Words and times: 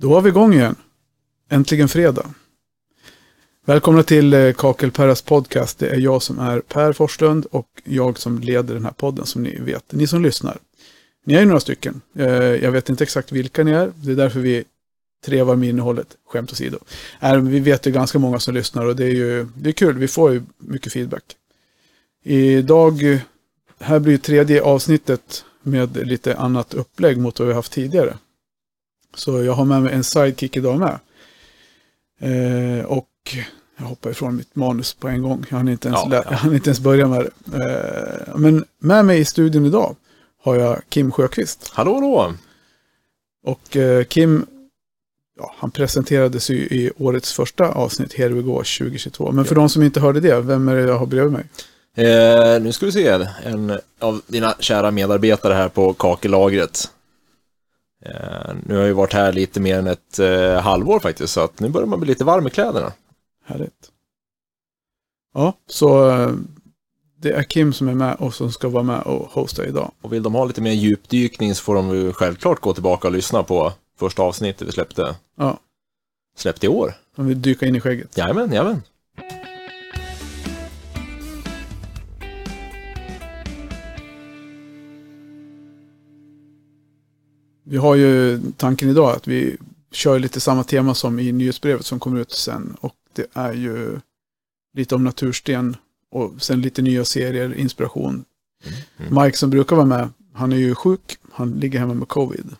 Då 0.00 0.08
var 0.08 0.20
vi 0.20 0.28
igång 0.28 0.54
igen. 0.54 0.76
Äntligen 1.50 1.88
fredag. 1.88 2.30
Välkomna 3.64 4.02
till 4.02 4.34
eh, 4.34 4.52
Kakelperras 4.52 5.22
podcast. 5.22 5.78
Det 5.78 5.88
är 5.88 5.98
jag 5.98 6.22
som 6.22 6.38
är 6.38 6.60
Per 6.60 6.92
Forslund 6.92 7.46
och 7.50 7.66
jag 7.84 8.18
som 8.18 8.38
leder 8.38 8.74
den 8.74 8.84
här 8.84 8.92
podden 8.92 9.26
som 9.26 9.42
ni 9.42 9.60
vet. 9.60 9.92
Ni 9.92 10.06
som 10.06 10.22
lyssnar. 10.22 10.58
Ni 11.24 11.34
är 11.34 11.40
ju 11.40 11.46
några 11.46 11.60
stycken. 11.60 12.00
Eh, 12.14 12.26
jag 12.34 12.72
vet 12.72 12.88
inte 12.88 13.04
exakt 13.04 13.32
vilka 13.32 13.64
ni 13.64 13.70
är. 13.70 13.92
Det 13.94 14.12
är 14.12 14.16
därför 14.16 14.40
vi 14.40 14.64
trevar 15.24 15.56
med 15.56 15.68
innehållet. 15.68 16.16
Skämt 16.26 16.52
åsido. 16.52 16.78
Vi 17.42 17.60
vet 17.60 17.86
ju 17.86 17.90
ganska 17.90 18.18
många 18.18 18.38
som 18.38 18.54
lyssnar 18.54 18.86
och 18.86 18.96
det 18.96 19.04
är 19.04 19.14
ju 19.14 19.48
det 19.54 19.70
är 19.70 19.72
kul. 19.72 19.98
Vi 19.98 20.08
får 20.08 20.32
ju 20.32 20.42
mycket 20.58 20.92
feedback. 20.92 21.24
Idag, 22.24 23.12
eh, 23.12 23.20
här 23.80 23.98
blir 23.98 24.12
ju 24.12 24.18
tredje 24.18 24.62
avsnittet 24.62 25.44
med 25.62 26.06
lite 26.06 26.36
annat 26.36 26.74
upplägg 26.74 27.18
mot 27.18 27.38
vad 27.38 27.48
vi 27.48 27.54
haft 27.54 27.72
tidigare. 27.72 28.16
Så 29.18 29.42
jag 29.42 29.52
har 29.52 29.64
med 29.64 29.82
mig 29.82 29.94
en 29.94 30.04
sidekick 30.04 30.56
idag 30.56 30.78
med. 30.78 30.98
Eh, 32.20 32.84
och 32.84 33.08
jag 33.78 33.84
hoppar 33.86 34.10
ifrån 34.10 34.36
mitt 34.36 34.56
manus 34.56 34.94
på 34.94 35.08
en 35.08 35.22
gång. 35.22 35.44
Jag 35.48 35.56
hann 35.56 35.68
inte 35.68 35.88
ens, 35.88 36.00
Ja, 36.10 36.24
ja. 36.30 36.54
Inte 36.54 36.70
ens 36.70 36.80
börja 36.80 37.08
med 37.08 37.28
det. 37.44 37.56
Eh, 38.28 38.36
men 38.36 38.64
med 38.78 39.04
mig 39.04 39.20
i 39.20 39.24
studion 39.24 39.66
idag 39.66 39.96
har 40.42 40.56
jag 40.56 40.80
Kim 40.88 41.12
Sjöqvist. 41.12 41.70
Hallå, 41.74 41.94
hallå! 41.94 42.34
Och 43.44 43.76
eh, 43.76 44.04
Kim, 44.04 44.46
ja, 45.38 45.54
han 45.58 45.70
presenterades 45.70 46.50
ju 46.50 46.54
i 46.56 46.90
årets 46.98 47.32
första 47.32 47.68
avsnitt, 47.68 48.12
Here 48.14 48.28
We 48.28 48.42
Go 48.42 48.54
2022. 48.54 49.32
Men 49.32 49.44
för 49.44 49.54
de 49.54 49.68
som 49.68 49.82
inte 49.82 50.00
hörde 50.00 50.20
det, 50.20 50.40
vem 50.40 50.68
är 50.68 50.76
det 50.76 50.82
jag 50.82 50.98
har 50.98 51.06
bredvid 51.06 51.32
mig? 51.32 51.44
Eh, 52.06 52.60
nu 52.60 52.72
ska 52.72 52.86
vi 52.86 52.92
se, 52.92 53.26
en 53.44 53.78
av 53.98 54.20
dina 54.26 54.54
kära 54.60 54.90
medarbetare 54.90 55.54
här 55.54 55.68
på 55.68 55.92
kakellagret. 55.92 56.90
Eh, 58.04 58.54
nu 58.66 58.74
har 58.74 58.80
jag 58.80 58.86
ju 58.86 58.92
varit 58.92 59.12
här 59.12 59.32
lite 59.32 59.60
mer 59.60 59.78
än 59.78 59.86
ett 59.86 60.18
eh, 60.18 60.60
halvår 60.60 61.00
faktiskt, 61.00 61.32
så 61.32 61.40
att 61.40 61.60
nu 61.60 61.68
börjar 61.68 61.86
man 61.86 62.00
bli 62.00 62.08
lite 62.08 62.24
varm 62.24 62.46
i 62.46 62.50
kläderna. 62.50 62.92
Härligt. 63.44 63.90
Ja, 65.34 65.52
så 65.66 66.10
eh, 66.10 66.30
det 67.20 67.30
är 67.32 67.42
Kim 67.42 67.72
som 67.72 67.88
är 67.88 67.94
med 67.94 68.16
och 68.18 68.34
som 68.34 68.52
ska 68.52 68.68
vara 68.68 68.82
med 68.82 69.00
och 69.02 69.30
hosta 69.32 69.66
idag. 69.66 69.92
Och 70.02 70.12
vill 70.12 70.22
de 70.22 70.34
ha 70.34 70.44
lite 70.44 70.60
mer 70.60 70.72
djupdykning 70.72 71.54
så 71.54 71.62
får 71.62 71.74
de 71.74 71.94
ju 71.94 72.12
självklart 72.12 72.60
gå 72.60 72.72
tillbaka 72.74 73.08
och 73.08 73.14
lyssna 73.14 73.42
på 73.42 73.72
första 73.98 74.22
avsnittet 74.22 74.68
vi 74.68 74.72
släppte, 74.72 75.16
Ja, 75.36 75.58
släppte 76.36 76.66
i 76.66 76.68
år. 76.68 76.94
de 77.16 77.26
vill 77.26 77.42
dyka 77.42 77.66
in 77.66 77.76
i 77.76 77.80
skägget. 77.80 78.16
Jajamän, 78.16 78.48
jajamän. 78.52 78.82
Vi 87.68 87.76
har 87.76 87.94
ju 87.94 88.40
tanken 88.56 88.88
idag 88.88 89.16
att 89.16 89.28
vi 89.28 89.56
kör 89.92 90.18
lite 90.18 90.40
samma 90.40 90.64
tema 90.64 90.94
som 90.94 91.18
i 91.18 91.32
nyhetsbrevet 91.32 91.86
som 91.86 92.00
kommer 92.00 92.20
ut 92.20 92.32
sen. 92.32 92.76
Och 92.80 92.94
det 93.12 93.26
är 93.32 93.52
ju 93.52 94.00
lite 94.76 94.94
om 94.94 95.04
natursten 95.04 95.76
och 96.10 96.32
sen 96.38 96.60
lite 96.60 96.82
nya 96.82 97.04
serier, 97.04 97.54
inspiration. 97.54 98.24
Mm. 98.98 99.22
Mike 99.24 99.36
som 99.38 99.50
brukar 99.50 99.76
vara 99.76 99.86
med, 99.86 100.08
han 100.34 100.52
är 100.52 100.56
ju 100.56 100.74
sjuk. 100.74 101.18
Han 101.32 101.50
ligger 101.52 101.78
hemma 101.78 101.94
med 101.94 102.08
covid. 102.08 102.56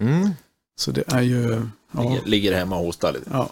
Mm. 0.00 0.30
Så 0.80 0.90
det 0.90 1.04
är 1.06 1.22
ju... 1.22 1.62
Ja, 1.92 2.02
Ligger, 2.02 2.24
ligger 2.24 2.54
hemma 2.54 2.76
och 2.78 2.84
hostar 2.84 3.12
lite. 3.12 3.30
ja. 3.32 3.50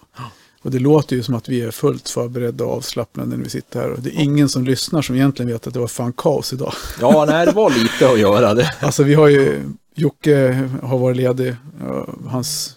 Och 0.63 0.71
det 0.71 0.79
låter 0.79 1.17
ju 1.17 1.23
som 1.23 1.35
att 1.35 1.49
vi 1.49 1.61
är 1.61 1.71
fullt 1.71 2.09
förberedda 2.09 2.65
och 2.65 2.73
avslappnade 2.77 3.37
när 3.37 3.45
vi 3.45 3.51
sitter 3.51 3.81
här. 3.81 3.91
Och 3.91 4.01
det 4.01 4.11
är 4.11 4.21
ingen 4.23 4.49
som 4.49 4.65
lyssnar 4.65 5.03
som 5.03 5.17
egentligen 5.17 5.53
vet 5.53 5.67
att 5.67 5.75
det 5.75 5.81
var 5.81 5.87
fan 5.89 6.13
kaos 6.13 6.53
idag. 6.53 6.73
Ja, 7.01 7.25
nej, 7.29 7.47
det 7.47 7.53
var 7.53 7.71
lite 7.71 8.11
att 8.13 8.19
göra 8.19 8.55
det. 8.55 8.71
Alltså 8.81 9.03
vi 9.03 9.15
har 9.15 9.29
ju, 9.29 9.63
Jocke 9.99 10.69
har 10.83 10.99
varit 10.99 11.17
ledig, 11.17 11.57
ja, 11.87 12.09
hans, 12.27 12.75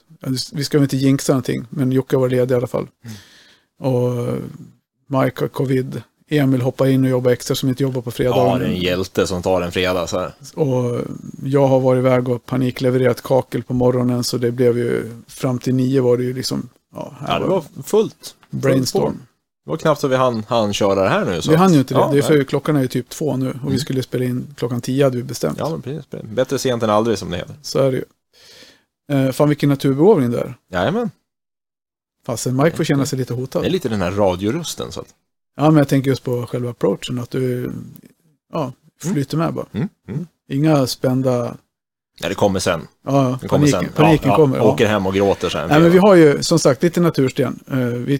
vi 0.53 0.63
ska 0.63 0.77
väl 0.77 0.83
inte 0.83 0.97
jinxa 0.97 1.33
någonting, 1.33 1.65
men 1.69 1.91
Jocke 1.91 2.15
har 2.15 2.21
varit 2.21 2.31
ledig 2.31 2.53
i 2.55 2.57
alla 2.57 2.67
fall. 2.67 2.87
Och 3.79 4.11
Mike 5.07 5.43
har 5.43 5.47
covid, 5.47 6.01
Emil 6.29 6.61
hoppar 6.61 6.87
in 6.87 7.03
och 7.03 7.09
jobbar 7.09 7.31
extra 7.31 7.55
som 7.55 7.69
inte 7.69 7.83
jobbar 7.83 8.01
på 8.01 8.07
Ja, 8.07 8.11
fredagar. 8.11 8.59
det 8.59 8.65
är 8.65 8.69
en 8.69 8.77
hjälte 8.77 9.27
som 9.27 9.41
tar 9.41 9.61
en 9.61 9.71
fredag 9.71 10.07
så 10.07 10.19
här. 10.19 10.33
och 10.55 11.01
jag 11.43 11.67
har 11.67 11.79
varit 11.79 11.99
iväg 11.99 12.29
och 12.29 12.45
paniklevererat 12.45 13.21
kakel 13.21 13.63
på 13.63 13.73
morgonen, 13.73 14.23
så 14.23 14.38
det 14.38 14.51
blev 14.51 14.77
ju, 14.77 15.11
fram 15.27 15.59
till 15.59 15.75
nio 15.75 16.01
var 16.01 16.17
det 16.17 16.23
ju 16.23 16.33
liksom, 16.33 16.69
ja, 16.95 17.13
Ja, 17.27 17.39
det 17.39 17.45
var 17.45 17.63
fullt. 17.83 18.35
brainstorm. 18.49 19.17
Det 19.66 19.69
var 19.69 19.77
knappt 19.77 20.01
så 20.01 20.07
vi 20.07 20.16
hann, 20.16 20.44
hann 20.47 20.73
köra 20.73 21.03
det 21.03 21.09
här 21.09 21.25
nu. 21.25 21.41
Så 21.41 21.51
Vi 21.51 21.57
hann 21.57 21.73
ju 21.73 21.79
inte 21.79 21.94
det, 21.94 21.99
Ja, 21.99 22.09
det 22.11 22.17
är 22.17 22.22
för 22.22 22.35
nej. 22.38 22.45
klockan 22.45 22.75
är 22.75 22.81
ju 22.81 22.88
typ 22.88 23.09
två 23.09 23.38
nu 23.38 23.49
och 23.49 23.55
vi 23.55 23.67
Mm. 23.67 23.79
skulle 23.79 24.03
spela 24.03 24.25
in 24.25 24.55
klockan 24.57 24.81
tio 24.81 25.03
hade 25.03 25.17
vi 25.17 25.23
bestämt. 25.23 25.57
Ja, 25.59 25.69
men 25.69 25.81
precis. 25.81 26.05
Bättre 26.23 26.59
sent 26.59 26.83
än 26.83 26.89
aldrig 26.89 27.17
som 27.17 27.29
det 27.31 27.38
heter. 27.38 27.55
Så 27.61 27.79
är 27.79 27.91
det 27.91 27.97
ju. 27.97 28.03
Eh, 29.17 29.31
fan 29.31 29.50
vilken 29.50 29.69
naturbegåvning 29.69 30.31
där. 30.31 30.53
Jajamän. 30.71 31.11
Fastän 32.25 32.55
Mike 32.63 32.77
får 32.77 32.83
känna 32.83 33.05
sig 33.05 33.19
lite 33.19 33.33
hotad. 33.33 33.63
Det 33.63 33.67
är 33.67 33.71
lite 33.71 33.89
den 33.89 34.01
här 34.01 34.11
radiorösten. 34.11 34.91
Så 34.91 35.00
att... 35.01 35.07
Ja, 35.57 35.63
men 35.69 35.77
jag 35.77 35.88
tänker 35.88 36.09
just 36.09 36.23
på 36.23 36.45
själva 36.47 36.69
approachen, 36.69 37.19
att 37.19 37.29
du 37.29 37.71
ja, 38.53 38.73
flyter 39.01 39.38
med 39.38 39.53
bara. 39.53 39.66
mm. 39.71 39.89
Mm. 40.07 40.27
Inga 40.50 40.88
spända... 40.88 41.57
Ja, 42.21 42.29
det 42.29 42.35
kommer 42.35 42.59
sen. 42.59 42.87
Ja, 43.05 43.37
Det 43.41 43.47
kommer 43.47 43.71
paniken, 43.71 43.81
sen. 43.81 43.93
paniken 43.95 44.29
ja, 44.29 44.35
kommer. 44.35 44.57
Ja, 44.57 44.63
åker 44.63 44.87
hem 44.87 45.07
och 45.07 45.13
gråter 45.13 45.49
sen. 45.49 45.69
Nej, 45.69 45.79
men 45.79 45.91
vi 45.91 45.97
har 45.97 46.15
ju 46.15 46.43
som 46.43 46.59
sagt 46.59 46.83
lite 46.83 47.01
natursten. 47.01 47.59
Eh, 47.71 47.77
vi 47.77 48.19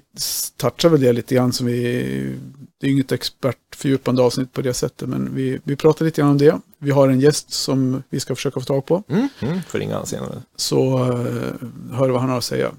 touchar 0.58 0.90
väl 0.90 1.02
det 1.02 1.14
lite 1.14 1.36
grann 1.36 1.54
som 1.54 1.66
vi... 1.66 2.38
Det 2.80 2.88
är 2.88 2.92
inget 2.92 3.12
expertfördjupande 3.12 4.22
avsnitt 4.22 4.54
på 4.54 4.62
det 4.62 4.74
sättet, 4.74 5.10
men 5.10 5.36
vi, 5.36 5.60
vi 5.64 5.76
pratar 5.76 6.06
lite 6.06 6.22
grann 6.22 6.30
om 6.30 6.38
det. 6.38 6.60
Vi 6.80 6.92
har 6.92 7.10
en 7.10 7.20
gäst 7.20 7.54
som 7.54 8.04
vi 8.10 8.20
ska 8.20 8.36
försöka 8.36 8.60
få 8.60 8.66
tag 8.66 8.86
på. 8.86 9.04
Mm. 9.08 9.28
Mm. 9.40 9.60
Får 9.68 9.80
ringa 9.80 9.96
han 9.96 10.06
senare. 10.06 10.42
Så 10.56 11.04
eh, 11.04 11.68
hör 11.92 12.10
vad 12.10 12.22
han 12.22 12.30
har 12.30 12.38
att 12.38 12.44
säga. 12.44 12.72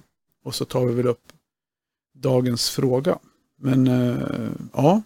Och 0.45 0.55
så 0.55 0.65
tar 0.65 0.87
vi 0.87 0.95
väl 0.95 1.07
upp 1.07 1.23
dagens 2.15 2.71
fråga. 2.71 3.19
Men 3.61 3.87
eh, 3.87 4.49
ja. 4.73 5.03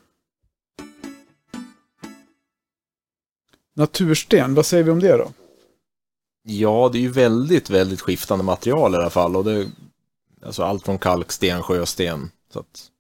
Natursten, 3.76 4.54
vad 4.54 4.66
säger 4.66 4.84
vi 4.84 4.90
om 4.90 5.00
det 5.00 5.16
då? 5.16 5.32
Ja, 6.48 6.88
det 6.92 6.98
är 6.98 7.02
ju 7.02 7.10
väldigt, 7.10 7.70
väldigt 7.70 8.00
skiftande 8.00 8.44
material 8.44 8.94
i 8.94 8.96
alla 8.96 9.10
fall. 9.10 9.36
Och 9.36 9.44
det, 9.44 9.70
alltså 10.46 10.62
allt 10.62 10.84
från 10.84 10.98
kalksten, 10.98 11.62
sjösten. 11.62 12.30
Så 12.52 12.58
att, 12.58 12.90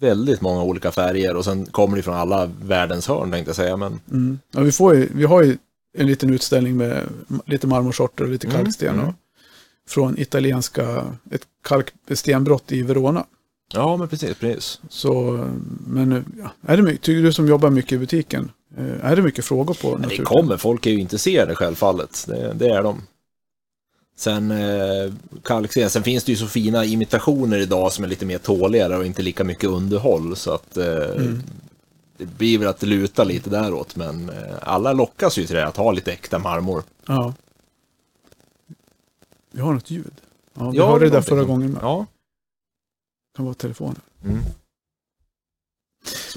väldigt 0.00 0.40
många 0.40 0.62
olika 0.62 0.90
färger 0.92 1.36
och 1.36 1.44
sen 1.44 1.66
kommer 1.66 1.96
det 1.96 2.02
från 2.02 2.14
alla 2.14 2.46
världens 2.62 3.08
hörn 3.08 3.30
tänkte 3.30 3.48
jag 3.48 3.56
säga. 3.56 3.76
Men 3.76 4.00
Mm. 4.10 4.38
Ja, 4.50 4.60
vi, 4.60 4.72
får 4.72 4.94
ju, 4.94 5.08
vi 5.14 5.24
har 5.24 5.42
ju 5.42 5.56
en 5.96 6.06
liten 6.06 6.30
utställning 6.30 6.76
med 6.76 7.08
lite 7.46 7.66
marmorsorter 7.66 8.24
och 8.24 8.30
lite 8.30 8.46
Mm, 8.46 8.58
kalksten. 8.58 8.94
mm. 8.94 9.08
Och, 9.08 9.14
från 9.88 10.18
italienska, 10.18 11.04
ett 11.30 11.42
kalkstenbrott 11.62 12.72
i 12.72 12.82
Verona. 12.82 13.26
ja, 13.72 13.96
men 13.96 14.08
precis, 14.08 14.36
precis. 14.36 14.80
Så, 14.88 15.44
men 15.86 16.24
ja, 16.38 16.50
är 16.72 16.76
det 16.76 16.82
mycket, 16.82 17.02
tycker 17.02 17.22
du 17.22 17.32
som 17.32 17.48
jobbar 17.48 17.70
mycket 17.70 17.92
i 17.92 17.98
butiken, 17.98 18.50
är 19.02 19.16
det 19.16 19.22
mycket 19.22 19.44
frågor 19.44 19.74
på 19.74 19.98
Men 19.98 20.08
det 20.08 20.16
kommer, 20.18 20.56
folk 20.56 20.86
är 20.86 20.90
ju 20.90 20.98
intresserade 21.00 21.54
självfallet. 21.54 22.24
Det, 22.28 22.52
det 22.52 22.68
är 22.68 22.82
de. 22.82 23.02
Sen 24.16 24.50
eh, 24.50 25.12
kalksten, 25.42 25.90
sen 25.90 26.02
finns 26.02 26.24
det 26.24 26.32
ju 26.32 26.36
så 26.38 26.46
fina 26.46 26.84
imitationer 26.84 27.58
idag 27.58 27.92
som 27.92 28.04
är 28.04 28.08
lite 28.08 28.26
mer 28.26 28.38
tåligare 28.38 28.96
och 28.96 29.06
inte 29.06 29.22
lika 29.22 29.44
mycket 29.44 29.70
underhåll. 29.70 30.36
Så 30.36 30.50
att 30.54 30.76
eh, 30.76 30.86
Mm. 30.86 31.42
det 32.16 32.26
blir 32.26 32.58
väl 32.58 32.68
att 32.68 32.78
det 32.80 32.86
lutar 32.86 33.24
lite 33.24 33.50
däråt. 33.50 33.96
Men 33.96 34.30
eh, 34.30 34.54
alla 34.62 34.92
lockas 34.92 35.38
ju 35.38 35.46
till 35.46 35.56
det, 35.56 35.66
att 35.66 35.76
ha 35.76 35.92
lite 35.92 36.12
äkta 36.12 36.38
marmor. 36.38 36.82
Ja. 37.06 37.34
Vi 39.52 39.60
har 39.60 39.72
något 39.74 39.90
ljud. 39.90 40.12
Ja, 40.54 40.70
vi 40.70 40.78
Ja, 40.78 40.86
hörde 40.86 40.98
det 41.04 41.04
där 41.04 41.10
någonting. 41.10 41.28
förra 41.36 41.44
gången 41.44 41.70
med. 41.72 41.82
Ja. 41.82 42.06
kan 43.36 43.44
vara 43.44 43.54
telefonen. 43.54 44.00
Mm. 44.24 44.38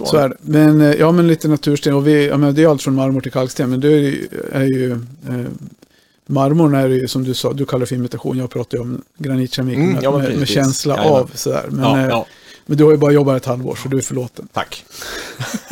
Så 0.06 0.18
är 0.18 0.30
det. 0.30 0.36
Men, 0.42 0.81
eh, 0.81 0.94
ja, 0.94 1.12
men 1.12 1.28
lite 1.28 1.48
natursten. 1.48 1.94
Och 1.94 2.08
vi, 2.08 2.28
ja, 2.28 2.38
men 2.38 2.56
det 2.56 2.64
är 2.64 2.68
allt 2.68 2.81
från 2.81 2.96
marmor 2.96 3.22
till 3.22 3.31
kalksten. 3.31 3.69
Men 3.69 3.80
det 3.80 3.88
är 3.88 4.00
ju, 4.00 4.28
är 4.52 4.64
ju 4.64 4.92
eh, 4.92 5.46
marmorn 6.28 6.75
är 6.75 6.90
ju 6.90 7.08
som 7.08 7.24
du 7.24 7.34
sa, 7.34 7.54
du 7.54 7.66
kallar 7.66 7.80
det 7.80 7.86
för 7.86 7.96
imitation. 7.96 8.38
Jag 8.38 8.50
pratar 8.50 8.78
ju 8.78 8.81
om 8.81 9.02
granitkeramik 9.18 9.78
Mm, 9.78 9.94
med, 9.94 10.04
ja, 10.04 10.18
med, 10.18 10.38
med 10.40 10.48
känsla 10.48 10.96
Jajamän. 10.96 11.19
av 11.19 11.31
sådär. 11.34 11.66
Men, 11.69 11.84
Ja, 11.84 12.00
eh, 12.00 12.08
ja, 12.08 12.25
men 12.66 12.78
du 12.78 12.84
har 12.84 12.92
ju 12.92 12.98
bara 12.98 13.12
jobbat 13.12 13.38
ett 13.38 13.46
halvår 13.46 13.75
så 13.84 13.90
du 13.90 13.98
är 13.98 14.02
förlåten. 14.02 14.48
tack. 14.54 14.86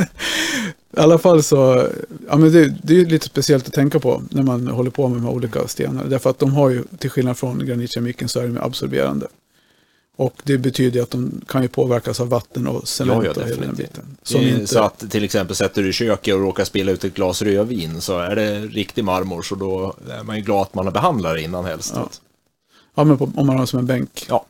I 0.98 1.00
alla 1.00 1.18
fall 1.18 1.44
så, 1.44 1.88
ja 2.30 2.38
men 2.38 2.52
det, 2.52 2.74
det 2.84 3.02
är 3.02 3.06
lite 3.06 3.26
speciellt 3.26 3.68
att 3.68 3.74
tänka 3.74 4.00
på 4.00 4.24
när 4.30 4.44
man 4.44 4.68
håller 4.68 4.92
på 4.92 5.08
med 5.08 5.18
de 5.18 5.24
här 5.26 5.32
olika 5.34 5.68
stenarna. 5.68 6.04
Därför 6.10 6.30
att 6.30 6.40
de 6.40 6.54
har 6.54 6.70
ju, 6.70 6.84
till 6.98 7.10
skillnad 7.10 7.38
från 7.38 7.66
granitkemiken 7.66 8.30
så 8.30 8.40
är 8.40 8.48
de 8.48 8.58
absorberande. 8.58 9.28
Och 10.16 10.34
det 10.44 10.58
betyder 10.58 11.02
att 11.02 11.12
de 11.12 11.42
kan 11.48 11.62
ju 11.62 11.68
påverkas 11.68 12.20
av 12.20 12.30
vatten 12.30 12.68
och 12.68 12.88
cement 12.88 13.24
Ja, 13.26 13.32
ja, 13.36 13.42
och 13.42 13.48
hela 13.48 13.62
den 13.62 13.76
biten. 13.76 14.18
Inte, 14.36 14.68
Så 14.68 14.80
att 14.80 15.12
till 15.12 15.24
exempel 15.24 15.56
sätter 15.56 15.84
du 15.84 15.90
i 15.90 15.94
köket 15.94 16.34
och 16.34 16.42
råkar 16.42 16.64
spilla 16.66 16.92
ut 16.92 17.04
ett 17.04 17.14
glas 17.14 17.42
rödvin 17.42 18.02
så 18.02 18.20
är 18.20 18.36
det 18.36 18.60
riktig 18.60 19.04
marmor 19.04 19.42
så 19.42 19.56
då 19.56 19.96
är 20.10 20.24
man 20.24 20.36
ju 20.36 20.42
glad 20.42 20.62
att 20.62 20.74
man 20.74 20.86
har 20.86 20.94
behandlat 20.94 21.36
det 21.36 21.42
innan 21.42 21.66
helst. 21.66 21.94
Ja. 21.96 22.10
ja 22.96 23.04
men 23.04 23.18
på, 23.18 23.32
om 23.36 23.48
man 23.48 23.56
har 23.56 23.64
det 23.64 23.68
som 23.68 23.80
en 23.80 23.86
bänk. 23.86 24.26
Ja. 24.30 24.46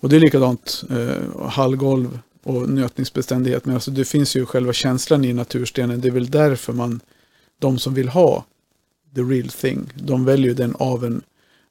Och 0.00 0.08
det 0.08 0.16
är 0.16 0.20
likadant, 0.20 0.84
eh, 0.90 1.48
hallgolv 1.48 2.18
och 2.42 2.68
nötningsbeständighet. 2.68 3.64
Men 3.64 3.74
alltså 3.74 3.90
det 3.90 4.04
finns 4.04 4.36
ju 4.36 4.46
själva 4.46 4.72
känslan 4.72 5.24
i 5.24 5.32
naturstenen. 5.32 6.00
Det 6.00 6.08
är 6.08 6.12
väl 6.12 6.30
därför 6.30 6.72
man, 6.72 7.00
de 7.58 7.78
som 7.78 7.94
vill 7.94 8.08
ha 8.08 8.44
the 9.14 9.20
real 9.20 9.48
thing. 9.48 9.92
De 9.94 10.24
väljer 10.24 10.54
den 10.54 10.76
av 10.78 11.04
en 11.04 11.22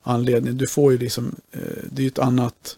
anledning. 0.04 0.58
Du 0.58 0.68
får 0.68 0.92
ju 0.92 0.98
liksom, 0.98 1.36
eh, 1.52 1.62
det 1.92 2.02
är 2.02 2.04
ju 2.04 2.08
ett 2.08 2.20
annat, 2.20 2.78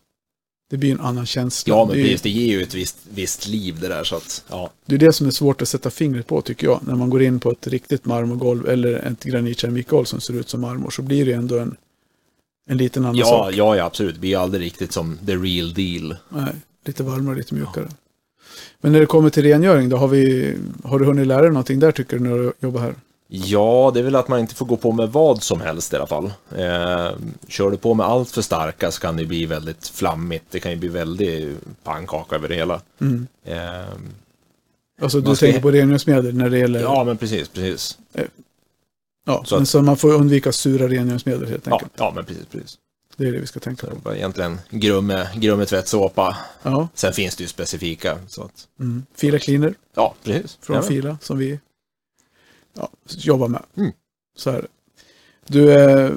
det 0.71 0.77
blir 0.77 0.91
en 0.91 1.00
annan 1.00 1.25
känsla. 1.25 1.75
Ja, 1.75 1.85
men 1.85 1.97
det, 1.97 2.03
precis. 2.03 2.21
Det 2.21 2.29
ger 2.29 2.57
ju 2.57 2.63
ett 2.63 2.73
visst, 2.73 2.97
visst 3.13 3.47
liv 3.47 3.77
det 3.81 3.88
där 3.88 4.03
så 4.03 4.15
att, 4.15 4.44
ja. 4.50 4.71
det 4.85 4.95
är 4.95 5.00
det 5.00 5.13
som 5.13 5.27
är 5.27 5.31
svårt 5.31 5.62
att 5.62 5.68
sätta 5.68 5.89
fingret 5.89 6.27
på 6.27 6.41
tycker 6.41 6.68
jag. 6.68 6.79
När 6.88 6.95
man 6.95 7.09
går 7.09 7.21
in 7.23 7.39
på 7.39 7.51
ett 7.51 7.68
riktigt 7.68 8.06
marmorgolv 8.06 8.69
eller 8.69 8.94
ett 8.94 9.23
granitkeramikgolv 9.23 10.06
som 10.06 10.21
ser 10.21 10.33
ut 10.33 10.50
som 10.50 10.62
marmor 10.62 10.89
så 10.89 11.01
blir 11.01 11.25
det 11.25 11.33
ändå 11.33 11.59
en, 11.59 11.75
en 12.69 12.77
liten 12.77 13.03
annan 13.06 13.15
Ja, 13.15 13.25
sak. 13.25 13.53
ja, 13.53 13.75
ja, 13.75 13.85
absolut. 13.85 14.15
Det 14.15 14.21
blir 14.21 14.38
aldrig 14.38 14.63
riktigt 14.65 14.91
som 14.91 15.18
the 15.25 15.35
real 15.35 15.73
deal. 15.73 16.15
Nej, 16.29 16.53
lite 16.85 17.03
varmare, 17.03 17.35
lite 17.35 17.56
mjukare. 17.56 17.88
Men 18.81 18.91
när 18.91 19.00
det 19.00 19.06
kommer 19.06 19.29
till 19.29 19.44
rengöring, 19.44 19.89
då 19.89 19.97
har, 19.97 20.07
vi, 20.07 20.53
har 20.83 21.00
du 21.00 21.06
hunnit 21.06 21.27
lära 21.27 21.41
dig 21.41 21.50
någonting 21.51 21.79
där 21.79 21.91
tycker 21.91 22.17
du 22.17 22.24
när 22.24 22.38
du 22.38 22.53
jobbar 22.59 22.81
här? 22.81 22.95
Ja, 23.33 23.92
det 23.94 24.00
är 24.00 24.04
väl 24.04 24.16
att 24.16 24.28
man 24.28 24.39
inte 24.39 24.56
får 24.56 24.66
gå 24.66 24.78
på 24.78 24.92
med 24.92 25.10
vad 25.10 25.44
som 25.44 25.62
helst 25.62 25.94
i 25.94 25.95
alla 25.95 26.07
fall. 26.07 26.25
Eh, 26.57 27.10
kör 27.48 27.72
du 27.72 27.78
på 27.78 27.94
med 27.94 28.06
allt 28.06 28.31
för 28.31 28.42
starka 28.42 28.92
så 28.92 29.01
kan 29.01 29.16
det 29.18 29.25
bli 29.25 29.45
väldigt 29.45 29.88
flammigt. 29.88 30.45
Det 30.50 30.60
kan 30.60 30.72
ju 30.72 30.78
bli 30.78 30.89
väldigt 30.89 31.57
pannkaka 31.83 32.36
över 32.36 32.48
det 32.50 32.56
hela. 32.56 32.81
Mm. 33.01 33.28
Eh, 33.44 33.86
Alltså 35.01 35.22
du 35.22 35.36
ska- 35.36 35.45
tänker 35.45 35.62
på 35.62 35.72
rengöringsmedel 35.72 36.36
när 36.38 36.50
det 36.50 36.57
gäller... 36.57 36.80
ja, 36.81 37.04
men 37.04 37.18
precis, 37.18 37.50
precis. 37.50 37.98
ja 39.25 39.44
så 39.45 39.56
men 39.56 39.62
att- 39.62 39.69
så 39.69 39.81
man 39.81 39.98
får 39.98 40.13
undvika 40.13 40.51
sura 40.51 40.88
rengöringsmedel 40.88 41.48
helt 41.50 41.68
Ja, 41.68 41.74
enkelt. 41.74 41.92
ja, 41.98 42.12
men 42.16 42.25
precis, 42.25 42.45
precis. 42.51 42.77
Det 43.18 43.27
är 43.27 43.31
det 43.31 43.39
vi 43.39 43.48
ska 43.48 43.60
tänka 43.60 43.88
Så 43.88 43.95
på. 43.95 44.16
egentligen 44.16 44.60
grumme, 44.69 45.27
grumme 45.36 45.66
tvättsåpa. 45.66 46.38
Ja, 46.63 46.88
Sen 46.94 47.13
finns 47.13 47.36
det 47.36 47.44
ju 47.44 47.48
specifika. 47.48 48.18
Så 48.27 48.44
att, 48.44 48.68
mm. 48.80 49.06
Fila 49.16 49.39
cleaner 49.39 49.74
ja, 49.95 50.13
precis. 50.24 50.57
från 50.62 50.75
Ja, 50.75 50.81
Fila 50.81 51.18
som 51.22 51.38
vi 51.38 51.60
ja, 52.73 52.89
jobbar 53.07 53.47
med. 53.47 53.62
Mm. 53.77 53.91
Så 54.38 54.50
är 54.50 54.62
det. 54.62 54.68
Du, 55.47 55.73
eh, 55.73 56.09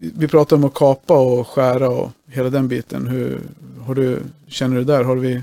vi 0.00 0.28
pratar 0.28 0.56
om 0.56 0.64
att 0.64 0.74
kapa 0.74 1.18
och 1.18 1.48
skära 1.48 1.88
och 1.88 2.10
hela 2.26 2.50
den 2.50 2.68
biten. 2.68 3.06
Hur 3.06 3.40
har 3.86 3.94
du, 3.94 4.18
känner 4.48 4.76
du 4.76 4.84
där? 4.84 5.04
Har 5.04 5.16
vi, 5.16 5.42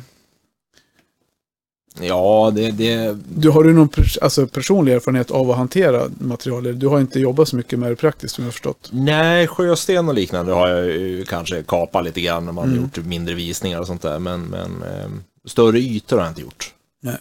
ja 1.99 2.51
det, 2.55 2.71
det, 2.71 3.17
du, 3.35 3.49
har 3.49 3.63
du 3.63 3.73
någon 3.73 3.89
pers- 3.89 4.17
alltså 4.21 4.47
personlig 4.47 4.93
erfarenhet 4.93 5.31
av 5.31 5.51
att 5.51 5.57
hantera 5.57 6.09
material? 6.19 6.79
Du 6.79 6.87
har 6.87 6.99
inte 6.99 7.19
jobbat 7.19 7.47
så 7.47 7.55
mycket 7.55 7.79
med 7.79 7.91
det 7.91 7.95
praktiskt 7.95 8.35
som 8.35 8.43
jag 8.43 8.47
har 8.47 8.51
förstått. 8.51 8.89
nej, 8.93 9.47
sjösten 9.47 10.07
och 10.07 10.13
liknande 10.15 10.53
har 10.53 10.67
jag 10.67 10.85
ju 10.85 11.25
kanske 11.25 11.63
kapat 11.63 12.03
lite 12.05 12.21
grann 12.21 12.45
när 12.45 12.51
man 12.51 12.63
Mm. 12.65 12.77
har 12.77 12.83
gjort 12.85 13.05
mindre 13.05 13.33
visningar 13.35 13.79
och 13.79 13.87
sånt 13.87 14.01
där. 14.01 14.19
Men, 14.19 14.41
men 14.43 14.83
eh, 14.83 15.09
större 15.47 15.79
ytor 15.79 16.17
har 16.17 16.23
jag 16.23 16.31
inte 16.31 16.41
gjort. 16.41 16.73
Nej, 17.01 17.17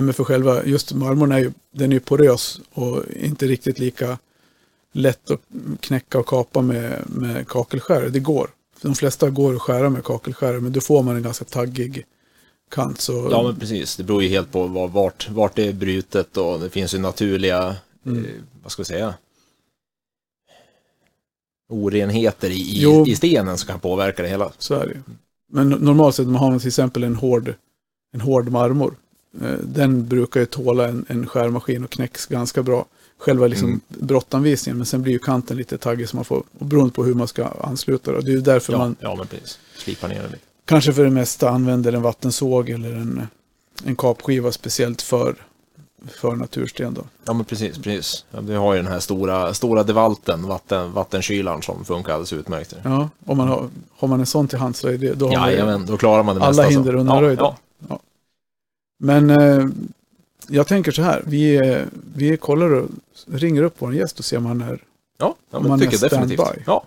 men 0.00 0.14
för 0.14 0.24
själva, 0.24 0.64
just 0.64 0.92
marmorn 0.94 1.32
är 1.32 1.38
ju, 1.38 1.52
den 1.70 1.90
är 1.92 1.96
ju 1.96 2.00
porös 2.00 2.60
och 2.72 3.02
inte 3.16 3.46
riktigt 3.46 3.78
lika 3.78 4.18
lätt 4.92 5.30
att 5.30 5.40
knäcka 5.80 6.18
och 6.18 6.26
kapa 6.26 6.62
med, 6.62 7.02
med 7.06 7.48
kakelskärare. 7.48 8.08
Det 8.08 8.20
går. 8.20 8.50
De 8.82 8.94
flesta 8.94 9.30
går 9.30 9.54
att 9.54 9.62
skära 9.62 9.90
med 9.90 10.04
kakelskärare, 10.04 10.60
men 10.60 10.72
då 10.72 10.80
får 10.80 11.02
man 11.02 11.16
en 11.16 11.22
ganska 11.22 11.44
taggig 11.44 12.04
kant. 12.70 13.00
Så, 13.00 13.28
Ja, 13.30 13.42
men 13.42 13.56
precis. 13.56 13.96
Det 13.96 14.02
beror 14.04 14.22
ju 14.22 14.28
helt 14.28 14.52
på 14.52 14.66
var, 14.66 14.88
vart, 14.88 15.30
vart 15.30 15.56
det 15.56 15.68
är 15.68 15.72
brutet 15.72 16.36
och 16.36 16.60
det 16.60 16.70
finns 16.70 16.94
ju 16.94 16.98
naturliga, 16.98 17.76
Mm. 18.06 18.24
eh, 18.24 18.30
vad 18.62 18.72
ska 18.72 18.82
vi 18.82 18.86
säga, 18.86 19.14
orenheter 21.68 22.50
i, 22.50 22.54
i, 22.54 23.10
i 23.10 23.16
stenen 23.16 23.58
som 23.58 23.66
kan 23.66 23.80
påverka 23.80 24.22
det 24.22 24.28
hela. 24.28 24.52
så 24.58 24.74
är 24.74 24.86
det. 24.86 25.02
Men 25.52 25.68
normalt 25.68 26.14
sett 26.14 26.26
om 26.26 26.32
man 26.32 26.42
har 26.52 26.58
till 26.58 26.68
exempel 26.68 27.04
en 27.04 27.14
hård, 27.16 27.54
en 28.12 28.20
hård 28.20 28.48
marmor. 28.48 28.94
Eh, 29.42 29.58
Den 29.62 30.08
brukar 30.08 30.40
ju 30.40 30.46
tåla 30.46 30.88
en, 30.88 31.04
en 31.08 31.26
skärmaskin 31.26 31.84
och 31.84 31.90
knäcks 31.90 32.26
ganska 32.26 32.62
bra. 32.62 32.84
Själva 33.18 33.46
liksom 33.46 33.68
Mm. 33.68 33.80
brottanvisningen, 33.88 34.76
men 34.76 34.86
sen 34.86 35.02
blir 35.02 35.12
ju 35.12 35.18
kanten 35.18 35.56
lite 35.56 35.78
taggig 35.78 36.08
så 36.08 36.16
man 36.16 36.24
får, 36.24 36.42
och 36.58 36.66
beroende 36.66 36.92
på 36.94 37.04
hur 37.04 37.14
man 37.14 37.28
ska 37.28 37.46
ansluta 37.60 38.12
det. 38.12 38.20
Det 38.20 38.30
är 38.30 38.34
ju 38.34 38.40
därför 38.40 38.72
Ja, 38.72 38.78
man 38.78 38.96
ja, 39.00 39.14
men 39.14 39.26
precis. 39.26 39.58
Slipa 39.78 40.06
ner 40.08 40.14
det 40.22 40.28
lite. 40.28 40.38
kanske 40.64 40.92
för 40.92 41.04
det 41.04 41.10
mesta 41.10 41.50
använder 41.50 41.92
en 41.92 42.02
vattensåg 42.02 42.70
eller 42.70 42.92
en, 42.92 43.26
en 43.84 43.96
kapskiva 43.96 44.52
speciellt 44.52 45.02
för, 45.02 45.34
för 46.08 46.36
natursten. 46.36 46.94
Då. 46.94 47.02
Ja, 47.24 47.32
men 47.32 47.44
precis, 47.44 47.78
precis. 47.78 48.24
Ja, 48.30 48.40
vi 48.40 48.54
har 48.54 48.74
ju 48.74 48.82
den 48.82 48.92
här 48.92 49.00
stora, 49.00 49.54
stora 49.54 49.82
devalten, 49.82 50.42
vatten, 50.46 50.92
vattenskylan 50.92 51.62
som 51.62 51.84
funkar 51.84 52.12
alldeles 52.12 52.32
utmärkt. 52.32 52.74
Ja, 52.84 53.08
om 53.26 53.36
man 53.38 53.48
har, 53.48 53.68
har 53.98 54.08
man 54.08 54.20
en 54.20 54.26
sån 54.26 54.48
till 54.48 54.58
hands 54.58 54.78
så 54.78 54.88
är 54.88 54.98
det, 54.98 55.12
då 55.14 55.28
har 55.28 55.36
man 55.36 55.48
ju 55.50 55.54
Jajamän, 55.56 55.86
då 55.86 55.96
klarar 55.96 56.22
man 56.22 56.36
det 56.36 56.42
alla 56.42 56.48
mesta. 56.62 56.70
hinder 56.70 56.92
så. 56.92 56.98
undanröjda. 56.98 57.42
Ja, 57.42 57.56
ja. 57.88 58.00
Men 58.98 59.30
eh, 59.30 59.66
jag 60.48 60.66
tänker 60.66 60.92
så 60.92 61.02
här, 61.02 61.22
vi, 61.26 61.60
vi 62.14 62.36
kollar 62.36 62.70
och 62.70 62.88
ringer 63.26 63.62
upp 63.62 63.74
vår 63.78 63.94
gäst 63.94 64.18
och 64.18 64.24
ser 64.24 64.36
om 64.36 64.46
han 64.46 64.60
är... 64.60 64.82
ja, 65.18 65.34
ja 65.50 65.58
Om 65.58 65.80
tycker 65.80 66.04
är 66.04 66.08
standby. 66.08 66.36
Ja. 66.66 66.84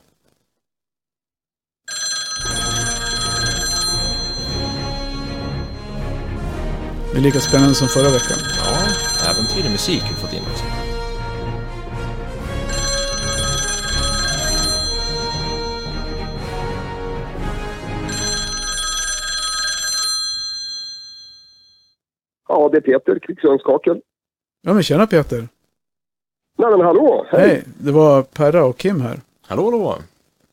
Det 7.11 7.17
är 7.17 7.21
lika 7.21 7.39
spännande 7.39 7.75
som 7.75 7.87
förra 7.87 8.09
veckan. 8.11 8.37
ja, 8.65 9.29
äventyrlig 9.31 9.71
musik 9.71 10.01
har 10.01 10.09
vi 10.09 10.15
fått 10.15 10.33
in 10.33 10.43
också. 10.51 10.58
Ja, 22.71 22.79
det 22.79 22.91
är 22.91 22.99
Peter, 22.99 23.19
Kvicksundskakel. 23.19 24.01
Ja 24.61 24.73
men 24.73 24.83
tjena 24.83 25.07
Peter! 25.07 25.47
Nej 26.57 26.69
men 26.71 26.81
hallå! 26.81 27.25
Hej! 27.29 27.47
Hej! 27.49 27.63
Det 27.77 27.91
var 27.91 28.21
Perra 28.23 28.65
och 28.65 28.77
Kim 28.77 29.01
här. 29.01 29.19
Hallå, 29.47 29.63
hallå. 29.63 29.95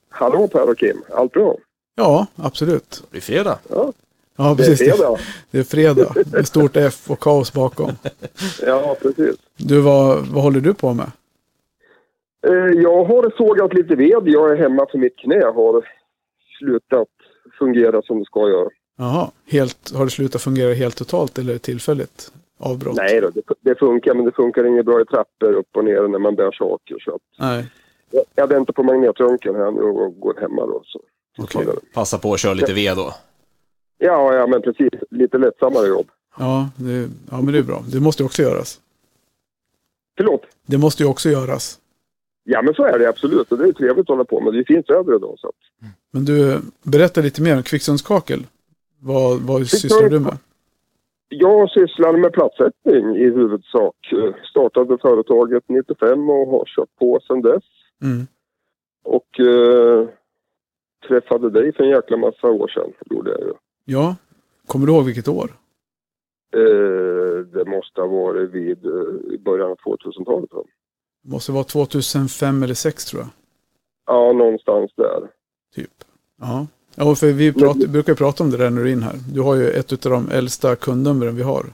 Hallå 0.08 0.48
Per 0.48 0.70
och 0.70 0.78
Kim, 0.78 1.02
allt 1.14 1.32
bra? 1.32 1.56
Ja, 1.94 2.26
absolut. 2.36 2.90
Det 3.04 3.10
blir 3.10 3.20
fredag. 3.20 3.58
Ja, 3.70 3.92
Ja, 4.36 4.44
det 4.44 4.62
är 4.62 4.66
precis. 4.66 4.78
fredag. 4.96 5.18
Det 5.50 5.58
är 5.58 5.62
fredag. 5.62 6.14
Med 6.32 6.46
stort 6.48 6.76
F 6.76 7.10
och 7.10 7.20
kaos 7.20 7.52
bakom. 7.52 7.90
Ja, 8.66 8.96
precis. 9.02 9.36
Du, 9.56 9.80
vad, 9.80 10.26
vad 10.26 10.42
håller 10.42 10.60
du 10.60 10.74
på 10.74 10.94
med? 10.94 11.10
Eh, 12.46 12.80
Jag 12.82 13.04
har 13.04 13.32
sågat 13.36 13.74
lite 13.74 13.94
ved. 13.96 14.22
Jag 14.28 14.50
är 14.52 14.56
hemma 14.56 14.86
för 14.90 14.98
mitt 14.98 15.16
knä 15.18 15.44
har 15.44 15.88
slutat 16.58 17.08
fungera 17.58 18.02
som 18.02 18.18
det 18.18 18.24
ska 18.24 18.48
göra. 18.48 18.68
Jaha, 18.98 19.30
helt, 19.46 19.92
har 19.94 20.04
det 20.04 20.10
slutat 20.10 20.42
fungera 20.42 20.74
helt 20.74 20.96
totalt 20.96 21.38
eller 21.38 21.58
tillfälligt 21.58 22.32
avbrott? 22.58 22.96
Nej 22.96 23.20
då, 23.20 23.30
det, 23.30 23.42
det 23.60 23.78
funkar, 23.78 24.14
men 24.14 24.24
det 24.24 24.32
funkar 24.32 24.64
inget 24.64 24.86
bra 24.86 25.00
i 25.00 25.04
trappor 25.04 25.52
upp 25.52 25.76
och 25.76 25.84
ner 25.84 26.08
när 26.08 26.18
man 26.18 26.34
bär 26.34 26.52
saker. 26.52 26.96
Så 27.04 27.14
att 27.14 27.20
Nej. 27.38 27.66
jag, 28.10 28.24
jag 28.34 28.46
väntar 28.46 28.72
på 28.72 28.82
magnetröntgen 28.82 29.54
här 29.54 29.70
nu 29.70 29.82
och 29.82 30.20
går 30.20 30.40
hemma 30.40 30.66
då. 30.66 30.82
Så. 30.84 31.00
Okej. 31.38 31.66
Passa 31.94 32.18
på 32.18 32.34
att 32.34 32.40
köra 32.40 32.54
lite 32.54 32.72
ved 32.72 32.96
då. 32.96 33.14
Ja, 33.98 34.34
ja, 34.34 34.46
men 34.46 34.62
precis. 34.62 34.92
Lite 35.10 35.38
lättsammare 35.38 35.86
jobb. 35.86 36.06
Ja, 36.38 36.68
det, 36.76 37.08
ja, 37.30 37.40
men 37.40 37.52
det 37.52 37.58
är 37.58 37.62
bra. 37.62 37.84
Det 37.92 38.00
måste 38.00 38.22
ju 38.22 38.26
också 38.26 38.42
göras. 38.42 38.80
Förlåt? 40.16 40.42
Det 40.66 40.78
måste 40.78 41.02
ju 41.02 41.08
också 41.08 41.28
göras. 41.28 41.78
Ja, 42.44 42.62
men 42.62 42.74
så 42.74 42.84
är 42.84 42.98
det 42.98 43.08
absolut. 43.08 43.52
Och 43.52 43.58
det 43.58 43.64
är 43.64 43.72
trevligt 43.72 43.98
att 44.02 44.08
hålla 44.08 44.24
på 44.24 44.40
med. 44.40 44.52
Det 44.52 44.58
är 44.58 44.64
fint 44.64 44.90
väder 44.90 45.16
idag. 45.16 45.34
Så. 45.38 45.52
Men 46.10 46.24
du, 46.24 46.60
berätta 46.82 47.20
lite 47.20 47.42
mer 47.42 47.56
om 47.56 47.62
kvicksilverskakel. 47.62 48.46
Vad, 49.06 49.40
vad 49.40 49.66
sysslar 49.66 50.08
du 50.08 50.20
med? 50.20 50.38
Jag 51.28 51.70
sysslar 51.70 52.12
med 52.12 52.32
platssättning 52.32 53.16
i 53.16 53.24
huvudsak. 53.24 53.96
Startade 54.50 54.98
företaget 54.98 55.64
95 55.68 56.30
och 56.30 56.46
har 56.46 56.64
kört 56.66 56.96
på 56.98 57.20
sedan 57.26 57.42
dess. 57.42 57.64
Mm. 58.02 58.26
Och 59.04 59.40
eh, 59.40 60.08
träffade 61.08 61.50
dig 61.50 61.72
för 61.72 61.84
en 61.84 61.90
jäkla 61.90 62.16
massa 62.16 62.46
år 62.46 62.68
sedan. 62.68 62.92
Gjorde 63.10 63.30
jag 63.30 63.40
ju. 63.40 63.52
Ja, 63.84 64.16
kommer 64.66 64.86
du 64.86 64.92
ihåg 64.92 65.04
vilket 65.04 65.28
år? 65.28 65.50
Eh, 66.54 67.38
det 67.52 67.64
måste 67.66 68.00
ha 68.00 68.08
varit 68.08 68.50
vid 68.50 68.86
eh, 68.86 69.40
början 69.44 69.70
av 69.70 69.76
2000-talet. 69.76 70.52
va? 70.52 70.62
Det 71.22 71.30
måste 71.30 71.52
vara 71.52 71.64
2005 71.64 72.56
eller 72.56 72.74
2006 72.74 73.04
tror 73.04 73.22
jag. 73.22 73.30
Ja, 74.06 74.32
någonstans 74.32 74.90
där. 74.96 75.20
Typ. 75.74 75.94
Ja, 76.40 76.66
ja 76.96 77.14
för 77.14 77.32
vi 77.32 77.52
pratar, 77.52 77.86
brukar 77.86 78.14
prata 78.14 78.44
om 78.44 78.50
det 78.50 78.56
där 78.56 78.70
när 78.70 78.82
du 78.82 78.88
är 78.88 78.92
in 78.92 79.02
här. 79.02 79.14
Du 79.32 79.40
har 79.40 79.54
ju 79.54 79.70
ett 79.70 80.06
av 80.06 80.12
de 80.12 80.30
äldsta 80.30 80.76
kundnumren 80.76 81.36
vi 81.36 81.42
har. 81.42 81.64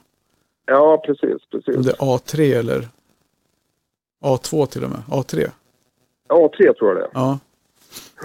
Ja, 0.67 1.02
precis, 1.07 1.31
Om 1.52 1.61
precis. 1.61 1.87
det 1.87 1.91
är 1.91 1.97
A3 1.97 2.59
eller 2.59 2.88
A2 4.25 4.67
till 4.67 4.85
och 4.85 4.91
med. 4.91 5.02
A3. 5.09 5.50
Ja, 6.29 6.50
tre 6.57 6.73
tror 6.73 6.91
jag 6.91 6.97
det 6.97 7.05
är. 7.05 7.11
Ja. 7.14 7.38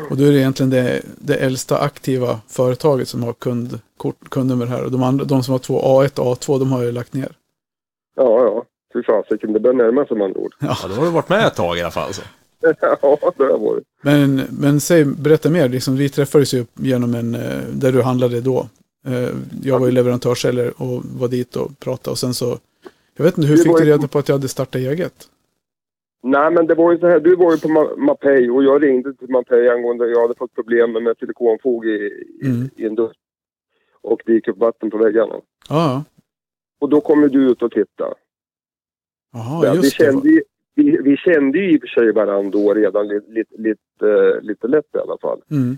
Och 0.09 0.17
då 0.17 0.23
är 0.23 0.31
det 0.31 0.37
egentligen 0.39 0.69
det, 0.69 1.01
det 1.17 1.35
äldsta 1.35 1.77
aktiva 1.77 2.39
företaget 2.47 3.07
som 3.07 3.23
har 3.23 3.33
kund, 3.33 3.79
kort, 3.97 4.29
kundnummer 4.29 4.65
här. 4.65 4.83
Och 4.83 4.91
de, 4.91 5.03
andra, 5.03 5.25
de 5.25 5.43
som 5.43 5.51
har 5.51 5.59
två 5.59 5.79
A1 5.81 6.19
och 6.19 6.37
A2, 6.37 6.59
de 6.59 6.71
har 6.71 6.83
ju 6.83 6.91
lagt 6.91 7.13
ner. 7.13 7.31
Ja, 8.15 8.43
ja. 8.43 8.63
Fy 8.93 9.03
fasiken, 9.03 9.53
det 9.53 9.59
börjar 9.59 9.75
närma 9.75 10.05
sig 10.05 10.17
med 10.17 10.25
andra 10.25 10.39
ord. 10.39 10.53
Ja, 10.59 10.77
då 10.87 10.93
har 10.93 11.05
du 11.05 11.11
varit 11.11 11.29
med 11.29 11.45
ett 11.45 11.55
tag 11.55 11.77
i 11.77 11.81
alla 11.81 11.91
fall. 11.91 12.13
Så. 12.13 12.21
ja, 13.01 13.31
det 13.37 13.43
har 13.43 13.59
varit. 13.59 13.83
Men, 14.01 14.41
men 14.59 14.79
säg, 14.79 15.05
berätta 15.05 15.49
mer. 15.49 15.69
Liksom, 15.69 15.95
vi 15.97 16.09
träffades 16.09 16.53
ju 16.53 16.65
genom 16.73 17.15
en, 17.15 17.35
eh, 17.35 17.61
där 17.73 17.91
du 17.91 18.01
handlade 18.01 18.41
då. 18.41 18.67
Eh, 19.05 19.29
Jag 19.63 19.79
var 19.79 19.85
ju 19.85 19.91
leverantörssäljare 19.91 20.71
och 20.71 21.03
var 21.19 21.27
dit 21.27 21.55
och 21.55 21.79
pratade. 21.79 22.11
Och 22.11 22.17
sen 22.17 22.33
så, 22.33 22.57
jag 23.17 23.23
vet 23.25 23.37
inte, 23.37 23.47
hur 23.47 23.57
Det 23.57 23.63
fick 23.63 23.77
du 23.77 23.85
reda 23.85 24.07
på 24.07 24.19
att 24.19 24.27
jag 24.29 24.35
hade 24.35 24.47
startat 24.47 24.75
eget? 24.75 25.13
Nej, 26.23 26.51
men 26.51 26.67
det 26.67 26.75
var 26.75 26.91
ju 26.91 26.97
så 26.99 27.07
här. 27.07 27.19
Du 27.19 27.35
var 27.35 27.51
ju 27.51 27.57
på 27.59 27.67
Ma- 27.67 27.97
Mapei 27.97 28.49
och 28.49 28.63
jag 28.63 28.83
ringde 28.83 29.13
till 29.13 29.29
Mapei 29.29 29.69
angående 29.69 30.07
jag 30.09 30.21
hade 30.21 30.35
fått 30.35 30.53
problem 30.55 30.91
med 30.91 31.15
silikonfog 31.19 31.85
i, 31.85 31.89
i, 32.41 32.45
Mm. 32.47 32.69
i 32.75 32.85
en 32.85 32.95
dusch. 32.95 33.15
Och 34.01 34.21
det 34.25 34.33
gick 34.33 34.47
upp 34.47 34.57
vatten 34.57 34.91
på 34.91 34.97
väggarna. 34.97 35.35
Ja. 35.69 36.03
Och 36.79 36.89
då 36.89 37.01
kom 37.01 37.21
ju 37.23 37.29
du 37.29 37.51
ut 37.51 37.61
och 37.61 37.71
tittade. 37.71 38.13
Jaha, 39.33 39.65
Ja, 39.65 39.71
vi, 39.71 39.77
just 39.77 39.97
det. 39.97 40.03
kände 40.05 40.29
ju, 40.29 40.43
vi, 40.77 40.97
vi 41.03 41.17
kände 41.17 41.57
ju 41.57 41.71
i 41.73 41.77
och 41.77 41.81
för 41.81 41.87
sig 41.87 42.11
varandra 42.11 42.49
då 42.59 42.73
redan 42.73 43.07
lite, 43.07 43.31
lite, 43.31 43.55
lite, 43.57 44.39
lite 44.41 44.67
lätt 44.67 44.95
i 44.95 44.97
alla 44.97 45.17
fall. 45.21 45.41
Mm. 45.51 45.77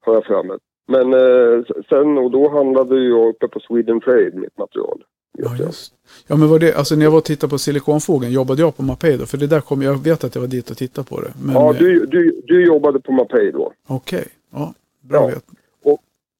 Har 0.00 0.14
jag 0.14 0.24
för 0.24 0.42
mig. 0.42 0.56
Men 0.88 1.14
eh, 1.14 1.64
sen 1.88 2.18
och 2.18 2.30
då 2.30 2.48
handlade 2.48 3.04
jag 3.04 3.28
uppe 3.28 3.48
på 3.48 3.60
Sweden 3.60 4.00
Trade 4.00 4.30
mitt 4.34 4.58
material. 4.58 5.04
Ja, 5.38 5.56
just. 5.56 5.94
Ja, 6.28 6.36
men 6.36 6.48
var 6.48 6.58
det, 6.58 6.74
alltså 6.74 6.94
när 6.96 7.04
jag 7.04 7.10
var 7.10 7.18
och 7.18 7.24
tittade 7.24 7.50
på 7.50 7.58
silikonfogen, 7.58 8.32
jobbade 8.32 8.60
jag 8.62 8.76
på 8.76 8.82
Mapei 8.82 9.16
då? 9.16 9.26
För 9.26 9.38
det 9.38 9.46
där 9.46 9.60
kom, 9.60 9.82
jag 9.82 10.04
vet 10.04 10.24
att 10.24 10.34
jag 10.34 10.42
var 10.42 10.48
dit 10.48 10.70
och 10.70 10.76
tittade 10.76 11.08
på 11.08 11.20
det. 11.20 11.32
Men, 11.44 11.54
Ja, 11.54 11.72
eh, 11.74 11.78
du, 11.78 12.06
du, 12.06 12.40
du 12.44 12.66
jobbade 12.66 13.00
på 13.00 13.12
Mapei 13.12 13.50
då. 13.50 13.72
Okej, 13.88 14.24
ja. 14.52 14.74
Bra 15.00 15.20
Ja. 15.20 15.26
vet. 15.26 15.44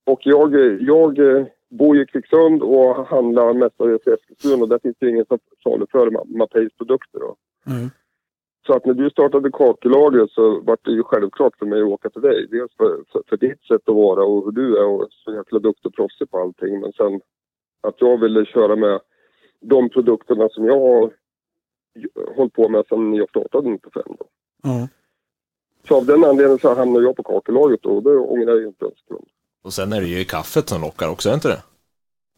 Och 0.07 0.21
jag, 0.25 0.55
jag 0.81 1.19
eh, 1.19 1.47
bor 1.71 1.97
ju 1.97 2.03
i 2.03 2.07
Kvicksund 2.07 2.63
och 2.63 3.07
handlar 3.07 3.53
mestadels 3.55 4.03
i 4.07 4.11
Eskilstuna 4.11 4.63
och 4.63 4.69
där 4.69 4.79
finns 4.79 4.97
det 4.99 5.09
ingen 5.09 5.25
som 5.27 5.39
saluför 5.63 6.07
Ma- 6.11 6.37
Mapeis 6.39 6.73
produkter. 6.79 7.19
Då. 7.21 7.37
Mm. 7.67 7.91
Så 8.67 8.73
att 8.73 8.85
när 8.85 8.95
du 8.95 9.11
startade 9.11 9.51
kakellagret 9.53 10.31
så 10.31 10.61
var 10.61 10.79
det 10.83 10.91
ju 10.91 11.03
självklart 11.03 11.57
för 11.59 11.67
mig 11.67 11.83
att 11.83 11.89
åka 11.89 12.11
till 12.11 12.23
dig. 12.23 12.47
Dels 12.51 12.73
för, 12.77 13.05
för, 13.13 13.23
för 13.29 13.37
ditt 13.37 13.65
sätt 13.65 13.89
att 13.89 13.95
vara 13.95 14.25
och 14.25 14.45
hur 14.45 14.53
du 14.53 14.79
är 14.79 14.87
och 14.87 15.09
så 15.11 15.35
jäkla 15.35 15.59
duktig 15.59 15.87
och 15.87 15.95
proffsig 15.95 16.31
på 16.31 16.39
allting. 16.39 16.81
Men 16.81 16.93
sen 16.93 17.21
att 17.81 17.95
jag 17.99 18.21
ville 18.21 18.45
köra 18.45 18.77
med 18.77 19.01
de 19.61 19.89
produkterna 19.89 20.49
som 20.49 20.65
jag 20.65 20.81
har 20.81 21.13
hållit 22.37 22.53
på 22.53 22.69
med 22.69 22.85
sedan 22.89 23.15
jag 23.15 23.29
startade 23.29 23.69
95. 23.69 24.03
Då. 24.07 24.27
Ja. 24.63 24.89
Så 25.89 25.97
av 25.97 26.07
den 26.07 26.25
anledningen 26.25 26.59
så 26.59 26.75
hamnade 26.75 27.05
jag 27.05 27.17
på 27.17 27.23
kakellagret 27.23 27.87
och 27.87 28.03
det 28.03 28.17
ångrar 28.17 28.55
jag 28.55 28.65
inte 28.65 28.85
en 28.85 28.91
sekund. 28.91 29.27
Och 29.63 29.73
sen 29.73 29.93
är 29.93 30.01
det 30.01 30.07
ju 30.07 30.25
kaffet 30.25 30.69
som 30.69 30.81
lockar 30.81 31.09
också, 31.09 31.29
är 31.29 31.35
inte 31.35 31.49
det? 31.49 31.63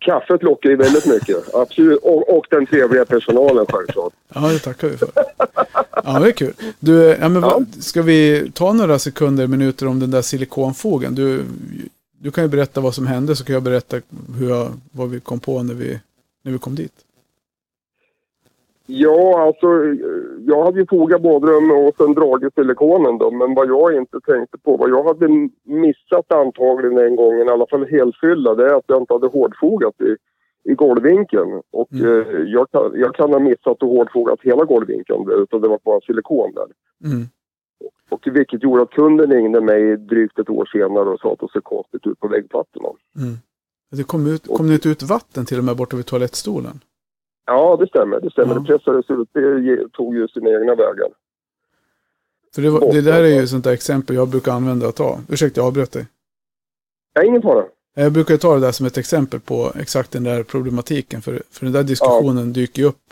Kaffet 0.01 0.43
lockar 0.43 0.71
ju 0.71 0.77
väldigt 0.77 1.07
mycket, 1.07 1.55
absolut. 1.55 1.99
Och, 2.03 2.37
och 2.37 2.47
den 2.51 2.67
trevliga 2.67 3.05
personalen 3.05 3.67
självklart. 3.69 4.13
ja, 4.35 4.41
det 4.41 4.59
tackar 4.59 4.89
vi 4.89 4.97
för. 4.97 5.09
Ja, 6.05 6.19
det 6.19 6.29
är 6.29 6.33
kul. 6.33 6.53
Du, 6.81 7.17
ja, 7.21 7.29
men 7.29 7.43
vad, 7.43 7.67
ska 7.81 8.03
vi 8.03 8.51
ta 8.55 8.73
några 8.73 8.99
sekunder, 8.99 9.47
minuter 9.47 9.87
om 9.87 10.01
den 10.01 10.11
där 10.11 10.23
silikonfogen? 10.23 11.15
Du, 11.15 11.45
du 12.21 12.31
kan 12.31 12.45
ju 12.45 12.49
berätta 12.49 12.81
vad 12.81 12.95
som 12.95 13.07
hände 13.07 13.37
så 13.37 13.45
kan 13.45 13.55
jag 13.55 13.63
berätta 13.63 14.01
hur 14.39 14.49
jag, 14.49 14.73
vad 14.93 15.11
vi 15.11 15.21
kom 15.21 15.41
på 15.41 15.63
när 15.63 15.75
vi, 15.75 16.01
när 16.45 16.53
vi 16.53 16.59
kom 16.59 16.75
dit. 16.75 16.93
Ja, 18.91 19.41
alltså 19.47 19.67
jag 20.47 20.65
hade 20.65 20.81
ju 20.81 20.87
fogat 20.87 21.23
badrum 21.23 21.71
och 21.71 21.95
sen 21.97 22.15
dragit 22.15 22.55
silikonen 22.55 23.19
då. 23.19 23.31
Men 23.31 23.55
vad 23.55 23.69
jag 23.69 23.97
inte 23.97 24.21
tänkte 24.21 24.59
på, 24.59 24.77
vad 24.77 24.91
jag 24.91 25.05
hade 25.05 25.29
missat 25.65 26.33
antagligen 26.33 26.99
en 26.99 27.17
gång, 27.17 27.35
i 27.39 27.49
alla 27.49 27.67
fall 27.67 27.87
helfylla, 27.87 28.55
det 28.55 28.71
är 28.71 28.75
att 28.75 28.85
jag 28.87 29.03
inte 29.03 29.13
hade 29.13 29.27
hårdfogat 29.27 29.95
i, 30.01 30.17
i 30.71 30.75
golvvinkeln. 30.75 31.63
Och 31.73 31.93
Mm. 31.93 32.05
eh, 32.21 32.27
jag, 32.43 32.71
kan, 32.71 32.93
jag 32.95 33.15
kan 33.15 33.33
ha 33.33 33.39
missat 33.41 33.67
att 33.67 33.81
hårdfogat 33.81 34.39
hela 34.43 34.65
golvvinkeln, 34.65 35.31
utan 35.31 35.61
det 35.61 35.69
var 35.69 35.81
bara 35.85 36.01
silikon 36.01 36.53
där. 36.55 36.67
Mm. 37.11 37.25
Och 38.11 38.27
vilket 38.27 38.63
gjorde 38.63 38.83
att 38.83 38.91
kunden 38.91 39.31
ringde 39.31 39.61
mig 39.61 39.97
drygt 39.97 40.39
ett 40.39 40.51
år 40.51 40.69
senare 40.73 41.09
och 41.09 41.21
sa 41.21 41.33
att 41.33 41.41
det 41.41 41.49
såg 41.53 41.65
konstigt 41.65 42.07
ut 42.07 42.21
på 42.21 42.29
väggplattorna. 42.29 42.89
Mm. 43.17 43.35
Det 43.91 44.03
kom, 44.03 44.27
ut, 44.27 44.47
kom 44.57 44.69
det 44.69 44.75
inte 44.75 44.89
ut 44.89 45.03
vatten 45.03 45.47
till 45.47 45.59
och 45.59 45.65
med 45.65 45.77
borta 45.77 45.97
vid 45.97 46.07
toalettstolen? 46.07 46.81
Ja, 47.49 47.77
det 47.77 47.87
stämmer. 47.87 48.21
Det 48.21 48.31
stämmer. 48.31 48.55
Ja. 48.55 48.61
Det 48.61 48.67
pressades 48.67 49.11
ut. 49.11 49.29
Det 49.33 49.89
tog 49.93 50.15
ju 50.15 50.29
sina 50.29 50.51
egna 50.51 50.75
vägar. 50.75 51.09
För 52.55 52.63
det, 52.63 52.71
var, 52.71 52.93
det 52.93 53.01
där 53.01 53.23
är 53.23 53.41
ju 53.41 53.47
sånt 53.47 53.65
där 53.65 53.73
exempel 53.73 54.17
jag 54.17 54.29
brukar 54.29 54.53
använda 54.53 54.89
och 54.89 54.95
ta. 54.95 55.21
Ursäkta, 55.29 55.61
jag 55.61 55.67
avbröt 55.67 55.93
dig. 55.93 56.07
Ja, 57.15 57.23
ingen 57.25 57.43
fara. 57.43 57.65
Jag 57.95 58.13
brukar 58.13 58.37
ta 58.37 58.55
det 58.55 58.61
där 58.61 58.73
som 58.73 58.87
ett 58.87 58.99
exempel 58.99 59.41
på 59.41 59.73
exakt 59.81 60.11
den 60.11 60.25
där 60.25 60.43
problematiken. 60.43 61.23
För, 61.23 61.43
för 61.51 61.65
den 61.67 61.73
där 61.73 61.83
diskussionen 61.83 62.53
dyker 62.53 62.83
ju 62.83 62.89
upp 62.89 63.03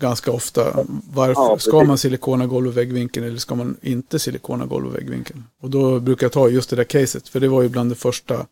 ganska 0.00 0.32
ofta. 0.32 0.84
Varför, 1.14 1.42
Ja, 1.42 1.58
ska 1.58 1.84
man 1.84 1.98
silikona 1.98 2.46
golv 2.46 2.68
och 2.68 2.76
väggvinkeln 2.76 3.26
eller 3.26 3.36
ska 3.36 3.54
man 3.54 3.76
inte 3.80 4.18
silikona 4.18 4.66
golv 4.66 4.86
och 4.86 4.94
väggvinkeln? 4.94 5.44
Och 5.62 5.70
då 5.70 6.00
brukar 6.00 6.24
jag 6.24 6.32
ta 6.32 6.48
just 6.48 6.70
det 6.70 6.76
där 6.76 6.84
caset. 6.84 7.28
För 7.28 7.40
det 7.40 7.48
var 7.48 7.62
ju 7.62 7.68
bland 7.68 7.90
det 7.90 7.94
första. 7.94 8.46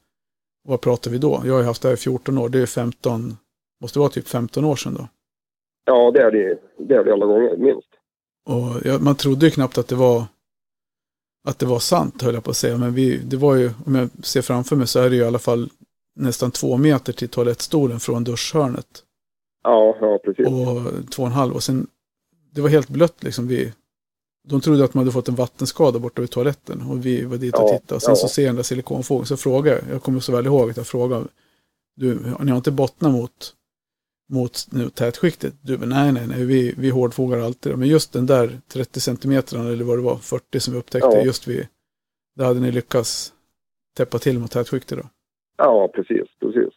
Vad 0.64 0.80
pratar 0.80 1.10
vi 1.10 1.18
då? 1.18 1.42
Jag 1.44 1.52
har 1.52 1.60
ju 1.60 1.66
haft 1.66 1.82
det 1.82 1.88
här 1.88 1.94
i 1.94 1.98
14 1.98 2.38
år. 2.38 2.48
Det 2.48 2.58
är 2.60 2.66
15, 2.66 3.36
måste 3.80 3.98
vara 3.98 4.08
typ 4.08 4.28
15 4.28 4.64
år 4.64 4.76
sedan 4.76 4.94
då. 4.94 5.08
Ja, 5.84 6.10
det 6.10 6.22
är 6.22 6.30
det, 6.30 6.58
det, 6.78 6.94
är 6.94 7.04
det 7.04 7.12
alla 7.12 7.26
gånger, 7.26 7.56
minst. 7.56 7.88
Och 8.46 8.86
jag, 8.86 9.02
man 9.02 9.14
trodde 9.14 9.46
ju 9.46 9.50
knappt 9.50 9.78
att 9.78 9.88
det 9.88 9.94
var 9.94 10.24
att 11.48 11.58
det 11.58 11.66
var 11.66 11.78
sant 11.78 12.22
höll 12.22 12.34
jag 12.34 12.44
på 12.44 12.50
att 12.50 12.56
säga. 12.56 12.76
Men 12.76 12.94
vi, 12.94 13.18
det 13.18 13.36
var 13.36 13.54
ju, 13.54 13.70
om 13.86 13.94
jag 13.94 14.08
ser 14.22 14.42
framför 14.42 14.76
mig 14.76 14.86
så 14.86 15.00
är 15.00 15.10
det 15.10 15.16
ju 15.16 15.22
i 15.22 15.26
alla 15.26 15.38
fall 15.38 15.70
nästan 16.16 16.50
två 16.50 16.76
meter 16.76 17.12
till 17.12 17.28
toalettstolen 17.28 18.00
från 18.00 18.24
duschhörnet. 18.24 19.02
Ja, 19.62 19.96
ja 20.00 20.18
precis. 20.24 20.46
Och 20.46 21.10
två 21.10 21.22
och 21.22 21.28
en 21.28 21.34
halv. 21.34 21.54
Och 21.54 21.62
sen, 21.62 21.86
det 22.54 22.60
var 22.60 22.68
helt 22.68 22.88
blött 22.88 23.22
liksom. 23.22 23.48
Vi, 23.48 23.72
de 24.48 24.60
trodde 24.60 24.84
att 24.84 24.94
man 24.94 25.04
hade 25.04 25.12
fått 25.12 25.28
en 25.28 25.34
vattenskada 25.34 25.98
borta 25.98 26.20
vid 26.20 26.30
toaletten. 26.30 26.82
Och 26.90 27.06
vi 27.06 27.24
var 27.24 27.36
dit 27.36 27.54
och 27.54 27.60
Ja, 27.62 27.78
tittade. 27.78 27.94
Och 27.94 28.02
sen 28.02 28.10
ja. 28.10 28.16
så 28.16 28.28
ser 28.28 28.42
jag 28.42 28.48
den 28.48 28.56
där 28.56 28.62
silikonfågeln. 28.62 29.26
Så 29.26 29.36
frågade 29.36 29.76
jag, 29.76 29.94
jag 29.94 30.02
kommer 30.02 30.20
så 30.20 30.32
väl 30.32 30.46
ihåg 30.46 30.70
att 30.70 30.76
jag 30.76 30.86
frågade. 30.86 31.26
Du, 31.96 32.20
ni 32.40 32.50
har 32.50 32.56
inte 32.56 32.70
bottnat 32.70 33.12
mot, 33.12 33.54
mot 34.28 34.66
nu, 34.72 34.90
tätskiktet? 34.90 35.54
Du, 35.62 35.78
nej, 35.78 36.12
nej, 36.12 36.26
nej, 36.26 36.44
vi, 36.44 36.74
vi 36.78 36.90
hårdfogar 36.90 37.38
alltid. 37.38 37.78
Men 37.78 37.88
just 37.88 38.12
den 38.12 38.26
där 38.26 38.50
30 38.68 39.00
centimeterna 39.00 39.68
eller 39.68 39.84
vad 39.84 39.98
det 39.98 40.02
var, 40.02 40.16
40 40.16 40.60
som 40.60 40.74
vi 40.74 40.80
upptäckte, 40.80 41.08
Ja. 41.12 41.20
just 41.22 41.48
vid, 41.48 41.66
där 42.36 42.44
hade 42.44 42.60
ni 42.60 42.72
lyckats 42.72 43.32
täppa 43.96 44.18
till 44.18 44.38
mot 44.38 44.50
tätskiktet 44.50 44.98
då. 44.98 45.04
Ja, 45.56 45.88
precis, 45.94 46.26
precis. 46.40 46.74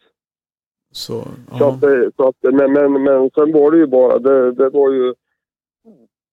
Så, 0.92 1.28
Så 1.58 1.68
att, 1.68 1.80
så 2.16 2.28
att, 2.28 2.36
men, 2.54 2.72
men, 2.72 2.92
men 3.02 3.30
sen 3.34 3.52
var 3.52 3.70
det 3.70 3.78
ju 3.78 3.86
bara, 3.86 4.18
det, 4.18 4.52
det 4.52 4.68
var 4.70 4.92
ju, 4.92 5.14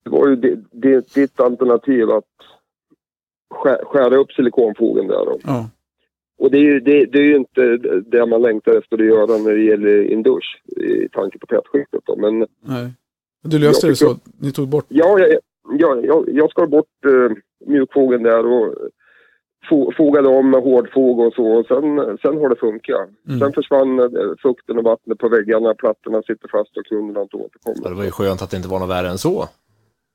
det 0.03 0.09
var 0.09 0.27
ju 0.27 0.35
di- 0.35 0.63
di- 0.71 1.01
ditt 1.13 1.39
alternativ 1.39 2.09
att 2.09 2.23
skär, 3.53 3.85
skära 3.85 4.17
upp 4.17 4.31
silikonfogen 4.31 5.07
där. 5.07 5.25
Då. 5.25 5.39
ja. 5.43 5.69
Och 6.39 6.51
det 6.51 6.57
är, 6.57 6.61
ju, 6.61 6.79
det, 6.79 7.05
det 7.05 7.17
är 7.17 7.23
ju 7.23 7.35
inte 7.35 7.77
det 8.05 8.25
man 8.25 8.41
längtar 8.41 8.77
efter 8.77 8.97
att 8.97 9.05
göra 9.05 9.37
när 9.37 9.51
det 9.53 9.63
gäller 9.63 10.13
en 10.13 10.23
dusch 10.23 10.61
i 10.77 11.09
tanke 11.11 11.39
på 11.39 11.45
tätskiktet. 11.45 12.01
Då. 12.05 12.15
Men 12.15 12.39
Nej. 12.65 12.93
Du 13.43 13.59
löste 13.59 13.87
det 13.87 13.95
så? 13.95 14.15
Ni 14.41 14.51
tog 14.51 14.67
bort? 14.67 14.85
ja, 14.87 15.19
jag, 15.19 15.29
jag, 15.79 16.05
jag, 16.05 16.29
jag 16.33 16.49
skar 16.51 16.67
bort 16.67 17.05
eh, 17.05 17.37
mjukfogen 17.67 18.23
där 18.23 18.45
och 18.45 18.75
fo, 19.69 19.91
fogade 19.97 20.27
om 20.27 20.49
med 20.49 20.61
hårdfog 20.61 21.19
och 21.19 21.33
så. 21.33 21.45
Och 21.45 21.65
sen, 21.65 22.17
sen 22.21 22.37
har 22.37 22.49
det 22.49 22.55
funkat. 22.55 23.09
Mm. 23.27 23.39
Sen 23.39 23.53
försvann 23.53 23.99
eh, 23.99 24.07
fukten 24.41 24.77
och 24.77 24.83
vattnet 24.83 25.17
på 25.17 25.29
väggarna, 25.29 25.73
plattorna 25.73 26.21
sitter 26.21 26.47
fast 26.47 26.77
och 26.77 26.85
kunderna 26.85 27.21
inte 27.21 27.37
Ja, 27.37 27.43
återkommer. 27.45 27.89
det 27.89 27.95
var 27.95 28.03
ju 28.03 28.11
skönt 28.11 28.41
att 28.41 28.51
det 28.51 28.57
inte 28.57 28.69
var 28.69 28.79
något 28.79 28.89
värre 28.89 29.09
än 29.09 29.17
så. 29.17 29.45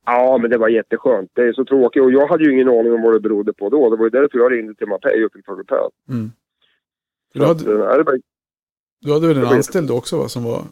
Ja, 0.07 0.39
men 0.39 0.51
det 0.51 0.59
var 0.59 0.69
jätteskönt. 0.69 1.31
Det 1.35 1.43
är 1.43 1.53
så 1.53 1.65
tråkigt 1.65 2.03
och 2.03 2.13
jag 2.13 2.27
hade 2.27 2.45
ju 2.45 2.53
ingen 2.53 2.69
aning 2.69 2.93
om 2.93 3.03
vad 3.03 3.13
det 3.15 3.21
berodde 3.21 3.53
på 3.53 3.69
då. 3.71 3.91
Det 3.91 3.97
var 3.97 4.05
ju 4.05 4.11
därför 4.11 4.39
jag 4.39 4.53
ringde 4.53 4.75
till 4.75 4.87
Mapei 4.87 5.25
och 5.25 5.33
fick 5.33 5.47
tag 5.47 5.61
i 5.61 5.65
Per. 5.65 5.89
Mm. 6.09 6.33
Du 7.35 7.41
att, 7.43 7.49
hade, 7.49 7.73
eh, 7.73 7.97
det 7.97 8.03
var, 8.03 8.21
du 9.01 9.13
hade 9.13 9.29
väl 9.29 9.39
en 9.39 9.47
anställd 9.47 9.91
också 9.91 10.17
va, 10.19 10.29
som 10.29 10.45
var 10.45 10.63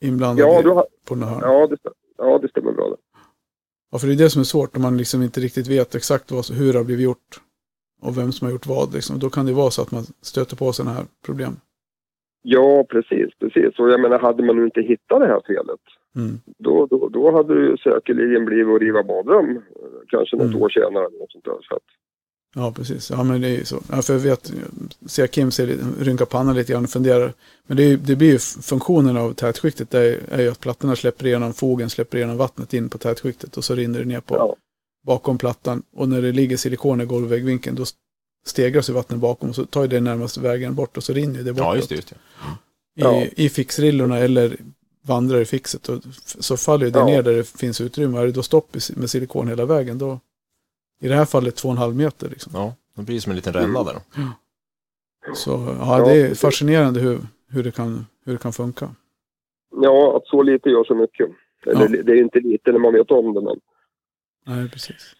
inblandad 0.00 0.46
ja, 0.46 0.60
i- 0.60 0.64
har- 0.68 0.86
på 1.08 1.14
den 1.14 1.22
här? 1.24 1.38
ja, 1.42 1.66
det, 1.66 1.76
ja, 2.18 2.38
det 2.42 2.48
stämmer 2.48 2.72
bra 2.72 2.88
det. 2.90 2.96
Ja, 3.92 3.98
för 3.98 4.06
det 4.06 4.12
är 4.12 4.16
det 4.16 4.30
som 4.30 4.40
är 4.40 4.44
svårt 4.44 4.76
om 4.76 4.82
man 4.82 4.96
liksom 4.98 5.22
inte 5.22 5.40
riktigt 5.40 5.66
vet 5.66 5.94
exakt 5.94 6.30
vad, 6.30 6.50
hur 6.50 6.72
det 6.72 6.78
har 6.78 6.84
blivit 6.84 7.04
gjort 7.04 7.40
och 8.02 8.18
vem 8.18 8.32
som 8.32 8.44
har 8.46 8.52
gjort 8.52 8.66
vad. 8.66 8.94
Liksom. 8.94 9.18
Då 9.18 9.30
kan 9.30 9.46
det 9.46 9.52
vara 9.52 9.70
så 9.70 9.82
att 9.82 9.90
man 9.90 10.04
stöter 10.22 10.56
på 10.56 10.72
sådana 10.72 10.94
här 10.96 11.04
problem. 11.26 11.56
Ja, 12.48 12.84
precis, 12.90 13.28
precis. 13.40 13.78
Och 13.78 13.90
jag 13.90 14.00
menar, 14.00 14.18
hade 14.18 14.42
man 14.42 14.56
nu 14.56 14.64
inte 14.64 14.80
hittat 14.80 15.20
det 15.20 15.26
här 15.26 15.40
felet, 15.46 15.80
Mm. 16.16 16.40
då, 16.58 16.86
då, 16.86 17.08
då 17.08 17.30
hade 17.36 17.54
det 17.70 17.78
säkerligen 17.78 18.44
blivit 18.44 18.74
att 18.74 18.80
riva 18.82 19.02
badrum. 19.02 19.50
eh, 19.56 19.62
Kanske 20.08 20.36
något 20.36 20.46
Mm. 20.46 20.62
år 20.62 20.68
senare. 20.68 21.04
eller 21.06 21.18
Något 21.18 21.32
sånt 21.32 21.44
där. 21.44 21.58
Så 21.68 21.74
att, 21.76 21.82
Ja, 22.54 22.72
precis. 22.76 23.10
Ja, 23.10 23.24
men 23.24 23.40
det 23.40 23.48
är 23.48 23.58
ju 23.58 23.64
så. 23.64 23.76
Ja, 23.90 24.02
för 24.02 24.12
jag 24.12 24.20
vet, 24.20 24.52
ser 25.06 25.26
Kim 25.26 25.50
ser, 25.50 25.66
rynkar 26.04 26.24
pannan 26.24 26.54
lite 26.54 26.72
grann 26.72 26.84
och 26.84 26.90
funderar. 26.90 27.32
Men 27.66 27.76
det, 27.76 27.82
är, 27.84 27.96
det 27.96 28.16
blir 28.16 28.32
ju 28.32 28.38
funktionen 28.62 29.16
av 29.16 29.32
tätskiktet. 29.32 29.90
Det 29.90 29.98
är, 29.98 30.18
är 30.30 30.42
ju 30.42 30.48
att 30.48 30.60
plattorna 30.60 30.96
släpper 30.96 31.26
igenom, 31.26 31.52
fogen 31.52 31.90
släpper 31.90 32.16
igenom 32.18 32.36
vattnet 32.36 32.74
in 32.74 32.88
på 32.88 32.98
tätskiktet 32.98 33.56
och 33.56 33.64
så 33.64 33.74
rinner 33.74 33.98
det 33.98 34.04
ner 34.04 34.20
på 34.20 34.34
ja, 34.36 34.56
bakom 35.06 35.38
plattan. 35.38 35.82
Och 35.96 36.08
när 36.08 36.22
det 36.22 36.32
ligger 36.32 36.56
silikon 36.56 37.00
i 37.00 37.04
golvväggvinkeln 37.04 37.76
då 37.76 37.84
stegras 38.48 38.88
ju 38.90 38.92
vattnet 38.92 39.18
bakom 39.20 39.48
och 39.48 39.54
så 39.54 39.66
tar 39.66 39.82
ju 39.82 39.88
det 39.88 40.00
närmaste 40.00 40.40
vägen 40.40 40.74
bort 40.74 40.96
och 40.96 41.02
så 41.04 41.12
rinner 41.12 41.42
det 41.42 41.52
bort. 41.52 41.60
Ja, 41.62 41.76
just 41.76 41.88
det. 41.88 41.94
Just 41.94 42.08
det. 42.08 42.14
i, 42.14 43.02
Ja. 43.02 43.24
i 43.36 43.48
fixrillorna 43.48 44.18
eller 44.18 44.56
vandrar 45.02 45.40
i 45.40 45.44
fixet. 45.44 45.88
Och 45.88 46.02
så 46.24 46.56
faller 46.56 46.90
det 46.90 46.98
Ja. 46.98 47.06
ner 47.06 47.22
där 47.22 47.32
det 47.32 47.44
finns 47.48 47.80
utrymme. 47.80 48.18
Är 48.20 48.26
det 48.26 48.32
då 48.32 48.42
stopp 48.42 48.76
med 48.96 49.10
silikon 49.10 49.48
hela 49.48 49.64
vägen 49.66 49.98
då, 49.98 50.20
i 51.00 51.08
det 51.08 51.14
här 51.14 51.24
fallet 51.24 51.56
två 51.56 51.68
och 51.68 51.72
en 51.72 51.78
halv 51.78 51.96
meter. 51.96 52.28
Liksom. 52.28 52.52
Ja, 52.54 52.74
det 52.96 53.02
blir 53.02 53.20
som 53.20 53.30
en 53.30 53.36
liten 53.36 53.52
ränna 53.52 53.82
där. 53.84 53.96
Så 55.34 55.50
ja, 55.80 55.98
Ja, 55.98 56.04
det 56.06 56.12
är 56.20 56.34
fascinerande 56.34 57.00
hur, 57.00 57.18
hur, 57.48 57.62
det 57.64 57.70
kan, 57.72 58.06
hur 58.24 58.32
det 58.32 58.38
kan 58.38 58.52
funka. 58.52 58.90
ja, 59.82 60.16
att 60.16 60.26
så 60.26 60.42
lite 60.42 60.68
gör 60.68 60.84
så 60.84 60.94
mycket. 60.94 61.28
Eller, 61.66 61.80
Ja. 61.96 62.02
Det 62.02 62.12
är 62.12 62.16
ju 62.16 62.22
inte 62.22 62.40
lite 62.40 62.72
när 62.72 62.78
man 62.78 62.92
vet 62.92 63.10
om 63.10 63.34
det, 63.34 63.40
men 63.40 63.56
Nej, 64.46 64.68
precis. 64.70 65.12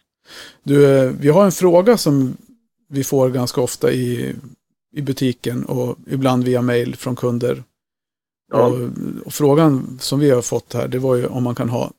Du, 0.63 0.97
eh, 0.97 1.11
vi 1.19 1.29
har 1.29 1.45
en 1.45 1.51
fråga 1.51 1.97
som 1.97 2.37
vi 2.87 3.03
får 3.03 3.29
ganska 3.29 3.61
ofta 3.61 3.91
i, 3.91 4.35
i 4.93 5.01
butiken 5.01 5.65
och 5.65 5.97
ibland 6.07 6.43
via 6.43 6.61
mail 6.61 6.95
från 6.95 7.15
kunder. 7.15 7.63
Ja. 8.51 8.65
Och, 8.65 8.89
och 9.25 9.33
frågan 9.33 9.97
som 10.01 10.19
vi 10.19 10.29
har 10.29 10.41
fått 10.41 10.73
här, 10.73 10.87
det 10.87 10.99
var 10.99 11.15
ju 11.15 11.25
om 11.25 11.43
man 11.43 11.55
kan 11.55 11.69
ha 11.69 11.91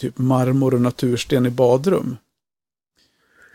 typ 0.00 0.18
marmor 0.18 0.74
och 0.74 0.80
natursten 0.80 1.46
i 1.46 1.50
badrum. 1.50 2.16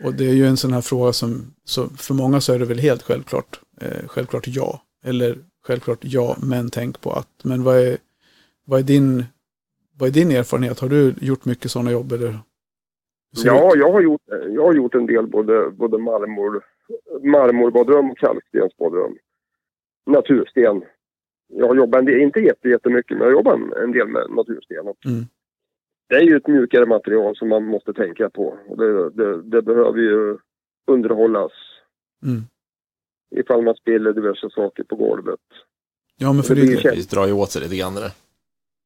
Och 0.04 0.14
det 0.14 0.24
är 0.24 0.34
ju 0.34 0.46
en 0.46 0.56
sån 0.56 0.72
här 0.72 0.80
fråga 0.80 1.12
som, 1.12 1.54
så 1.64 1.88
för 1.88 2.14
många 2.14 2.40
så 2.40 2.52
är 2.52 2.58
det 2.58 2.64
väl 2.64 2.78
helt 2.78 3.02
självklart, 3.02 3.60
eh, 3.80 4.06
självklart 4.06 4.46
ja. 4.46 4.82
Eller 5.04 5.38
självklart 5.66 5.98
ja, 6.00 6.36
men 6.42 6.70
tänk 6.70 7.00
på 7.00 7.12
att. 7.12 7.28
Men 7.42 7.62
vad 7.62 7.78
är, 7.78 7.98
vad 8.64 8.80
är, 8.80 8.84
din, 8.84 9.24
vad 9.98 10.08
är 10.08 10.12
din 10.12 10.30
erfarenhet? 10.30 10.78
Har 10.78 10.88
du 10.88 11.14
gjort 11.20 11.44
mycket 11.44 11.70
sådana 11.70 11.90
jobb? 11.90 12.12
Eller? 12.12 12.38
Ja, 13.36 13.72
jag 13.76 13.92
har 13.92 14.00
gjort, 14.02 14.20
jag 14.48 14.62
har 14.66 14.74
gjort 14.74 14.94
en 14.94 15.06
del 15.06 15.26
både, 15.26 15.70
både 15.70 15.98
marmor, 15.98 16.64
marmorbadrum 17.22 18.10
och 18.10 18.18
kalkstensbadrum. 18.18 19.16
Natursten. 20.06 20.82
Jag 21.54 21.68
har 21.68 21.74
jobbat 21.76 21.98
en 21.98 22.04
del, 22.04 22.20
inte 22.20 22.40
jätte, 22.40 22.68
jättemycket, 22.68 23.16
men 23.18 23.26
jag 23.26 23.32
jobbar 23.32 23.54
en- 23.54 23.72
en 23.84 23.92
del 23.92 24.08
med 24.08 24.30
natursten. 24.30 24.76
Mm. 25.06 25.24
Det 26.08 26.14
är 26.14 26.20
ju 26.22 26.36
ett 26.36 26.46
mjukare 26.46 26.86
material 26.86 27.36
som 27.36 27.48
man 27.48 27.64
måste 27.64 27.92
tänka 27.92 28.30
på. 28.30 28.58
Och 28.68 28.76
det, 28.76 29.10
det, 29.10 29.42
det 29.42 29.62
behöver 29.62 29.98
ju 29.98 30.38
underhållas 30.86 31.52
Mm. 32.24 32.42
ifall 33.36 33.62
man 33.62 33.74
spiller 33.74 34.12
diverse 34.12 34.50
saker 34.50 34.84
på 34.84 34.96
golvet. 34.96 35.40
Ja, 36.16 36.32
men 36.32 36.42
för 36.42 36.54
Det 36.54 36.60
det, 36.82 36.90
Det 36.94 37.10
drar 37.10 37.26
ju 37.26 37.32
åt 37.32 37.50
sig 37.50 37.62
lite 37.62 37.76
grann 37.76 37.94
det. 37.94 38.12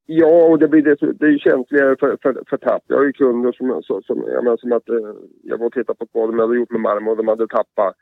Ja, 0.09 0.45
och 0.45 0.59
det 0.59 0.69
blir 0.69 0.83
det, 0.83 1.13
det 1.13 1.27
är 1.27 1.31
ju 1.31 1.39
känsligare 1.39 1.97
för, 2.01 2.19
för, 2.23 2.43
för 2.49 2.57
tapp. 2.57 2.83
Jag 2.87 2.97
har 2.97 3.05
ju 3.05 3.13
kunder 3.13 3.53
som, 3.53 3.83
som, 3.83 4.03
som, 4.03 4.25
jag 4.27 4.45
menar, 4.45 4.57
som 4.57 4.73
att 4.73 4.89
eh, 4.89 4.97
jag 5.43 5.59
var 5.59 5.67
och 5.67 5.73
tittade 5.73 5.97
på 5.99 6.05
ett 6.05 6.13
bad 6.13 6.29
de 6.29 6.39
hade 6.39 6.57
gjort 6.57 6.71
med 6.71 6.81
marmor 6.81 7.11
och 7.11 7.17
de 7.17 7.29
hade 7.29 7.47
tappat, 7.49 7.95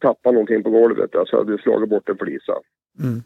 tappat 0.00 0.32
någonting 0.34 0.62
på 0.62 0.70
golvet. 0.70 1.14
Alltså 1.16 1.36
hade 1.36 1.58
slagit 1.58 1.88
bort 1.90 2.08
en 2.08 2.18
flisa. 2.18 2.52
mm. 3.00 3.22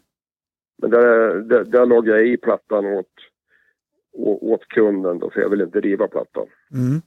Men 0.81 0.89
där, 0.91 1.35
där, 1.35 1.63
där 1.63 1.85
lagade 1.85 2.17
jag 2.19 2.27
i 2.27 2.37
plattan 2.37 2.85
åt, 2.85 3.11
åt 4.41 4.67
kunden 4.67 5.19
då, 5.19 5.29
för 5.29 5.41
jag 5.41 5.49
vill 5.49 5.61
inte 5.61 5.79
riva 5.79 6.07
plattan. 6.07 6.45
Mm. 6.73 7.01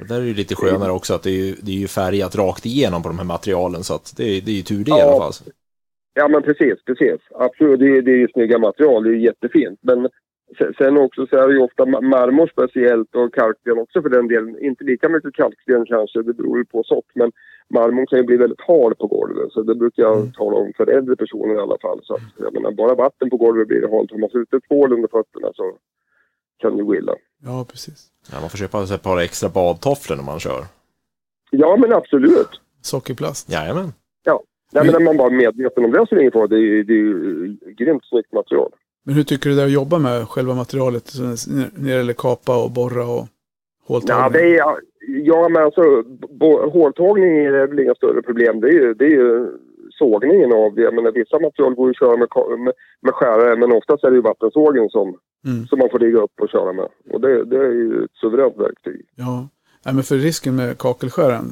Och 0.00 0.06
där 0.06 0.16
är 0.16 0.20
det 0.20 0.26
ju 0.26 0.34
lite 0.34 0.54
skönare 0.54 0.92
också 0.92 1.14
att 1.14 1.22
det 1.22 1.30
är 1.30 1.44
ju, 1.46 1.54
det 1.62 1.70
är 1.72 1.76
ju 1.76 1.86
färgat 1.86 2.36
rakt 2.36 2.66
igenom 2.66 3.02
på 3.02 3.08
de 3.08 3.18
här 3.18 3.24
materialen 3.26 3.82
så 3.84 3.94
att 3.94 4.14
det, 4.16 4.24
är- 4.24 4.40
det 4.40 4.50
är 4.50 4.54
ju 4.56 4.62
tur 4.62 4.84
det 4.84 4.90
i 4.90 4.94
Ja. 4.98 5.02
alla 5.12 5.18
fall. 5.18 5.32
Ja 6.14 6.28
men 6.28 6.42
precis, 6.42 6.84
precis. 6.84 7.20
Absolut, 7.30 7.80
det, 7.80 7.86
är- 7.96 8.02
det 8.02 8.10
är 8.10 8.16
ju 8.16 8.28
snygga 8.28 8.58
material, 8.58 9.04
det 9.04 9.10
är 9.10 9.14
ju 9.14 9.24
jättefint. 9.24 9.78
Men 9.82 10.08
sen- 10.78 10.96
också 10.96 11.26
så 11.26 11.36
är 11.36 11.48
det 11.48 11.54
ju 11.54 11.60
ofta 11.60 11.84
ma- 11.84 12.00
marmor 12.02 12.46
speciellt 12.52 13.14
och 13.14 13.34
kalksten 13.34 13.78
också 13.78 14.02
för 14.02 14.08
den 14.08 14.28
delen. 14.28 14.58
Inte 14.58 14.84
lika 14.84 15.08
mycket 15.08 15.34
kalksten 15.34 15.86
kanske, 15.86 16.22
det 16.22 16.32
beror 16.32 16.58
ju 16.58 16.64
på 16.64 16.82
sort. 16.82 17.10
Men 17.14 17.32
marmorn 17.74 18.06
kan 18.06 18.18
ju 18.18 18.24
bli 18.24 18.36
väldigt 18.36 18.60
hard 18.60 18.98
på 18.98 19.06
golvet. 19.06 19.52
Så 19.52 19.62
det 19.62 19.74
brukar 19.74 20.02
jag 20.02 20.16
Mm. 20.20 20.32
tala 20.32 20.56
om 20.56 20.72
för 20.76 20.86
äldre 20.90 21.16
personer 21.16 21.54
i 21.54 21.58
alla 21.58 21.78
fall. 21.78 22.00
Så 22.02 22.14
att, 22.14 22.20
jag 22.38 22.54
menar, 22.54 22.72
bara 22.72 22.94
vatten 22.94 23.30
på 23.30 23.36
golvet 23.36 23.68
blir 23.68 23.80
det 23.80 23.90
halt. 23.96 24.12
Om 24.12 24.20
man 24.20 24.30
sätter 24.30 24.60
tvål 24.68 24.92
under 24.92 25.08
fötterna 25.08 25.50
så 25.54 25.76
kan 26.58 26.76
det 26.76 26.82
gå 26.82 26.94
illa. 26.96 27.14
ja, 27.44 27.66
precis. 27.70 28.08
Ja, 28.32 28.40
man 28.40 28.50
får 28.50 28.58
köpa 28.58 28.86
sig 28.86 28.94
ett 28.96 29.02
par 29.02 29.20
extra 29.20 29.48
badtofflor 29.48 30.16
när 30.16 30.24
man 30.24 30.40
kör. 30.40 30.64
Ja 31.50 31.76
men 31.76 31.92
absolut. 31.92 32.60
Sockerplast. 32.82 33.52
Jajamän. 33.52 33.92
Nej, 34.72 34.82
Men- 34.84 34.92
men 34.92 35.02
är 35.02 35.04
man 35.04 35.16
bara 35.16 35.30
medveten 35.30 35.84
om 35.84 35.90
det 35.90 36.06
så 36.08 36.14
är 36.16 36.48
det 36.48 36.56
är 36.56 36.58
ju 36.60 36.82
det 36.84 36.92
är 36.92 36.96
ju 36.96 37.56
grymt 37.78 38.04
snyggt 38.04 38.32
material. 38.32 38.70
Men 39.04 39.14
hur 39.14 39.22
tycker 39.22 39.50
du 39.50 39.56
det 39.56 39.62
är 39.62 39.66
att 39.66 39.72
jobba 39.72 39.98
med 39.98 40.28
själva 40.28 40.54
materialet 40.54 41.12
när 41.48 41.70
det 41.84 41.90
gäller 41.90 42.12
kapa 42.12 42.64
och 42.64 42.70
borra 42.70 43.04
och 43.06 43.26
Ja, 43.88 43.94
håltagning? 43.94 44.32
det 44.32 44.58
är, 44.58 44.64
ja 45.24 45.48
men 45.48 45.62
alltså 45.62 46.02
bo- 46.40 46.70
håltagning 46.70 47.38
är 47.38 47.66
väl 47.66 47.78
inga 47.80 47.94
större 47.94 48.22
problem. 48.22 48.60
Det 48.60 48.68
är 48.68 48.72
ju, 48.72 48.94
det 48.94 49.04
är 49.04 49.10
ju 49.10 49.46
sågningen 49.90 50.52
av 50.52 50.74
det. 50.74 50.82
Jag 50.82 50.94
menar, 50.94 51.12
vissa 51.12 51.38
material 51.38 51.74
går 51.74 51.86
ju 51.86 51.90
att 51.90 51.98
köra 51.98 52.16
med, 52.16 52.28
med, 52.58 52.72
med 53.02 53.14
skärare 53.14 53.56
men 53.56 53.72
oftast 53.72 54.04
är 54.04 54.10
det 54.10 54.16
ju 54.16 54.22
vattensågen 54.22 54.88
som, 54.90 55.16
Mm. 55.46 55.66
som 55.66 55.78
man 55.78 55.88
får 55.90 55.98
ligga 55.98 56.18
upp 56.18 56.40
och 56.40 56.48
köra 56.48 56.72
med. 56.72 56.88
Och 57.10 57.20
det, 57.20 57.44
det 57.44 57.56
är 57.56 57.70
ju 57.72 58.04
ett 58.04 58.10
suveränt 58.20 58.56
verktyg. 58.58 59.00
Ja, 59.14 59.48
Nej, 59.84 59.94
men 59.94 60.02
för 60.04 60.16
risken 60.16 60.56
med 60.56 60.78
kakelskäran, 60.78 61.50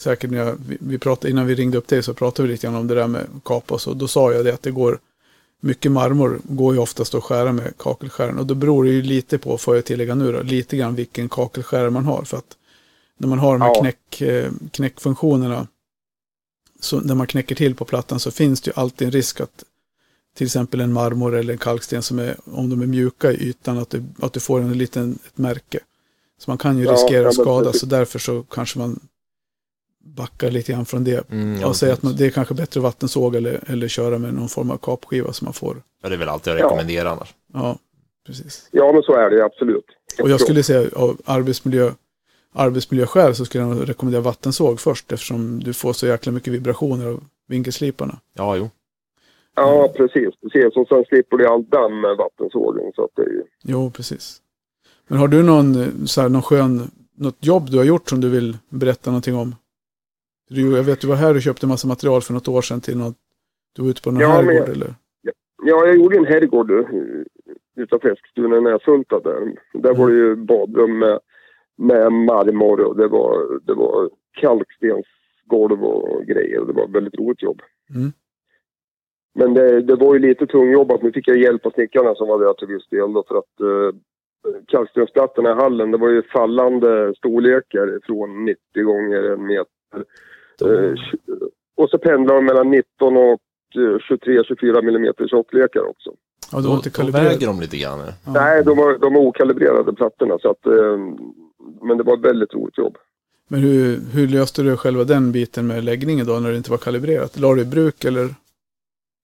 säkert 0.00 0.30
när 0.30 0.38
jag, 0.38 0.52
vi, 0.68 0.78
vi 0.80 0.98
pratade, 0.98 1.30
innan 1.30 1.46
vi 1.46 1.54
ringde 1.54 1.78
upp 1.78 1.88
dig 1.88 2.02
så 2.02 2.14
pratade 2.14 2.48
vi 2.48 2.52
lite 2.54 2.66
grann 2.66 2.76
om 2.76 2.86
det 2.88 2.94
där 2.94 3.06
med 3.08 3.20
kapa 3.44 3.74
och 3.74 3.80
så. 3.80 3.92
Då 3.94 4.06
sa 4.06 4.32
jag 4.32 4.44
det 4.44 4.54
att 4.54 4.62
det 4.62 4.70
går, 4.70 4.98
mycket 5.60 5.92
marmor 5.92 6.40
går 6.44 6.74
ju 6.74 6.80
oftast 6.80 7.14
att 7.14 7.24
skära 7.24 7.52
med 7.52 7.76
kakelskäran. 7.76 8.38
Och 8.38 8.46
då 8.46 8.54
beror 8.54 8.84
det 8.84 8.90
ju 8.90 9.02
lite 9.02 9.38
på, 9.38 9.58
får 9.58 9.74
jag 9.74 9.84
tillägga 9.84 10.14
nu 10.14 10.32
då, 10.32 10.42
lite 10.42 10.76
grann 10.76 10.94
vilken 10.94 11.28
kakelskära 11.28 11.90
man 11.90 12.04
har. 12.04 12.22
För 12.22 12.36
att 12.36 12.56
när 13.18 13.28
man 13.28 13.38
har 13.38 13.52
de 13.52 13.62
här 13.62 13.68
Ja. 13.74 13.80
knäck, 13.80 14.20
eh, 14.20 14.50
knäckfunktionerna, 14.70 15.66
så 16.80 17.00
när 17.00 17.14
man 17.14 17.26
knäcker 17.26 17.54
till 17.54 17.74
på 17.74 17.84
plattan 17.84 18.20
så 18.20 18.30
finns 18.30 18.60
det 18.60 18.68
ju 18.68 18.72
alltid 18.80 19.06
en 19.06 19.12
risk 19.12 19.40
att 19.40 19.64
till 20.34 20.46
exempel 20.46 20.80
en 20.80 20.92
marmor 20.92 21.34
eller 21.36 21.52
en 21.52 21.58
kalksten 21.58 22.02
som 22.02 22.18
är, 22.18 22.36
om 22.44 22.70
de 22.70 22.82
är 22.82 22.86
mjuka 22.86 23.32
i 23.32 23.34
ytan, 23.34 23.78
att 23.78 23.90
du, 23.90 24.04
att 24.20 24.32
du 24.32 24.40
får 24.40 24.60
en 24.60 24.78
liten, 24.78 25.18
ett 25.26 25.38
märke. 25.38 25.78
Så 26.38 26.50
man 26.50 26.58
kan 26.58 26.78
ju 26.78 26.86
riskera 26.86 27.22
ja, 27.22 27.28
att 27.28 27.34
skada, 27.34 27.72
så 27.72 27.86
därför 27.86 28.18
så 28.18 28.42
kanske 28.42 28.78
man 28.78 29.00
backar 30.16 30.50
lite 30.50 30.72
grann 30.72 30.84
från 30.86 31.04
det. 31.04 31.30
Mm, 31.30 31.64
och 31.64 31.76
säger 31.76 31.92
att 31.92 32.02
man, 32.02 32.16
det 32.16 32.26
är 32.26 32.30
kanske 32.30 32.54
bättre 32.54 32.80
vattensåg 32.80 33.36
eller, 33.36 33.60
eller 33.66 33.88
köra 33.88 34.18
med 34.18 34.34
någon 34.34 34.48
form 34.48 34.70
av 34.70 34.76
kapskiva 34.76 35.32
som 35.32 35.44
man 35.44 35.54
får. 35.54 35.82
Ja, 36.02 36.08
det 36.08 36.14
är 36.14 36.18
väl 36.18 36.28
alltid 36.28 36.52
att 36.52 36.58
Ja. 36.58 36.64
rekommendera 36.66 37.10
annars. 37.10 37.34
Ja, 37.54 37.78
precis. 38.26 38.68
Ja 38.72 38.92
men 38.92 39.02
så 39.02 39.14
är 39.14 39.30
det 39.30 39.44
absolut. 39.44 39.84
Och 40.22 40.30
jag 40.30 40.40
skulle 40.40 40.62
säga 40.62 40.90
av 40.96 41.20
arbetsmiljö, 41.24 41.90
arbetsmiljöskäl 42.54 43.34
så 43.34 43.44
skulle 43.44 43.64
jag 43.64 43.88
rekommendera 43.88 44.22
vattensåg 44.22 44.80
först 44.80 45.12
eftersom 45.12 45.60
du 45.64 45.72
får 45.72 45.92
så 45.92 46.06
jäkla 46.06 46.32
mycket 46.32 46.52
vibrationer 46.52 47.06
av 47.06 47.24
vinkelsliparna. 47.48 48.18
Ja, 48.34 48.56
jo. 48.56 48.70
Ja 49.56 49.92
precis, 49.96 50.28
precis. 50.42 50.76
Och 50.76 50.88
sen 50.88 51.04
slipper 51.08 51.36
du 51.36 51.46
all 51.46 51.64
damm 51.68 52.00
med 52.00 52.16
vattensågen. 52.16 52.92
Så 52.94 53.04
att 53.04 53.10
det 53.16 53.22
är 53.22 53.26
ju... 53.26 53.42
Jo, 53.62 53.90
precis. 53.90 54.40
Men 55.08 55.18
har 55.18 55.28
du 55.28 55.42
någon, 55.42 55.82
eh, 55.82 55.88
så 56.06 56.20
här, 56.20 56.28
någon 56.28 56.42
skön, 56.42 56.90
något 57.16 57.36
jobb 57.46 57.70
du 57.70 57.76
har 57.76 57.84
gjort 57.84 58.08
som 58.08 58.20
du 58.20 58.28
vill 58.28 58.56
berätta 58.68 59.10
någonting 59.10 59.36
om? 59.36 59.54
Du, 60.48 60.76
jag 60.76 60.82
vet 60.84 61.00
du 61.00 61.06
var 61.08 61.16
här 61.16 61.34
och 61.34 61.42
köpte 61.42 61.66
massa 61.66 61.88
material 61.88 62.20
för 62.22 62.32
något 62.34 62.48
år 62.48 62.60
sedan 62.62 62.80
till 62.80 62.98
något, 62.98 63.16
du 63.76 63.82
var 63.82 63.90
ute 63.90 64.02
på 64.02 64.10
någon 64.10 64.20
Ja, 64.20 64.28
herrgård 64.28 64.54
jag- 64.54 64.68
eller? 64.68 64.94
Ja, 65.62 65.86
jag 65.86 65.96
gjorde 65.96 66.16
en 66.16 66.24
herrgård 66.26 66.70
eh, 66.70 66.84
utanför 67.76 68.08
Eskilstuna 68.12 68.60
när 68.60 68.70
jag 68.70 68.82
Sulta 68.82 69.20
där. 69.20 69.54
Där 69.72 69.94
var 69.94 70.10
det 70.10 70.16
ju 70.16 70.36
badrum 70.36 70.98
med, 70.98 71.18
med 71.76 72.12
marmor 72.12 72.80
och 72.80 72.96
det 72.96 73.08
var, 73.08 73.60
det 73.66 73.74
var 73.74 74.10
kalkstensgolv 74.32 75.84
och 75.84 76.24
grejer. 76.26 76.64
Det 76.64 76.72
var 76.72 76.84
ett 76.84 76.94
väldigt 76.94 77.18
roligt 77.18 77.42
jobb. 77.42 77.62
Mm. 77.94 78.12
Men 79.34 79.54
det, 79.54 79.80
det 79.82 79.96
var 79.96 80.14
ju 80.14 80.20
lite 80.20 80.46
tungjobbat. 80.46 81.02
Nu 81.02 81.12
fick 81.12 81.28
jag 81.28 81.38
hjälp 81.38 81.66
av 81.66 81.70
snickarna 81.70 82.14
som 82.14 82.28
var 82.28 82.38
där 82.44 82.52
till 82.52 82.68
viss 82.68 82.88
del 82.88 83.12
då, 83.12 83.24
för 83.28 83.38
att 83.38 83.60
eh, 83.60 83.98
kalkstensplattorna 84.66 85.50
i 85.50 85.54
hallen, 85.54 85.90
det 85.90 85.98
var 85.98 86.08
ju 86.08 86.22
fallande 86.22 87.14
storlekar 87.16 88.00
från 88.06 88.44
90 88.44 88.82
gånger 88.84 89.22
en 89.22 89.46
meter. 89.46 90.04
Eh, 90.62 90.94
och 91.76 91.90
så 91.90 91.98
pendlar 91.98 92.34
de 92.34 92.44
mellan 92.44 92.70
19 92.70 93.16
och 93.16 93.40
23-24 93.74 94.82
millimeter 94.82 95.28
tjocklekar 95.28 95.88
också. 95.88 96.10
Ja, 96.52 96.58
du 96.58 96.64
Då, 96.64 96.80
då 96.84 96.90
kalibrerad. 96.90 97.26
väger 97.26 97.46
de 97.46 97.60
lite 97.60 97.76
grann. 97.76 97.98
Ja. 97.98 98.32
Nej, 98.32 98.64
de 98.64 98.76
var, 98.76 98.98
de 98.98 99.14
var 99.14 99.20
okalibrerade 99.20 99.92
plattorna. 99.92 100.38
Så 100.38 100.50
att, 100.50 100.66
eh, 100.66 100.98
men 101.82 101.98
det 101.98 102.02
var 102.04 102.14
ett 102.14 102.24
väldigt 102.24 102.54
roligt 102.54 102.78
jobb. 102.78 102.96
Men 103.48 103.60
hur, 103.60 103.98
hur 104.14 104.28
löste 104.28 104.62
du 104.62 104.76
själva 104.76 105.04
den 105.04 105.32
biten 105.32 105.66
med 105.66 105.84
läggningen 105.84 106.26
då 106.26 106.32
när 106.32 106.50
det 106.50 106.56
inte 106.56 106.70
var 106.70 106.78
kalibrerat? 106.78 107.38
La 107.38 107.54
du 107.54 107.62
i 107.62 107.64
bruk 107.64 108.04
eller? 108.04 108.28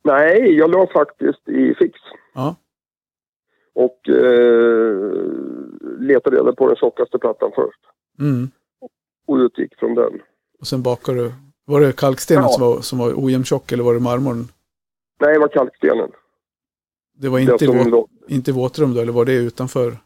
Nej, 0.05 0.53
jag 0.59 0.70
la 0.70 0.87
faktiskt 0.87 1.49
i 1.49 1.75
fix. 1.75 1.99
Ja. 2.35 2.57
Och 3.75 4.09
eh, 4.09 4.97
letade 5.99 6.37
reda 6.37 6.53
på 6.53 6.66
den 6.66 6.77
tjockaste 6.77 7.18
plattan 7.18 7.51
först. 7.55 7.81
Mm. 8.20 8.51
Och 9.27 9.37
utgick 9.37 9.79
från 9.79 9.94
den. 9.94 10.12
Och 10.61 10.67
sen 10.67 10.83
bakar 10.83 11.14
du. 11.14 11.33
Var 11.64 11.81
det 11.81 11.93
kalkstenen 11.97 12.43
Ja. 12.43 12.49
som, 12.49 12.61
var, 12.67 12.81
som 12.81 12.99
var 12.99 13.12
ojämnt 13.17 13.47
tjock 13.47 13.73
eller 13.73 13.85
var 13.85 13.95
det 13.95 14.01
marmorn? 14.01 14.49
Nej, 15.21 15.33
det 15.35 15.38
var 15.38 15.49
kalkstenen. 15.49 16.11
Det 17.17 17.29
var 17.29 17.38
Det 17.38 17.43
inte, 17.53 17.67
våt, 17.67 17.87
låg- 17.87 18.09
inte 18.29 18.53
våtrum 18.53 18.95
då 18.95 19.01
eller 19.01 19.12
var 19.12 19.25
det 19.25 19.33
utanför? 19.35 19.97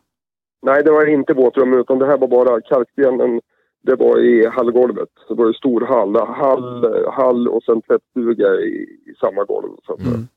Nej, 0.62 0.82
det 0.84 0.90
var 0.90 1.06
inte 1.06 1.32
våtrum 1.34 1.72
utan 1.72 1.98
det 1.98 2.06
här 2.06 2.18
var 2.18 2.28
bara 2.28 2.61
kalkstenen. 2.61 3.40
Det 3.82 3.94
var 3.94 4.18
i 4.20 4.46
hallgolvet. 4.46 5.08
Det 5.28 5.34
var 5.34 5.46
en 5.46 5.52
stor 5.54 5.80
hall. 5.80 6.16
Hall, 6.16 7.04
hall 7.12 7.48
och 7.48 7.62
sen 7.62 7.82
tvättstuga 7.82 8.54
i, 8.54 8.68
i 9.06 9.14
samma 9.20 9.44
golv. 9.44 9.76
Så 9.87 9.92
att, 9.92 10.00
Mm. 10.00 10.28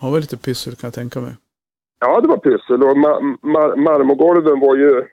Ja, 0.00 0.06
det 0.06 0.12
var 0.12 0.20
lite 0.20 0.36
pyssel 0.36 0.74
kan 0.76 0.86
jag 0.88 0.94
tänka 0.94 1.20
mig. 1.20 1.32
Ja, 2.00 2.20
det 2.20 2.28
var 2.28 2.36
pyssel. 2.36 2.82
Och 2.82 2.98
ma 2.98 3.20
mar 3.42 3.76
marmorgolven 3.76 4.60
var 4.60 4.76
ju 4.76 5.04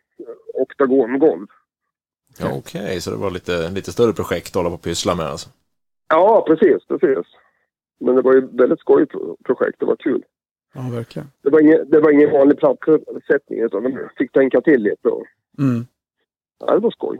oktagongolv. 0.54 1.47
Ja, 2.39 2.52
Okej, 2.54 3.02
så 3.02 3.10
det 3.12 3.15
var 3.17 3.32
lite, 3.32 3.70
lite 3.70 3.91
större 3.91 4.13
projekt 4.13 4.48
att 4.48 4.56
hålla 4.56 4.70
på 4.70 4.76
och 4.76 4.82
pyssla 4.82 5.15
med 5.15 5.26
alltså. 5.26 5.50
Ja, 6.10 6.44
precis, 6.48 6.88
precis. 6.88 7.26
Men 8.00 8.15
det 8.15 8.22
var 8.22 8.34
ju 8.34 8.39
ett 8.39 8.50
väldigt 8.54 8.80
skojigt 8.80 9.12
pro- 9.12 9.38
projekt. 9.46 9.80
Det 9.80 9.86
var 9.86 9.96
kul. 9.96 10.24
Ja, 10.74 10.82
verkligen. 10.91 11.32
Det 11.44 11.50
var 11.50 11.60
ingen, 11.62 11.89
det 11.89 12.00
var 12.00 12.12
ingen 12.12 12.32
vanlig 12.32 12.58
plattsättning 12.58 13.60
utan 13.60 13.84
de 13.84 14.10
fick 14.17 14.32
tänka 14.32 14.62
till 14.62 14.82
lite. 14.84 15.08
Och, 15.08 15.26
Mm. 15.60 15.86
ja, 16.60 16.74
det 16.74 16.80
var 16.80 16.91
skoj. 16.91 17.17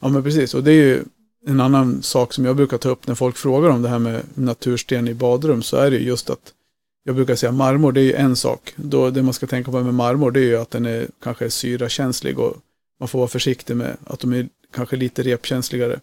Ja, 0.00 0.08
men 0.08 0.22
precis. 0.22 0.54
Och 0.54 0.62
det 0.64 0.70
är 0.72 0.84
ju 0.84 1.02
en 1.46 1.60
annan 1.60 2.02
sak 2.02 2.32
som 2.32 2.44
jag 2.44 2.56
brukar 2.56 2.78
ta 2.78 2.88
upp 2.88 3.06
när 3.06 3.14
folk 3.14 3.36
frågar 3.36 3.70
om 3.70 3.82
det 3.82 3.88
här 3.88 3.98
med 3.98 4.22
natursten 4.34 5.08
i 5.08 5.14
badrum. 5.14 5.62
Så 5.62 5.76
är 5.76 5.90
det 5.90 5.96
ju 5.96 6.06
just 6.06 6.30
att 6.30 6.54
jag 7.02 7.14
brukar 7.14 7.34
säga 7.34 7.52
marmor, 7.52 7.92
det 7.92 8.00
är 8.00 8.04
ju 8.04 8.12
en 8.12 8.36
sak. 8.36 8.72
Då, 8.76 9.10
det 9.10 9.22
man 9.22 9.32
ska 9.34 9.46
tänka 9.46 9.70
på 9.70 9.80
med 9.80 9.94
marmor, 9.94 10.30
det 10.30 10.40
är 10.40 10.44
ju 10.44 10.56
att 10.56 10.70
den 10.70 10.86
är 10.86 11.06
kanske 11.22 11.44
är 11.44 11.48
syrakänslig 11.48 12.38
och 12.38 12.56
man 13.00 13.08
får 13.08 13.18
vara 13.18 13.28
försiktig 13.28 13.76
med 13.76 13.96
att 14.04 14.20
de 14.20 14.32
är 14.32 14.48
kanske 14.74 14.96
lite 14.96 15.22
repkänsligare. 15.22 16.00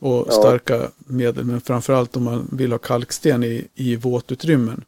Och 0.00 0.26
Ja. 0.28 0.32
starka 0.32 0.90
medel, 0.98 1.44
men 1.44 1.60
framförallt 1.60 2.16
om 2.16 2.22
man 2.24 2.48
vill 2.52 2.72
ha 2.72 2.78
kalksten 2.78 3.44
i, 3.44 3.68
i 3.74 3.96
våtutrymmen. 3.96 4.84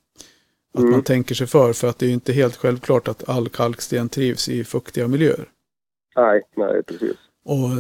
Att 0.74 0.81
Mm. 0.81 0.90
man 0.92 1.03
tänker 1.03 1.35
sig 1.35 1.46
för, 1.46 1.72
för 1.72 1.88
att 1.88 1.98
det 1.98 2.07
är 2.07 2.11
inte 2.11 2.33
helt 2.33 2.57
självklart 2.57 3.09
att 3.09 3.29
all 3.29 3.48
kalksten 3.48 4.09
trivs 4.09 4.48
i 4.48 4.64
fuktiga 4.64 5.09
miljöer. 5.09 5.48
Nej, 6.16 6.42
nej 6.57 6.83
precis. 6.83 7.16
Och, 7.44 7.70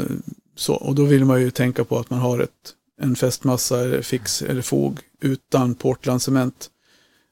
så, 0.56 0.74
och 0.74 0.94
då 0.94 1.04
vill 1.04 1.24
man 1.24 1.40
ju 1.40 1.50
tänka 1.50 1.84
på 1.84 1.98
att 1.98 2.10
man 2.10 2.18
har 2.18 2.40
ett, 2.40 2.74
en 3.00 3.16
fästmassa 3.16 3.80
eller 3.80 4.02
fix 4.02 4.42
eller 4.42 4.62
fog 4.62 4.98
utan 5.20 5.74
portlandcement. 5.74 6.70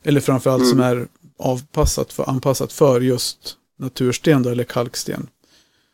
Eller 0.04 0.20
framförallt 0.20 0.62
Mm. 0.62 0.70
som 0.70 0.80
är 0.80 1.08
avpassat 1.38 2.12
för, 2.12 2.30
anpassat 2.30 2.72
för 2.72 3.00
just 3.00 3.56
natursten 3.78 4.42
då, 4.42 4.50
eller 4.50 4.64
kalksten. 4.64 5.26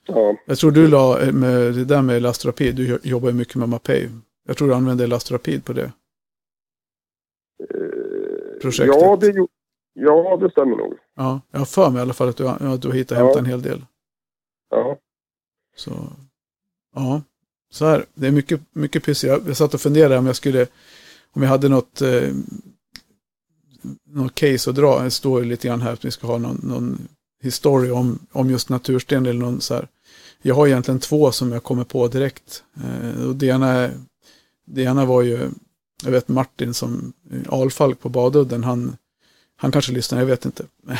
Ja, 0.07 0.37
Jag 0.47 0.59
tror 0.59 0.71
du 0.71 0.88
la 0.88 1.21
eh, 1.21 1.33
med 1.33 1.75
det 1.75 1.85
där 1.85 2.03
med 2.03 2.17
Elastrapid, 2.17 2.77
du 2.77 2.88
jo- 2.88 2.99
jobbar 3.03 3.29
ju 3.29 3.35
mycket 3.35 3.55
med 3.55 3.69
Mapei. 3.69 4.09
Jag 4.47 4.57
tror 4.57 4.69
du 4.69 4.75
använde 4.75 5.05
Elastrapid 5.05 5.64
på 5.64 5.73
det. 5.73 5.93
eh, 7.61 8.61
Projektet. 8.62 8.97
ja, 9.01 9.17
det, 9.17 9.47
ja, 9.95 10.37
det 10.40 10.51
stämmer 10.51 10.77
nog. 10.77 10.95
Ja, 11.17 11.40
jag 11.51 11.59
har 11.59 11.67
för 11.67 11.90
mig 11.90 11.99
i 11.99 12.03
alla 12.03 12.12
fall 12.12 12.29
att 12.29 12.37
du, 12.37 12.49
att 12.49 12.83
du 12.83 12.88
har 12.88 12.95
hittat 12.95 13.19
Ja. 13.19 13.25
hämtat 13.25 13.38
en 13.40 13.47
hel 13.47 13.62
del. 13.62 13.85
Ja, 14.71 14.99
Så, 15.77 15.93
ja, 16.95 17.23
så 17.71 17.87
här. 17.87 18.05
Det 18.14 18.27
är 18.27 18.31
mycket, 18.33 18.61
mycket 18.73 19.05
pyssel. 19.05 19.31
Jag, 19.31 19.40
jag 19.49 19.57
satt 19.57 19.75
och 19.75 19.81
funderade 19.81 20.19
om 20.19 20.27
jag 20.27 20.37
skulle, 20.37 20.67
om 21.33 21.43
jag 21.43 21.49
hade 21.49 21.69
något, 21.69 22.03
eh, 22.03 22.29
något 24.07 24.35
case 24.35 24.71
att 24.71 24.77
dra. 24.77 25.03
Det 25.03 25.11
står 25.11 25.40
ju 25.43 25.47
lite 25.49 25.69
grann 25.69 25.81
här 25.81 25.93
att 25.93 26.05
vi 26.05 26.11
ska 26.11 26.27
ha 26.27 26.38
någon, 26.38 26.61
någon 26.62 27.09
historia 27.43 27.95
om, 27.95 28.19
om 28.33 28.51
just 28.51 28.69
natursten 28.69 29.27
eller 29.27 29.40
någon 29.40 29.61
så 29.61 29.75
här. 29.75 29.88
Jag 30.46 30.54
har 30.54 30.66
egentligen 30.66 31.00
två 31.00 31.33
som 31.33 31.52
jag 31.52 31.62
kommer 31.62 31.85
på 31.85 32.09
direkt. 32.09 32.64
Eh, 32.85 33.24
och 33.26 33.37
det, 33.37 33.46
ena, 33.46 33.90
det 34.64 34.83
ena 34.83 35.04
var 35.04 35.22
ju, 35.22 35.50
jag 36.02 36.11
vet 36.11 36.28
Martin 36.28 36.74
som 36.74 37.12
eh, 37.30 37.52
Alfalk 37.52 38.00
på 38.00 38.09
Badudden, 38.09 38.64
han, 38.64 38.96
han 39.57 39.72
kanske 39.72 39.92
lyssnar, 39.92 40.18
jag 40.18 40.26
vet 40.26 40.44
inte. 40.44 40.66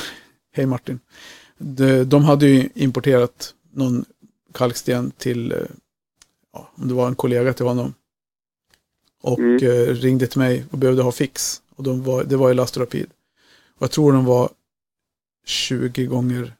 Hej 0.53 0.67
Martin. 0.67 1.01
De, 1.59 2.05
de 2.05 2.25
hade 2.25 2.47
ju 2.47 2.69
importerat 2.75 3.55
någon 3.73 4.05
kalksten 4.53 5.11
till, 5.11 5.53
eh, 5.53 5.59
ja, 6.53 6.71
om 6.75 6.89
det 6.89 6.95
var 6.95 7.09
en 7.09 7.15
kollega 7.15 7.53
till 7.53 7.67
honom. 7.67 7.95
Och 9.23 9.39
Mm. 9.39 9.95
ringde 9.95 10.27
till 10.27 10.39
mig 10.39 10.65
och 10.71 10.79
behövde 10.79 11.03
ha 11.03 11.13
fix. 11.13 11.63
Och 11.77 11.85
de 11.85 12.03
var, 12.03 12.25
det 12.25 12.37
var 12.37 12.51
Elastrapid. 12.51 13.07
Och 13.77 13.83
jag 13.83 13.91
tror 13.91 14.13
de 14.13 14.25
var 14.25 14.51
20 15.45 16.07
gånger, 16.07 16.55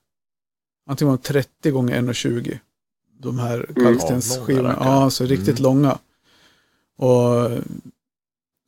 antingen 0.87 1.11
var 1.11 1.17
de 1.17 1.23
30 1.23 1.71
gånger 1.71 2.03
1,20. 2.03 2.59
De 3.25 3.39
här 3.39 3.67
Mm. 3.77 3.85
kalkstensskivorna. 3.85 4.77
Ja, 4.81 4.85
långa 4.85 5.01
Ja, 5.05 5.11
så 5.11 5.25
riktigt 5.25 5.59
Mm. 5.59 5.63
långa. 5.63 5.99
Och 6.97 7.51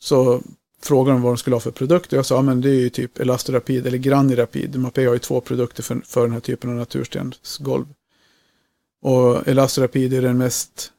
så 0.02 0.40
frågade 0.82 1.16
de 1.16 1.22
vad 1.22 1.32
de 1.32 1.36
skulle 1.38 1.56
ha 1.56 1.60
för 1.60 1.70
produkt. 1.70 2.12
Och 2.12 2.18
jag 2.18 2.26
sa, 2.26 2.34
ja, 2.34 2.42
men 2.42 2.60
det 2.60 2.70
är 2.70 2.74
ju 2.80 2.88
typ 2.90 3.20
Elastrapid 3.20 3.86
eller 3.86 3.98
Granirapid. 3.98 4.76
Mapei 4.78 5.04
har 5.06 5.12
ju 5.12 5.18
två 5.18 5.40
produkter 5.40 5.82
för, 5.82 6.00
för 6.04 6.22
den 6.22 6.32
här 6.32 6.40
typen 6.40 6.70
av 6.70 6.76
naturstensgolv. 6.76 7.84
Och 9.02 9.48
Elastrapid 9.48 10.14
är 10.14 10.22
den 10.22 10.38
mest, 10.38 10.92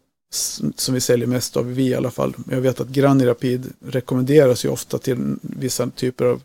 som 0.75 0.93
vi 0.93 1.01
säljer 1.01 1.27
mest 1.27 1.57
av 1.57 1.73
vi 1.73 1.87
i 1.87 1.95
alla 1.95 2.11
fall. 2.11 2.33
Jag 2.51 2.61
vet 2.61 2.79
att 2.79 2.87
Granirapid 2.87 3.73
rekommenderas 3.85 4.65
ju 4.65 4.69
ofta 4.69 4.97
till 4.97 5.35
vissa 5.41 5.89
typer 5.89 6.25
av 6.25 6.41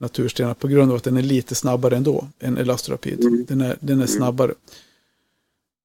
naturstenar 0.00 0.54
på 0.54 0.68
grund 0.68 0.90
av 0.90 0.96
att 0.96 1.04
den 1.04 1.16
är 1.16 1.22
lite 1.22 1.54
snabbare 1.54 1.96
ändå 1.96 2.28
än 2.40 2.58
Elastrapid. 2.58 3.20
Mm. 3.20 3.44
Den, 3.48 3.60
är, 3.60 3.76
den 3.80 4.00
är 4.00 4.06
snabbare. 4.06 4.54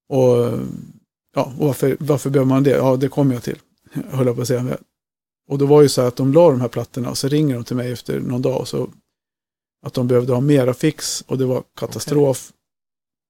Och, 0.09 0.59
ja, 1.35 1.53
och 1.59 1.67
varför, 1.67 1.97
varför 1.99 2.29
behöver 2.29 2.49
man 2.49 2.63
det? 2.63 2.69
Ja, 2.69 2.95
det 2.95 3.09
kommer 3.09 3.33
jag 3.33 3.43
till. 3.43 3.59
Höll 3.91 4.27
jag 4.27 4.35
på 4.35 4.41
att 4.41 4.47
säga. 4.47 4.77
Och 5.47 5.57
då 5.57 5.65
var 5.65 5.81
ju 5.81 5.89
så 5.89 6.01
här 6.01 6.07
att 6.07 6.15
de 6.15 6.33
la 6.33 6.49
de 6.51 6.61
här 6.61 6.67
plattorna 6.67 7.09
och 7.09 7.17
så 7.17 7.27
ringer 7.27 7.55
de 7.55 7.63
till 7.63 7.75
mig 7.75 7.91
efter 7.91 8.19
någon 8.19 8.41
dag 8.41 8.59
och 8.59 8.67
så 8.67 8.89
att 9.85 9.93
de 9.93 10.07
behövde 10.07 10.33
ha 10.33 10.41
mera 10.41 10.73
fix 10.73 11.23
och 11.27 11.37
det 11.37 11.45
var 11.45 11.63
katastrof. 11.75 12.51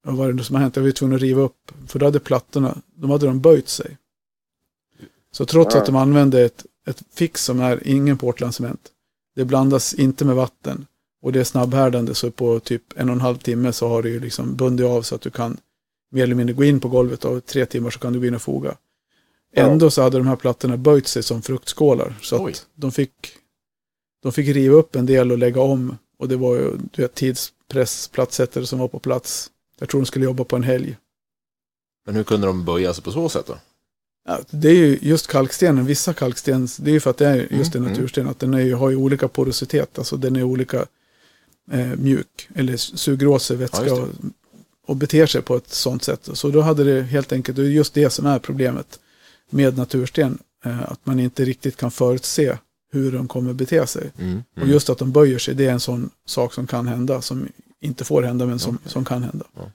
Vad 0.04 0.16
var 0.16 0.34
det 0.34 0.44
som 0.44 0.56
har 0.56 0.64
hänt? 0.64 0.76
Jag 0.76 0.84
var 0.84 0.92
tvungen 0.92 1.16
att 1.16 1.22
riva 1.22 1.42
upp, 1.42 1.72
för 1.88 2.00
då 2.00 2.06
hade 2.06 2.20
plattorna, 2.20 2.78
de 2.96 3.10
hade 3.10 3.26
de 3.26 3.40
böjt 3.42 3.70
sig. 3.70 3.98
Så 5.32 5.46
trots 5.46 5.76
Ah. 5.76 5.80
att 5.80 5.86
de 5.86 5.96
använde 5.96 6.42
ett, 6.42 6.66
ett 6.88 7.04
fix 7.14 7.44
som 7.46 7.60
är 7.60 7.88
ingen 7.88 8.18
portlandcement, 8.18 8.92
det 9.36 9.46
blandas 9.46 9.94
inte 9.94 10.26
med 10.26 10.36
vatten 10.36 10.86
och 11.22 11.32
det 11.32 11.40
är 11.40 11.44
snabbhärdande 11.44 12.16
så 12.16 12.32
på 12.32 12.60
typ 12.60 12.84
en 12.96 13.10
och 13.10 13.16
en 13.16 13.22
halv 13.22 13.38
timme 13.38 13.74
så 13.74 13.88
har 13.88 14.04
det 14.04 14.10
ju 14.10 14.20
liksom 14.20 14.56
bundit 14.56 14.86
av 14.86 15.02
så 15.02 15.16
att 15.16 15.22
du 15.22 15.30
kan 15.30 15.58
mer 16.12 16.24
eller 16.24 16.36
mindre 16.36 16.54
gå 16.54 16.64
in 16.64 16.80
på 16.80 16.90
golvet 16.90 17.26
och 17.26 17.46
tre 17.46 17.66
timmar 17.66 17.90
så 17.90 18.00
kan 18.00 18.14
du 18.14 18.20
gå 18.20 18.26
in 18.26 18.36
och 18.36 18.42
foga. 18.42 18.78
Ändå 19.54 19.92
så 19.92 20.02
hade 20.02 20.18
de 20.18 20.28
här 20.28 20.36
plattorna 20.36 20.78
böjt 20.78 21.08
sig 21.08 21.24
som 21.24 21.42
fruktskålar 21.42 22.16
så 22.22 22.46
Oj. 22.46 22.52
att 22.52 22.68
de 22.76 22.92
fick, 22.92 23.12
de 24.24 24.32
fick 24.32 24.48
riva 24.48 24.76
upp 24.76 24.96
en 24.96 25.06
del 25.06 25.32
och 25.32 25.38
lägga 25.38 25.62
om 25.62 25.98
och 26.20 26.28
det 26.28 26.36
var 26.36 26.56
ju 26.56 26.78
du 26.92 27.02
vet, 27.02 27.16
tidspress, 27.16 28.08
platssättare 28.08 28.66
som 28.66 28.80
var 28.80 28.88
på 28.88 29.00
plats. 29.00 29.52
Jag 29.80 29.90
tror 29.90 30.02
de 30.02 30.06
skulle 30.06 30.26
jobba 30.26 30.44
på 30.44 30.56
en 30.56 30.64
helg. 30.64 30.98
Men 32.06 32.16
hur 32.16 32.24
kunde 32.24 32.48
de 32.48 32.66
böja 32.66 32.94
sig 32.94 33.04
på 33.04 33.12
så 33.12 33.30
sätt 33.30 33.48
då? 33.48 33.58
Ja, 34.28 34.40
det 34.50 34.70
är 34.70 34.74
ju 34.74 35.00
just 35.02 35.28
kalkstenen, 35.28 35.86
vissa 35.86 36.14
kalksten, 36.14 36.68
det 36.80 36.92
är 36.92 36.94
ju 36.94 37.00
för 37.00 37.10
att 37.10 37.18
det 37.18 37.28
är 37.28 37.48
just 37.52 37.76
en 37.76 37.82
Mm, 37.82 37.92
natursten, 37.94 38.28
att 38.28 38.40
den 38.40 38.54
är, 38.54 38.74
har 38.74 38.90
ju 38.90 38.96
olika 38.96 39.28
porositet, 39.28 39.98
alltså 39.98 40.18
den 40.18 40.36
är 40.36 40.44
olika 40.44 40.86
eh, 41.72 41.88
mjuk, 41.98 42.50
eller 42.56 42.78
sugrose, 42.78 43.56
vätska 43.56 43.86
Ja, 43.86 43.98
just 43.98 44.02
och, 44.02 44.08
och 44.90 44.96
beter 44.96 45.26
sig 45.26 45.42
på 45.42 45.56
ett 45.56 45.70
sånt 45.70 46.04
sätt. 46.04 46.30
Så 46.34 46.50
då 46.50 46.62
hade 46.62 46.84
det 46.84 47.02
helt 47.02 47.32
enkelt, 47.32 47.56
det 47.56 47.62
är 47.62 47.66
just 47.66 47.94
det 47.94 48.10
som 48.10 48.26
är 48.26 48.40
problemet 48.40 49.00
med 49.50 49.78
natursten, 49.78 50.38
eh, 50.66 50.92
att 50.92 51.06
man 51.06 51.20
inte 51.20 51.46
riktigt 51.46 51.78
kan 51.78 51.92
förutse 51.92 52.58
hur 52.92 53.12
de 53.12 53.28
kommer 53.28 53.54
bete 53.54 53.88
sig. 53.88 54.12
Mm. 54.20 54.44
Och 54.62 54.68
just 54.68 54.90
att 54.90 54.98
de 54.98 55.12
böjer 55.12 55.40
sig, 55.40 55.56
det 55.56 55.66
är 55.66 55.72
en 55.72 55.80
sån 55.80 56.10
sak 56.26 56.54
som 56.54 56.68
kan 56.68 56.88
hända, 56.88 57.22
som 57.22 57.48
inte 57.82 58.04
får 58.04 58.24
hända, 58.24 58.46
men 58.46 58.60
som, 58.60 58.76
Okej. 58.76 58.92
som 58.92 59.06
kan 59.06 59.24
hända. 59.24 59.46
Ja. 59.56 59.72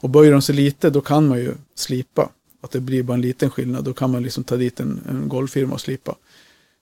Och 0.00 0.10
böjer 0.10 0.32
de 0.32 0.42
sig 0.42 0.54
lite, 0.54 0.90
då 0.90 1.00
kan 1.00 1.28
man 1.28 1.38
ju 1.38 1.54
slipa. 1.74 2.30
Att 2.60 2.70
det 2.70 2.80
blir 2.80 3.02
bara 3.02 3.14
en 3.14 3.20
liten 3.20 3.50
skillnad, 3.50 3.84
då 3.84 3.92
kan 3.92 4.10
man 4.10 4.22
liksom 4.22 4.44
ta 4.44 4.56
dit 4.56 4.80
en, 4.80 5.00
en 5.08 5.28
golvfirma 5.28 5.74
och 5.74 5.80
slipa. 5.80 6.14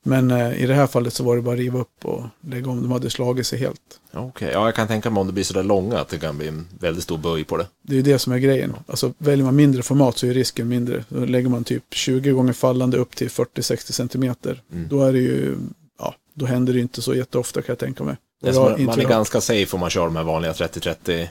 Men 0.06 0.30
eh, 0.30 0.62
i 0.62 0.66
det 0.66 0.74
här 0.74 0.86
fallet 0.86 1.12
så 1.12 1.24
var 1.24 1.36
det 1.36 1.42
bara 1.42 1.52
att 1.54 1.58
riva 1.58 1.78
upp 1.78 2.04
och 2.04 2.22
lägga 2.48 2.70
om. 2.70 2.82
De 2.82 2.92
hade 2.92 3.10
slagit 3.10 3.46
sig 3.46 3.58
helt. 3.58 3.80
Okej, 4.12 4.50
ja 4.52 4.64
jag 4.64 4.74
kan 4.74 4.88
tänka 4.88 5.10
mig 5.10 5.20
om 5.20 5.26
det 5.26 5.32
blir 5.32 5.44
sådär 5.44 5.62
långa 5.62 5.98
att 5.98 6.08
det 6.08 6.18
kan 6.18 6.38
bli 6.38 6.48
en 6.48 6.66
väldigt 6.80 7.04
stor 7.04 7.18
böj 7.18 7.44
på 7.44 7.56
det. 7.56 7.66
Det 7.82 7.92
är 7.92 7.96
ju 7.96 8.02
det 8.02 8.18
som 8.18 8.32
är 8.32 8.38
grejen. 8.38 8.76
Alltså 8.86 9.12
väljer 9.18 9.44
man 9.44 9.56
mindre 9.56 9.82
format 9.82 10.18
så 10.18 10.26
är 10.26 10.34
risken 10.34 10.68
mindre. 10.68 11.04
Då 11.08 11.24
lägger 11.24 11.48
man 11.48 11.64
typ 11.64 11.84
20 11.90 12.30
gånger 12.30 12.52
fallande 12.52 12.96
upp 12.96 13.16
till 13.16 13.28
40-60 13.28 13.92
centimeter. 13.92 14.62
Mm. 14.72 14.88
Då 14.88 15.02
är 15.02 15.12
det 15.12 15.18
ju, 15.18 15.56
ja, 15.98 16.14
då 16.34 16.46
händer 16.46 16.72
det 16.72 16.80
inte 16.80 17.02
så 17.02 17.14
jätteofta 17.14 17.62
kan 17.62 17.72
jag 17.72 17.78
tänka 17.78 18.04
mig. 18.04 18.16
Jag 18.42 18.70
inte 18.70 18.86
man 18.86 19.00
är 19.00 19.08
ganska 19.08 19.40
safe 19.40 19.76
om 19.76 19.80
man 19.80 19.90
kör 19.90 20.04
de 20.04 20.16
här 20.16 20.24
vanliga 20.24 20.52
30-30. 20.52 21.28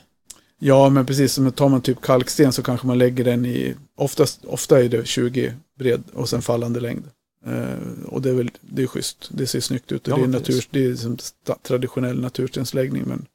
Ja, 0.59 0.89
men 0.89 1.05
precis 1.05 1.33
som 1.33 1.51
tar 1.51 1.69
man 1.69 1.81
typ 1.81 2.01
kalksten 2.01 2.53
så 2.53 2.63
kanske 2.63 2.87
man 2.87 2.97
lägger 2.97 3.23
den 3.23 3.45
i, 3.45 3.75
oftast, 3.97 4.45
ofta 4.45 4.83
är 4.83 4.89
det 4.89 5.07
20 5.07 5.53
bred 5.79 6.03
och 6.13 6.29
sen 6.29 6.41
fallande 6.41 6.79
längd. 6.79 7.03
Eh, 7.45 8.05
och 8.05 8.21
det 8.21 8.29
är 8.29 8.33
väl, 8.33 8.51
det 8.61 8.83
är 8.83 8.87
schysst, 8.87 9.29
det 9.31 9.47
ser 9.47 9.59
snyggt 9.59 9.91
ut 9.91 10.07
och 10.07 10.13
Ja, 10.13 10.17
det 10.17 10.23
är, 10.23 10.27
natur, 10.27 10.67
det 10.69 10.85
är 10.85 10.95
som 10.95 11.17
sta- 11.17 11.57
traditionell 11.61 12.21
naturstensläggning. 12.21 13.03
Men, 13.05 13.25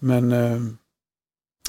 men 0.00 0.32
eh, 0.32 0.60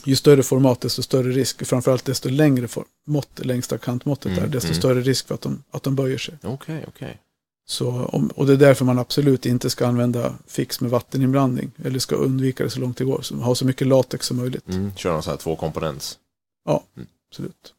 ju 0.03 0.15
större 0.15 0.43
format 0.43 0.81
desto 0.81 1.01
större 1.01 1.31
risk, 1.31 1.65
framförallt 1.65 2.05
desto 2.05 2.29
längre 2.29 2.67
for, 2.67 2.85
mått, 3.07 3.45
längsta 3.45 3.77
kantmåttet 3.77 4.31
Mm, 4.31 4.43
är, 4.43 4.47
desto 4.47 4.67
mm. 4.67 4.77
större 4.77 5.01
risk 5.01 5.27
för 5.27 5.35
att 5.35 5.41
de, 5.41 5.63
att 5.71 5.83
de 5.83 5.95
böjer 5.95 6.17
sig. 6.17 6.37
Okej, 6.43 6.85
okej. 6.87 7.21
Så, 7.65 8.05
om, 8.05 8.27
och 8.27 8.45
det 8.45 8.53
är 8.53 8.57
därför 8.57 8.85
man 8.85 8.99
absolut 8.99 9.45
inte 9.45 9.69
ska 9.69 9.87
använda 9.87 10.35
fix 10.47 10.81
med 10.81 10.91
vatteninblandning, 10.91 11.71
eller 11.83 11.99
ska 11.99 12.15
undvika 12.15 12.63
det 12.63 12.69
så 12.69 12.79
långt 12.79 12.97
det 12.97 13.03
går, 13.03 13.21
så, 13.21 13.35
ha 13.35 13.55
så 13.55 13.65
mycket 13.65 13.87
latex 13.87 14.25
som 14.27 14.37
möjligt. 14.37 14.67
Mm, 14.69 14.91
kör 14.95 15.11
någon 15.13 15.23
sån 15.23 15.31
här 15.31 15.37
tvåkomponents. 15.37 16.17
Absolut. 16.65 17.73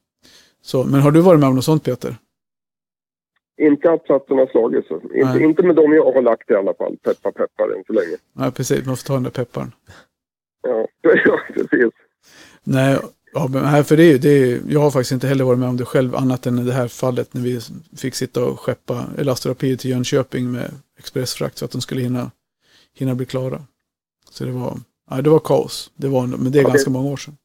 Så, 0.62 0.84
men 0.84 1.00
har 1.00 1.10
du 1.10 1.20
varit 1.20 1.40
med 1.40 1.48
om 1.48 1.54
något 1.54 1.64
sånt 1.64 1.84
Peter? 1.84 2.16
Inte 3.60 3.92
att 3.92 4.04
plattorna 4.04 4.46
slagit 4.46 4.86
sig. 4.86 4.96
Inte, 5.14 5.38
inte 5.44 5.62
med 5.62 5.76
dem 5.76 5.92
jag 5.92 6.12
har 6.12 6.22
lagt 6.22 6.50
i 6.50 6.54
alla 6.54 6.74
fall. 6.74 6.96
Peppar 6.96 7.30
peppar 7.32 7.76
än 7.76 7.84
så 7.86 7.92
länge. 7.92 8.16
Nej, 8.32 8.50
precis. 8.52 8.86
Man 8.86 8.96
får 8.96 9.04
ta 9.06 9.14
den 9.14 9.22
där 9.22 9.30
pepparn. 9.30 9.72
Ja, 10.62 10.86
ja 11.24 11.40
precis. 11.54 11.90
Nej, 12.62 12.98
ja, 13.32 13.48
men 13.52 13.64
här, 13.64 13.82
för 13.82 13.96
det 13.96 14.02
är, 14.02 14.12
ju- 14.12 14.18
det 14.18 14.28
är, 14.30 14.60
jag 14.68 14.80
har 14.80 14.90
faktiskt 14.90 15.12
inte 15.12 15.26
heller 15.26 15.44
varit 15.44 15.58
med 15.58 15.68
om 15.68 15.76
det 15.76 15.84
själv, 15.84 16.16
annat 16.16 16.46
än 16.46 16.58
i 16.58 16.62
det 16.64 16.72
här 16.72 16.88
fallet 16.88 17.34
när 17.34 17.42
vi 17.42 17.60
fick 17.96 18.14
sitta 18.14 18.44
och 18.44 18.60
skeppa 18.60 19.04
Elastrapid 19.18 19.78
till 19.80 19.90
Jönköping 19.90 20.52
med 20.52 20.70
expressfrakt 20.98 21.58
så 21.58 21.64
att 21.64 21.70
de 21.70 21.80
skulle 21.80 22.00
hinna, 22.00 22.30
hinna 22.94 23.14
bli 23.14 23.26
klara. 23.26 23.60
Så 24.30 24.44
det 24.44 24.50
var, 24.52 24.76
ja, 25.10 25.22
det 25.22 25.30
var 25.30 25.38
kaos. 25.38 25.90
Det 25.96 26.08
var, 26.08 26.26
men 26.26 26.52
det 26.52 26.58
är 26.58 26.62
Ja, 26.62 26.68
det- 26.68 26.72
ganska 26.72 26.90
många 26.90 27.10
år 27.10 27.16
sedan. 27.16 27.36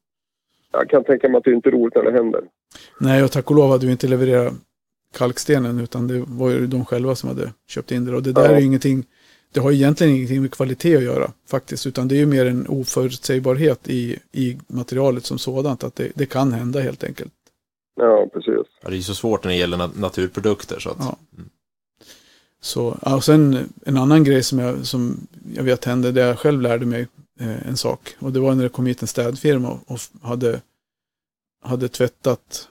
Jag 0.71 0.89
kan 0.89 1.03
tänka 1.03 1.29
mig 1.29 1.37
att 1.37 1.43
det 1.43 1.51
inte 1.53 1.69
är 1.69 1.71
roligt 1.71 1.95
när 1.95 2.03
det 2.03 2.11
händer. 2.11 2.41
Nej, 2.99 3.23
och 3.23 3.31
tack 3.31 3.49
och 3.51 3.55
lov 3.57 3.69
hade 3.71 3.85
vi 3.85 3.91
inte 3.91 4.07
levererat 4.07 4.53
kalkstenen 5.15 5.79
utan 5.79 6.07
det 6.07 6.23
var 6.27 6.49
ju 6.49 6.67
de 6.67 6.85
själva 6.85 7.15
som 7.15 7.29
hade 7.29 7.53
köpt 7.67 7.91
in 7.91 8.05
det. 8.05 8.15
Och 8.15 8.23
det 8.23 8.31
där 8.31 8.43
Ja. 8.45 8.51
är 8.55 8.59
ju 8.59 8.65
ingenting, 8.65 9.05
det 9.51 9.59
har 9.59 9.71
egentligen 9.71 10.15
ingenting 10.15 10.41
med 10.41 10.51
kvalitet 10.51 10.97
att 10.97 11.03
göra 11.03 11.31
faktiskt, 11.47 11.87
utan 11.87 12.07
det 12.07 12.15
är 12.15 12.19
ju 12.19 12.25
mer 12.25 12.45
en 12.45 12.67
oförutsägbarhet 12.67 13.87
i, 13.89 14.19
i 14.31 14.57
materialet 14.67 15.25
som 15.25 15.39
sådant, 15.39 15.83
att 15.83 15.95
det, 15.95 16.11
det 16.15 16.25
kan 16.25 16.53
hända 16.53 16.79
helt 16.79 17.03
enkelt. 17.03 17.33
Ja, 17.95 18.29
precis. 18.33 18.67
Ja, 18.81 18.89
det 18.89 18.95
är 18.95 18.97
ju 18.97 19.03
så 19.03 19.15
svårt 19.15 19.43
när 19.43 19.51
det 19.51 19.57
gäller 19.57 19.77
nat- 19.77 19.99
naturprodukter 19.99 20.79
så 20.79 20.89
att... 20.89 20.97
Ja. 20.99 21.17
Så, 22.61 22.97
ja, 23.01 23.15
och 23.15 23.23
sen 23.23 23.69
en 23.85 23.97
annan 23.97 24.23
grej 24.23 24.43
som 24.43 24.59
jag, 24.59 24.85
som 24.85 25.27
jag 25.55 25.63
vet 25.63 25.85
hände, 25.85 26.11
där 26.11 26.27
jag 26.27 26.39
själv 26.39 26.61
lärde 26.61 26.85
mig 26.85 27.07
eh, 27.39 27.67
en 27.67 27.77
sak. 27.77 28.15
Och 28.19 28.31
det 28.31 28.39
var 28.39 28.55
när 28.55 28.63
det 28.63 28.69
kom 28.69 28.85
hit 28.85 29.01
en 29.01 29.07
städfirma 29.07 29.69
och, 29.71 29.91
och 29.91 29.99
hade, 30.29 30.61
hade 31.63 31.87
tvättat, 31.87 32.67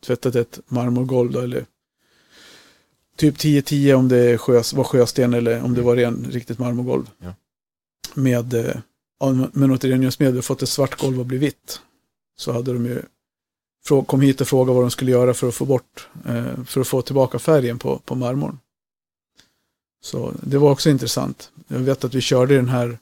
tvättat 0.00 0.34
ett 0.34 0.60
marmorgolv 0.68 1.32
då, 1.32 1.40
eller 1.40 1.66
typ 3.16 3.36
10-10 3.36 3.94
om 3.94 4.08
det 4.08 4.38
sjö, 4.38 4.62
var 4.74 4.84
sjösten 4.84 5.34
eller 5.34 5.62
om 5.64 5.74
det 5.74 5.82
var 5.82 5.96
ren, 5.96 6.26
riktigt 6.30 6.58
marmorgolv. 6.58 7.10
Ja. 7.18 7.34
Med, 8.14 8.54
eh, 8.54 8.76
med 9.52 9.68
något 9.68 9.84
rengöringsmedel, 9.84 10.42
fått 10.42 10.62
ett 10.62 10.68
svart 10.68 11.00
golv 11.00 11.20
att 11.20 11.26
bli 11.26 11.38
vitt. 11.38 11.80
Så 12.36 12.52
hade 12.52 12.72
de 12.72 12.86
ju 12.86 13.02
kom 14.06 14.20
hit 14.20 14.40
och 14.40 14.48
frågade 14.48 14.74
vad 14.74 14.84
de 14.84 14.90
skulle 14.90 15.10
göra 15.10 15.34
för 15.34 15.48
att 15.48 15.54
få 15.54 15.64
bort, 15.64 16.08
eh, 16.26 16.64
för 16.64 16.80
att 16.80 16.88
få 16.88 17.02
tillbaka 17.02 17.38
färgen 17.38 17.78
på, 17.78 17.98
på 17.98 18.14
marmorn. 18.14 18.58
Så 20.00 20.32
det 20.42 20.58
var 20.58 20.70
också 20.70 20.90
intressant. 20.90 21.50
Jag 21.68 21.78
vet 21.78 22.04
att 22.04 22.14
vi 22.14 22.20
körde 22.20 22.56
den 22.56 22.68
här, 22.68 22.98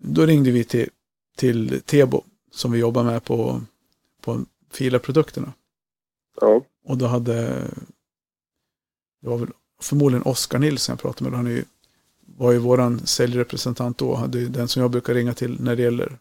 då 0.00 0.26
ringde 0.26 0.50
vi 0.50 0.64
till, 0.64 0.90
till 1.36 1.82
Tebo 1.86 2.24
som 2.52 2.72
vi 2.72 2.78
jobbar 2.78 3.04
med 3.04 3.24
på, 3.24 3.62
på 4.20 4.44
filarprodukterna. 4.76 5.52
Ja. 6.40 6.62
Och 6.84 6.98
då 6.98 7.06
hade, 7.06 7.34
det 9.22 9.28
var 9.28 9.36
väl 9.38 9.48
förmodligen 9.80 10.22
Oskar 10.22 10.58
Nilsson 10.58 10.92
jag 10.92 11.00
pratade 11.00 11.30
med. 11.30 11.38
Han 11.38 11.46
är 11.46 11.50
ju, 11.50 11.64
var 12.26 12.52
ju 12.52 12.58
våran 12.58 13.06
säljrepresentant 13.06 13.98
då, 13.98 14.14
hade 14.14 14.38
ju 14.38 14.48
den 14.48 14.68
som 14.68 14.82
jag 14.82 14.90
brukar 14.90 15.14
ringa 15.14 15.34
till 15.34 15.60
när 15.60 15.76
det 15.76 15.82
gäller 15.82 16.18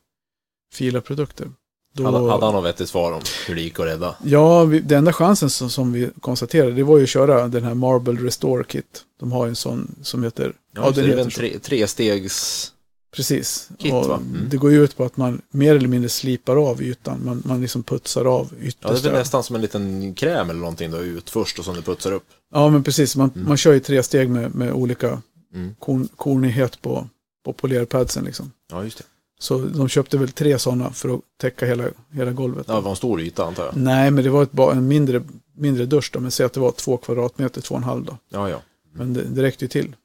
filarprodukter. 0.73 1.51
Då, 1.93 2.03
Hade, 2.03 2.17
hade 2.17 2.45
han 2.45 2.53
något 2.53 2.65
vettigt 2.65 2.89
svar 2.89 3.11
om 3.11 3.21
hur 3.47 3.55
det 3.55 3.61
gick 3.61 3.79
att 3.79 3.85
rädda? 3.85 4.15
Ja, 4.23 4.63
vi, 4.63 4.79
den 4.79 4.97
enda 4.97 5.13
chansen 5.13 5.49
som, 5.49 5.69
som 5.69 5.93
vi 5.93 6.09
konstaterade, 6.21 6.71
det 6.71 6.83
var 6.83 6.97
ju 6.97 7.03
att 7.03 7.09
köra 7.09 7.47
den 7.47 7.63
här 7.63 7.73
Marble 7.73 8.27
Restore 8.27 8.63
Kit. 8.63 9.03
De 9.19 9.31
har 9.31 9.45
ju 9.45 9.49
en 9.49 9.55
sån 9.55 9.95
som 10.01 10.23
heter... 10.23 10.53
Ja, 10.71 10.91
det 10.91 11.01
är 11.01 11.17
en 11.17 11.29
tre, 11.29 11.59
trestegs... 11.59 12.71
Precis. 13.15 13.69
kit? 13.79 13.93
Mm. 13.93 14.37
Det 14.49 14.57
går 14.57 14.71
ju 14.71 14.83
ut 14.83 14.97
på 14.97 15.03
att 15.03 15.17
man 15.17 15.41
mer 15.51 15.75
eller 15.75 15.87
mindre 15.87 16.09
slipar 16.09 16.55
av 16.69 16.81
ytan. 16.81 17.21
Man, 17.25 17.41
man 17.45 17.61
liksom 17.61 17.83
putsar 17.83 18.25
av 18.25 18.47
Ja, 18.51 18.55
det 18.59 18.63
är 18.65 18.67
yttersta. 18.67 19.09
väl 19.09 19.19
nästan 19.19 19.43
som 19.43 19.55
en 19.55 19.61
liten 19.61 20.13
kräm 20.13 20.49
eller 20.49 20.59
någonting 20.59 20.91
då 20.91 20.97
ut 20.97 21.29
först 21.29 21.59
och 21.59 21.65
som 21.65 21.75
du 21.75 21.81
putsar 21.81 22.11
upp. 22.11 22.23
Ja, 22.53 22.69
men 22.69 22.83
precis. 22.83 23.15
Man, 23.15 23.31
Mm. 23.35 23.47
man 23.47 23.57
kör 23.57 23.73
ju 23.73 23.79
tre 23.79 24.03
steg 24.03 24.29
med, 24.29 24.55
med 24.55 24.73
olika 24.73 25.21
Mm. 25.53 25.75
korn, 25.79 26.07
kornighet 26.15 26.81
på, 26.81 27.07
på 27.45 27.53
polerpadsen 27.53 28.23
liksom. 28.25 28.51
Ja, 28.71 28.83
just 28.83 28.97
det. 28.97 29.03
Så 29.39 29.57
de 29.59 29.89
köpte 29.89 30.17
väl 30.17 30.29
tre 30.29 30.59
sådana 30.59 30.91
för 30.91 31.09
att 31.15 31.21
täcka 31.41 31.65
hela, 31.65 31.83
hela 32.11 32.31
golvet. 32.31 32.65
Ja, 32.69 32.75
det 32.75 32.81
var 32.81 32.89
en 32.89 32.95
stor 32.95 33.21
yta 33.21 33.45
antar 33.45 33.65
jag. 33.65 33.77
Nej, 33.77 34.11
men 34.11 34.23
det 34.23 34.29
var 34.29 34.43
ett, 34.43 34.59
en 34.59 34.87
mindre, 34.87 35.23
mindre 35.57 35.85
dusch 35.85 36.09
då. 36.13 36.19
Men 36.19 36.31
säg 36.31 36.45
att 36.45 36.53
det 36.53 36.59
var 36.59 36.71
två 36.71 36.97
kvadratmeter, 36.97 37.61
två 37.61 37.75
och 37.75 37.79
en 37.79 37.83
halv 37.83 38.05
då. 38.05 38.17
Ja, 38.29 38.49
ja. 38.49 38.61
Men 38.93 39.13
det, 39.13 39.21
det 39.23 39.41
räckte 39.41 39.65
ju 39.65 39.69
till. 39.69 39.95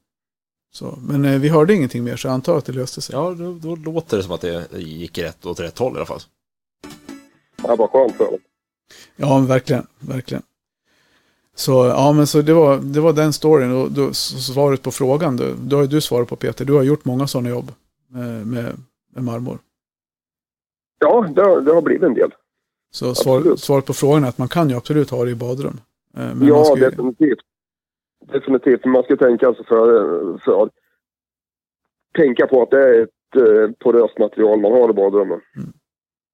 Så, 0.71 0.99
men 1.07 1.25
eh, 1.25 1.39
vi 1.39 1.49
hörde 1.49 1.73
ingenting 1.73 2.03
mer 2.03 2.15
så 2.15 2.27
jag 2.27 2.33
antar 2.33 2.57
att 2.57 2.65
det 2.65 2.71
löste 2.73 3.01
sig. 3.01 3.15
Ja, 3.15 3.31
då, 3.33 3.53
då 3.53 3.75
låter 3.75 4.17
det 4.17 4.23
som 4.23 4.31
att 4.31 4.41
det 4.41 4.67
gick 4.77 5.17
rätt 5.17 5.45
åt 5.45 5.59
rätt 5.59 5.77
håll 5.77 5.93
i 5.93 5.95
alla 5.97 6.05
fall. 6.05 6.19
Ja, 7.63 7.75
vad 7.75 7.89
skönt 7.89 8.15
för. 8.15 8.39
Ja, 9.15 9.37
men 9.39 9.47
verkligen, 9.47 9.87
verkligen. 9.99 10.43
Så 11.55 11.71
ja, 11.85 12.11
men 12.13 12.27
så 12.27 12.41
det 12.41 12.53
var, 12.53 12.77
det 12.77 12.99
var 12.99 13.13
den 13.13 13.33
storyn 13.33 13.71
och 13.71 13.91
då, 13.91 14.13
svaret 14.13 14.81
på 14.81 14.91
frågan, 14.91 15.37
då, 15.37 15.45
då 15.61 15.75
har 15.75 15.81
ju 15.81 15.87
du 15.87 16.01
svarat 16.01 16.27
på 16.27 16.35
Peter. 16.35 16.65
Du 16.65 16.73
har 16.73 16.83
gjort 16.83 17.05
många 17.05 17.27
sådana 17.27 17.49
jobb 17.49 17.71
med, 18.07 18.47
med, 18.47 18.77
med 19.15 19.23
marmor. 19.23 19.59
Ja, 20.99 21.27
det, 21.35 21.41
har- 21.41 21.61
det 21.61 21.73
har 21.73 21.81
blivit 21.81 22.03
en 22.03 22.13
del. 22.13 22.31
Så 22.91 23.15
svar, 23.15 23.55
svaret 23.55 23.85
på 23.85 23.93
frågan 23.93 24.23
är 24.23 24.27
att 24.27 24.37
man 24.37 24.47
kan 24.47 24.69
ju 24.69 24.75
absolut 24.75 25.09
ha 25.09 25.25
det 25.25 25.31
i 25.31 25.35
badrum. 25.35 25.79
Eh, 26.17 26.19
Men 26.19 26.39
man 26.39 26.47
ja, 26.47 26.63
ska 26.65 26.75
ju, 26.77 26.89
definitivt. 26.89 27.39
Definitivt. 28.21 28.85
Man 28.85 29.03
ska 29.03 29.17
tänka 29.17 29.53
sig 29.53 29.65
för, 29.65 30.37
för 30.37 30.69
tänka 32.15 32.47
på 32.47 32.61
att 32.61 32.71
det 32.71 32.83
är 32.83 33.03
ett 33.03 33.35
eh, 33.35 33.71
poröst 33.79 34.19
material 34.19 34.59
man 34.59 34.71
har 34.71 34.89
i 34.89 34.93
badrummet. 34.93 35.39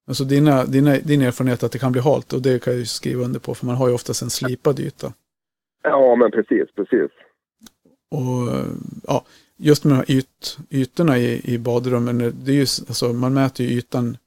alltså 0.08 0.24
dina, 0.24 0.66
dina, 0.66 0.98
din 0.98 1.22
erfarenhet 1.22 1.64
att 1.64 1.72
det 1.72 1.80
kan 1.80 1.92
bli 1.92 2.02
halt 2.02 2.34
och 2.34 2.42
det 2.42 2.64
kan 2.64 2.74
jag 2.74 2.80
ju 2.80 2.86
skriva 2.86 3.24
under 3.24 3.40
på 3.40 3.56
för 3.56 3.66
man 3.66 3.76
har 3.76 3.88
ju 3.88 3.94
oftast 3.94 4.22
en 4.22 4.30
slipad 4.30 4.80
yta. 4.80 5.14
Ja, 5.84 6.16
men 6.16 6.32
precis, 6.32 6.76
precis. 6.76 7.12
Och 8.12 8.66
ja, 9.04 9.26
just 9.58 9.84
med 9.84 9.94
de 9.94 9.98
här 9.98 10.18
yt, 10.18 10.58
ytorna 10.70 11.18
i, 11.18 11.54
i 11.54 11.58
badrummen, 11.58 12.18
det 12.18 12.52
är 12.52 12.56
ju, 12.56 12.62
alltså, 12.62 13.14
man 13.14 13.34
mäter 13.34 13.66
ju 13.66 13.78
ytan 13.78 14.18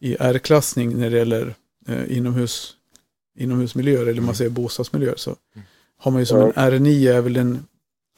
i 0.00 0.16
R-klassning 0.20 0.98
när 0.98 1.10
det 1.10 1.16
gäller 1.16 1.54
eh, 1.88 2.16
inomhus, 2.16 2.76
inomhusmiljöer, 3.38 4.06
eller 4.06 4.22
man 4.22 4.34
säger 4.34 4.50
bostadsmiljöer. 4.50 5.16
Så 5.16 5.36
har 5.98 6.10
man 6.10 6.20
ju 6.20 6.26
som 6.26 6.38
Ja. 6.38 6.52
en 6.54 6.72
R9 6.72 7.12
är 7.12 7.20
väl 7.20 7.32
den 7.32 7.64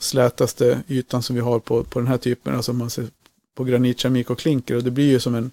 slätaste 0.00 0.82
ytan 0.88 1.22
som 1.22 1.36
vi 1.36 1.42
har 1.42 1.58
på, 1.58 1.84
på 1.84 1.98
den 1.98 2.08
här 2.08 2.18
typen, 2.18 2.54
alltså 2.54 2.72
man 2.72 2.90
ser 2.90 3.06
på 3.56 3.64
granitkeramik 3.64 4.30
och 4.30 4.38
klinker. 4.38 4.76
Och 4.76 4.84
det 4.84 4.90
blir 4.90 5.10
ju 5.10 5.20
som 5.20 5.34
en, 5.34 5.50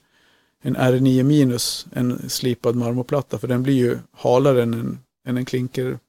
en 0.61 0.77
R9 0.77 1.23
minus 1.23 1.87
en 1.93 2.29
slipad 2.29 2.75
marmorplatta, 2.75 3.37
för 3.37 3.47
den 3.47 3.63
blir 3.63 3.73
ju 3.73 3.97
halare 4.11 4.63
än 4.63 4.73
en, 4.73 4.99
än 5.27 5.37
en 5.37 5.45
klinker 5.45 5.99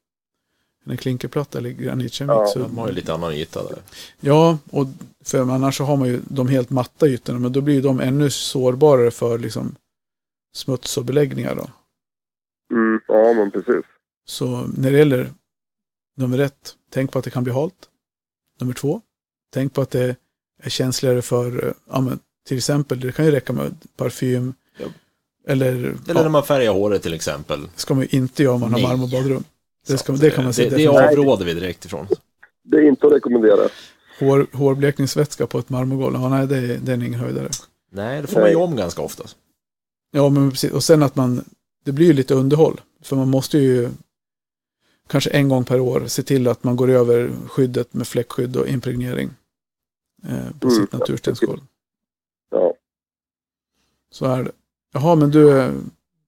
än 0.85 0.91
en 0.93 0.97
klinkerplatta 0.97 1.59
eller 1.59 1.71
granitkeramik. 1.71 2.37
Ja, 2.37 2.47
så, 2.47 2.59
De 2.59 2.79
har 2.79 2.89
ju 2.89 2.95
lite 2.95 3.15
annan 3.15 3.33
yta 3.35 3.63
där. 3.63 3.79
Ja, 4.21 4.59
och 4.71 4.87
för 5.25 5.41
annars 5.41 5.77
så 5.77 5.85
har 5.85 5.97
man 5.97 6.09
ju 6.09 6.21
de 6.29 6.49
helt 6.49 6.71
matta 6.71 7.09
ytorna, 7.09 7.39
men 7.39 7.53
då 7.53 7.61
blir 7.61 7.75
ju 7.75 7.81
de 7.81 8.01
ännu 8.01 8.31
sårbarare 8.31 9.11
för 9.11 9.39
liksom 9.39 9.75
smuts 10.57 10.97
och 10.99 11.05
beläggningar 11.05 11.55
då. 11.55 11.71
Mm, 12.75 13.01
ja, 13.09 13.33
men 13.33 13.51
precis. 13.51 13.85
Så 14.27 14.67
när 14.77 14.91
det 14.91 14.99
gäller 14.99 15.31
nummer 16.17 16.39
ett, 16.39 16.75
tänk 16.91 17.13
på 17.13 17.19
att 17.19 17.25
det 17.25 17.31
kan 17.31 17.45
bli 17.45 17.53
halt. 17.53 17.75
Nummer 18.61 18.75
två, 18.75 19.01
tänk 19.55 19.75
på 19.75 19.81
att 19.81 19.91
det 19.91 20.17
är 20.63 20.71
känsligare 20.71 21.23
för, 21.23 21.67
eh, 21.67 21.73
ja 21.91 22.01
men 22.01 22.19
till 22.49 22.57
exempel, 22.57 23.01
det 23.01 23.13
kan 23.13 23.25
ju 23.25 23.31
räcka 23.31 23.53
med 23.53 23.75
parfym. 23.97 24.55
Ja. 24.79 24.87
Eller, 25.49 25.73
Eller 25.75 25.95
ja, 26.07 26.15
när 26.23 26.29
man 26.29 26.45
färgar 26.45 26.73
håret 26.73 27.03
till 27.03 27.15
exempel. 27.15 27.63
det 27.63 27.81
ska 27.81 27.95
man 27.95 28.03
ju 28.11 28.19
inte 28.19 28.43
göra 28.43 28.55
om 28.55 28.61
man 28.61 28.73
har 28.73 28.79
Nej. 28.81 28.89
marmorbadrum. 28.89 29.45
Det, 29.87 29.99
ska, 29.99 30.13
det 30.13 30.31
kan 30.31 30.45
man 30.45 30.53
säga 30.55 30.71
det, 30.71 30.77
det 30.77 30.87
avråder 30.89 31.45
vi 31.45 31.55
direkt 31.55 31.85
ifrån. 31.85 32.07
Det 32.63 32.77
är 32.77 32.83
inte 32.89 33.07
att 33.07 33.13
rekommendera. 33.13 33.69
Hår, 34.21 34.47
hårblekningsvätska 34.53 35.47
på 35.47 35.59
ett 35.59 35.69
marmorgolv, 35.71 36.15
ja 36.15 36.29
nej 36.29 36.47
det, 36.47 36.57
är- 36.57 36.79
det 36.79 36.93
är 36.93 36.97
ingen 36.97 37.21
höjdare. 37.21 37.49
Nej, 37.91 38.23
det 38.23 38.27
får 38.29 38.41
man 38.41 38.51
ju 38.51 38.57
om 38.57 38.77
ganska 38.77 39.03
ofta. 39.03 39.25
Ja, 40.11 40.29
men 40.29 40.51
precis. 40.51 40.73
Och 40.73 40.85
sen 40.85 41.03
att 41.03 41.17
man, 41.17 41.45
det 41.85 41.93
blir 41.93 42.07
ju 42.07 42.13
lite 42.13 42.35
underhåll. 42.35 42.81
För 43.03 43.17
man 43.17 43.29
måste 43.29 43.59
ju 43.59 43.91
kanske 45.07 45.31
en 45.31 45.49
gång 45.49 45.65
per 45.65 45.81
år 45.81 46.07
se 46.07 46.23
till 46.23 46.49
att 46.49 46.65
man 46.65 46.77
går 46.77 46.91
över 46.91 47.31
skyddet 47.49 47.95
med 47.95 48.07
fläckskydd 48.07 48.57
och 48.57 48.67
impregnering 48.69 49.31
eh, 50.25 50.51
på 50.61 50.67
Mm. 50.69 50.71
sitt 50.81 50.93
naturstensgolv. 50.93 51.61
Ja. 52.51 52.75
Så 54.11 54.27
är 54.27 54.45
det. 54.45 54.51
Jaha, 54.93 55.15
men 55.15 55.31
du, 55.31 55.71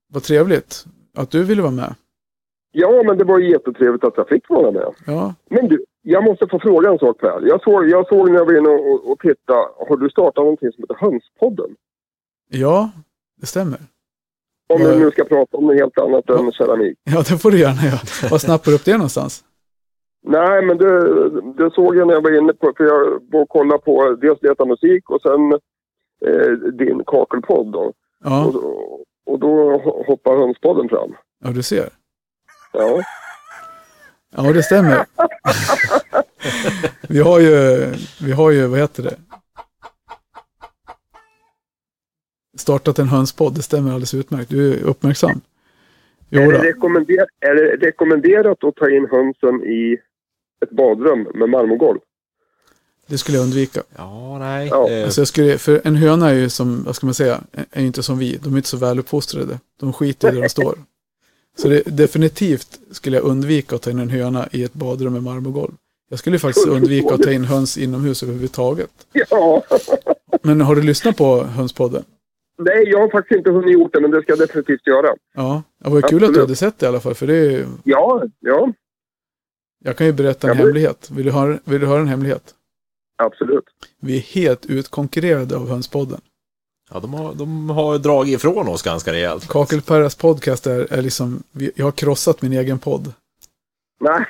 vad 0.09 0.23
trevligt 0.23 0.85
att 1.15 1.31
du 1.31 1.45
ville 1.45 1.63
vara 1.63 1.73
med. 1.73 1.95
ja, 2.73 3.03
men 3.07 3.19
det 3.19 3.25
var 3.25 3.39
jättetrevligt 3.39 4.05
att 4.05 4.17
jag 4.17 4.29
fick 4.29 4.49
vara 4.49 4.71
med. 4.71 4.95
Ja, 5.07 5.35
Men 5.51 5.69
du, 5.69 5.85
jag 6.03 6.25
måste 6.25 6.47
få 6.51 6.59
fråga 6.59 6.91
en 6.91 6.99
sak 6.99 7.19
Per. 7.21 7.41
Jag 7.47 7.63
såg, 7.63 7.89
jag 7.89 8.09
såg 8.09 8.31
när 8.31 8.39
jag 8.39 8.45
var 8.47 8.59
inne 8.59 8.69
och, 8.69 9.11
och 9.11 9.19
tittade. 9.19 9.69
Har 9.89 9.97
du 9.97 10.11
startat 10.11 10.37
någonting 10.45 10.73
som 10.73 10.83
heter 10.83 10.95
Hönspodden? 11.01 11.77
ja 12.51 12.91
det 13.41 13.47
stämmer. 13.47 13.81
Om 14.69 14.83
Ja. 14.83 14.89
vi 14.89 14.97
nu 14.99 15.11
ska 15.11 15.25
prata 15.25 15.57
om 15.57 15.67
något 15.67 15.77
helt 15.77 15.99
annat 15.99 16.31
än 16.31 16.53
keramik. 16.53 16.99
Ja, 17.05 17.19
det 17.29 17.39
får 17.39 17.51
du 17.51 17.59
gärna 17.59 17.83
göra. 17.83 18.31
Vad 18.31 18.41
snappar 18.41 18.71
du 18.71 18.75
upp 18.77 18.85
det 18.85 18.93
någonstans? 18.93 19.45
Nej, 20.27 20.63
men 20.63 20.79
det, 20.79 21.01
det 21.65 21.71
såg 21.75 21.97
jag 21.97 22.07
när 22.07 22.15
jag 22.15 22.23
var 22.23 22.39
inne 22.39 22.53
på, 22.53 22.73
för 22.77 22.85
jag 22.85 23.23
var 23.33 23.41
och 23.43 23.49
kollade 23.49 23.79
på 23.83 24.17
dels 24.21 24.43
Leta 24.43 24.65
Musik 24.65 25.11
och 25.11 25.21
sen 25.23 25.53
eh, 26.27 26.51
din 26.73 27.03
kakelpodd 27.07 27.73
då. 27.73 27.93
Ja, 28.25 28.45
Och, 28.47 29.01
och 29.27 29.39
då 29.39 29.79
hoppar 30.07 30.37
Hönspodden 30.37 30.89
fram. 30.89 31.15
ja 31.45 31.51
du 31.51 31.63
ser. 31.63 31.89
Ja. 32.73 33.03
Ja, 34.37 34.43
det 34.53 34.63
stämmer. 34.63 35.07
vi 37.09 37.19
har 37.21 37.39
ju, 37.41 37.87
vi 38.23 38.33
har 38.33 38.51
ju, 38.51 38.67
vad 38.67 38.79
heter 38.79 39.03
det? 39.03 39.15
Startat 42.61 42.99
en 42.99 43.09
hönspodd, 43.09 43.55
det 43.55 43.63
stämmer 43.63 43.91
alldeles 43.91 44.15
utmärkt. 44.15 44.51
Du 44.51 44.73
är 44.75 44.83
uppmärksam. 44.83 45.41
Jo, 46.31 46.41
Är, 46.43 46.53
det 46.53 46.59
rekommender, 46.59 47.27
är 47.41 47.55
det 47.55 47.87
rekommenderat 47.87 48.65
att 48.65 48.77
ta 48.77 48.91
in 48.91 49.07
hönsen 49.11 49.63
i 49.65 49.97
ett 50.63 50.71
badrum 50.71 51.29
med 51.35 51.49
marmorgolv? 51.49 51.99
Det 53.07 53.19
skulle 53.19 53.37
jag 53.39 53.45
undvika. 53.45 53.83
Ja, 53.97 54.39
nej. 54.39 54.69
Ja. 54.69 54.91
eh, 54.91 55.05
Alltså 55.05 55.21
jag 55.21 55.29
skulle, 55.29 55.59
för 55.59 55.81
en 55.85 55.97
höna 55.97 56.31
är 56.31 56.35
ju 56.35 56.49
som, 56.49 56.85
vad 56.85 56.97
ska 56.97 57.07
man 57.07 57.15
säga, 57.15 57.41
är 57.71 57.81
ju 57.81 57.87
inte 57.87 58.03
som 58.03 58.19
vi. 58.19 58.39
De 58.43 58.53
är 58.53 58.57
inte 58.57 58.69
så 58.69 58.77
väluppfostrade. 58.77 59.59
De 59.81 59.93
skiter 59.93 60.29
i 60.29 60.35
där 60.35 60.43
de 60.43 60.49
står. 60.49 60.79
Så 61.59 61.69
det, 61.69 61.83
definitivt 61.87 62.81
skulle 62.91 63.17
jag 63.17 63.25
undvika 63.25 63.77
att 63.77 63.83
ta 63.83 63.91
in 63.91 63.99
en 63.99 64.11
höna 64.11 64.49
i 64.53 64.65
ett 64.65 64.75
badrum 64.75 65.13
med 65.13 65.23
marmorgolv. 65.23 65.73
Jag 66.11 66.19
skulle 66.19 66.39
faktiskt 66.39 66.67
undvika 66.67 67.15
att 67.15 67.23
ta 67.23 67.33
in 67.33 67.45
höns 67.45 67.79
inomhus 67.79 68.23
överhuvudtaget. 68.23 68.91
Ja. 69.13 69.63
Men 70.43 70.61
har 70.61 70.77
du 70.77 70.83
lyssnat 70.83 71.17
på 71.17 71.43
Hönspodden? 71.43 72.05
Nej, 72.59 72.89
jag 72.89 72.99
har 73.01 73.11
faktiskt 73.11 73.39
inte 73.39 73.51
hunnit 73.51 73.73
gjort 73.73 73.93
det, 73.93 74.01
men 74.01 74.11
det 74.11 74.23
ska 74.23 74.33
jag 74.33 74.39
definitivt 74.39 74.87
göra. 74.87 75.09
Ja, 75.35 75.63
det 75.85 75.91
var 75.91 76.01
kul 76.03 76.25
att 76.25 76.35
du 76.35 76.41
hade 76.41 76.57
sett 76.57 76.79
det 76.79 76.87
i 76.87 76.89
alla 76.89 77.01
fall. 77.01 77.15
För 77.15 77.27
det 77.27 77.37
är, 77.37 77.51
ju- 77.51 77.67
Ja, 77.85 78.23
ja, 78.41 78.73
jag 79.85 79.97
kan 79.97 80.07
ju 80.07 80.13
berätta 80.13 80.47
en 80.47 80.49
Ja, 80.49 80.55
men- 80.55 80.67
hemlighet. 80.67 81.11
Vill 81.11 81.25
du, 81.27 81.33
höra, 81.33 81.59
vill 81.65 81.81
du 81.81 81.87
höra 81.87 82.01
en 82.01 82.09
hemlighet? 82.09 82.55
absolut. 83.23 83.65
Vi 84.01 84.17
är 84.17 84.21
helt 84.21 84.67
utkonkurrerade 84.67 85.57
av 85.57 85.69
Hönspodden. 85.69 86.21
ja, 86.91 87.01
de 87.01 87.15
har, 87.15 87.35
de 87.35 87.71
har 87.71 87.99
dragit 87.99 88.35
ifrån 88.35 88.69
oss 88.69 88.83
ganska 88.83 89.13
rejält. 89.13 89.49
Kakelperras 89.49 90.15
podcast 90.15 90.67
är, 90.67 90.93
är 90.93 91.03
liksom, 91.03 91.43
vi, 91.53 91.71
jag 91.77 91.85
har 91.85 91.93
krossat 91.93 92.43
min 92.43 92.53
egen 92.53 92.79
podd. 92.79 93.13
Nej, 94.01 94.27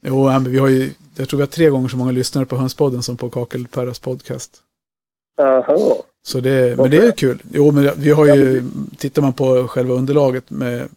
Jo, 0.00 0.24
men 0.26 0.44
vi 0.44 0.58
har 0.58 0.68
ju, 0.68 0.90
jag 1.16 1.28
tror 1.28 1.38
vi 1.38 1.42
har 1.42 1.46
tre 1.48 1.68
gånger 1.70 1.88
så 1.88 1.96
många 1.96 2.12
lyssnare 2.12 2.46
på 2.46 2.56
Hönspodden 2.56 3.02
som 3.02 3.16
på 3.16 3.30
Kakelperras 3.30 3.98
podcast. 3.98 4.62
aha. 5.40 5.96
Så 6.22 6.40
det, 6.40 6.78
men 6.78 6.90
det 6.90 6.96
är 6.96 7.12
kul. 7.12 7.42
Jo, 7.52 7.70
men 7.70 7.90
vi 7.96 8.10
har 8.10 8.26
ju, 8.36 8.62
tittar 8.98 9.22
man 9.22 9.32
på 9.32 9.68
själva 9.68 9.94
underlaget 9.94 10.50
med 10.50 10.88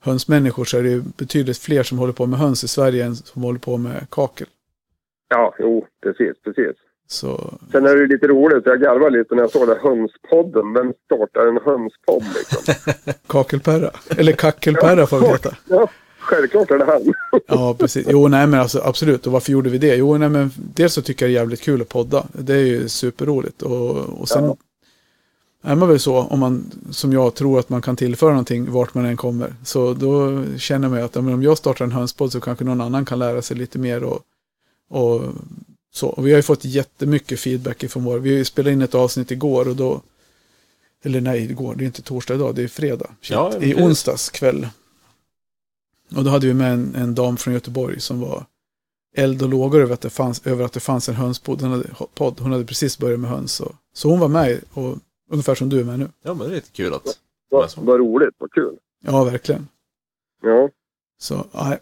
hönsmänniskor 0.00 0.64
så 0.64 0.78
är 0.78 0.82
det 0.82 0.88
ju 0.88 1.02
betydligt 1.16 1.58
fler 1.58 1.82
som 1.82 1.98
håller 1.98 2.12
på 2.12 2.26
med 2.26 2.38
höns 2.38 2.64
i 2.64 2.68
Sverige 2.68 3.04
än 3.04 3.16
som 3.16 3.42
håller 3.42 3.58
på 3.58 3.76
med 3.76 4.06
kakel. 4.10 4.46
Ja, 5.28 5.54
jo, 5.58 5.86
precis, 6.02 6.42
precis. 6.44 6.76
Så, 7.08 7.58
Sen 7.72 7.86
är 7.86 7.96
det 7.96 8.06
lite 8.06 8.26
roligt, 8.26 8.66
jag 8.66 8.80
garvar 8.80 9.10
lite 9.10 9.34
när 9.34 9.42
jag 9.42 9.50
såg 9.50 9.68
det 9.68 9.78
hönspodden. 9.82 10.72
Vem 10.72 10.92
startar 11.04 11.46
en 11.46 11.58
hönspodd 11.64 12.24
liksom? 12.34 12.74
kakelperra. 13.26 13.90
Eller 14.18 14.32
kackelperra 14.44 15.06
får 15.06 15.20
vi 15.20 15.26
heta. 15.26 15.56
Ja, 15.68 15.88
självklart 16.26 16.70
är 16.70 16.78
det 16.78 16.84
han. 16.84 17.14
Ja, 17.46 17.74
precis. 17.74 18.06
Jo, 18.10 18.28
nej 18.28 18.46
men 18.46 18.60
alltså 18.60 18.80
absolut. 18.84 19.26
Och 19.26 19.32
varför 19.32 19.52
gjorde 19.52 19.70
vi 19.70 19.78
det? 19.78 19.96
Jo, 19.96 20.18
nej 20.18 20.28
men 20.28 20.50
dels 20.56 20.92
så 20.94 21.02
tycker 21.02 21.24
jag 21.26 21.30
det 21.30 21.36
är 21.36 21.40
jävligt 21.40 21.60
kul 21.60 21.82
att 21.82 21.88
podda. 21.88 22.26
Det 22.32 22.54
är 22.54 22.64
ju 22.64 22.88
superroligt. 22.88 23.62
Och, 23.62 23.90
och 23.96 24.28
sen 24.28 24.44
Ja. 24.44 24.56
är 25.62 25.74
man 25.74 25.88
väl 25.88 26.00
så, 26.00 26.16
om 26.16 26.40
man 26.40 26.70
som 26.90 27.12
jag 27.12 27.34
tror 27.34 27.58
att 27.58 27.68
man 27.68 27.82
kan 27.82 27.96
tillföra 27.96 28.30
någonting 28.30 28.70
vart 28.70 28.94
man 28.94 29.04
än 29.06 29.16
kommer. 29.16 29.54
Så 29.64 29.94
då 29.94 30.44
känner 30.58 30.88
man 30.88 30.98
ju 30.98 31.04
att 31.04 31.14
ja, 31.14 31.20
men 31.22 31.34
om 31.34 31.42
jag 31.42 31.58
startar 31.58 31.84
en 31.84 31.92
hönspodd 31.92 32.32
så 32.32 32.40
kanske 32.40 32.64
någon 32.64 32.80
annan 32.80 33.04
kan 33.04 33.18
lära 33.18 33.42
sig 33.42 33.56
lite 33.56 33.78
mer. 33.78 34.02
Och, 34.04 34.20
och 34.90 35.22
så. 35.94 36.08
Och 36.08 36.26
vi 36.26 36.30
har 36.30 36.36
ju 36.38 36.42
fått 36.42 36.64
jättemycket 36.64 37.40
feedback 37.40 37.82
ifrån 37.82 38.04
vår. 38.04 38.18
Vi 38.18 38.44
spelade 38.44 38.72
in 38.72 38.82
ett 38.82 38.94
avsnitt 38.94 39.30
igår 39.30 39.68
och 39.68 39.76
då 39.76 40.00
eller 41.04 41.20
nej, 41.20 41.42
igår, 41.50 41.74
det 41.74 41.84
är 41.84 41.86
inte 41.86 42.02
torsdag 42.02 42.34
idag, 42.34 42.54
det 42.54 42.62
är 42.62 42.68
fredag. 42.68 43.10
Shit. 43.22 43.30
Ja, 43.30 43.52
I 43.60 43.74
onsdags 43.74 44.30
kväll. 44.30 44.68
Och 46.16 46.24
då 46.24 46.30
hade 46.30 46.46
vi 46.46 46.54
med 46.54 46.72
en, 46.72 46.94
en 46.94 47.14
dam 47.14 47.36
från 47.36 47.54
Göteborg 47.54 48.00
som 48.00 48.20
var 48.20 48.44
eld 49.16 49.42
och 49.42 49.48
lågor 49.48 49.80
över 49.80 49.94
att 49.94 50.00
det 50.00 50.10
fanns, 50.10 50.46
över 50.46 50.64
att 50.64 50.72
det 50.72 50.80
fanns 50.80 51.08
en 51.08 51.14
hönspodd. 51.14 51.60
Hon 51.60 51.70
hade, 51.70 51.88
podd. 52.14 52.40
Hon 52.40 52.52
hade 52.52 52.64
precis 52.64 52.98
börjat 52.98 53.20
med 53.20 53.30
höns. 53.30 53.60
Och, 53.60 53.72
så 53.92 54.10
hon 54.10 54.20
var 54.20 54.28
med, 54.28 54.60
och, 54.72 54.98
ungefär 55.30 55.54
som 55.54 55.68
du 55.68 55.80
är 55.80 55.84
med 55.84 55.98
nu. 55.98 56.08
Ja, 56.22 56.34
men 56.34 56.46
det 56.48 56.52
är 56.52 56.56
lite 56.56 56.70
kul 56.72 56.94
att... 56.94 57.18
Vad, 57.50 57.98
roligt, 58.00 58.34
vad 58.38 58.52
kul. 58.52 58.76
Ja, 59.04 59.24
verkligen. 59.24 59.68
Ja, 60.42 60.68
Så, 61.18 61.46
nej. 61.52 61.78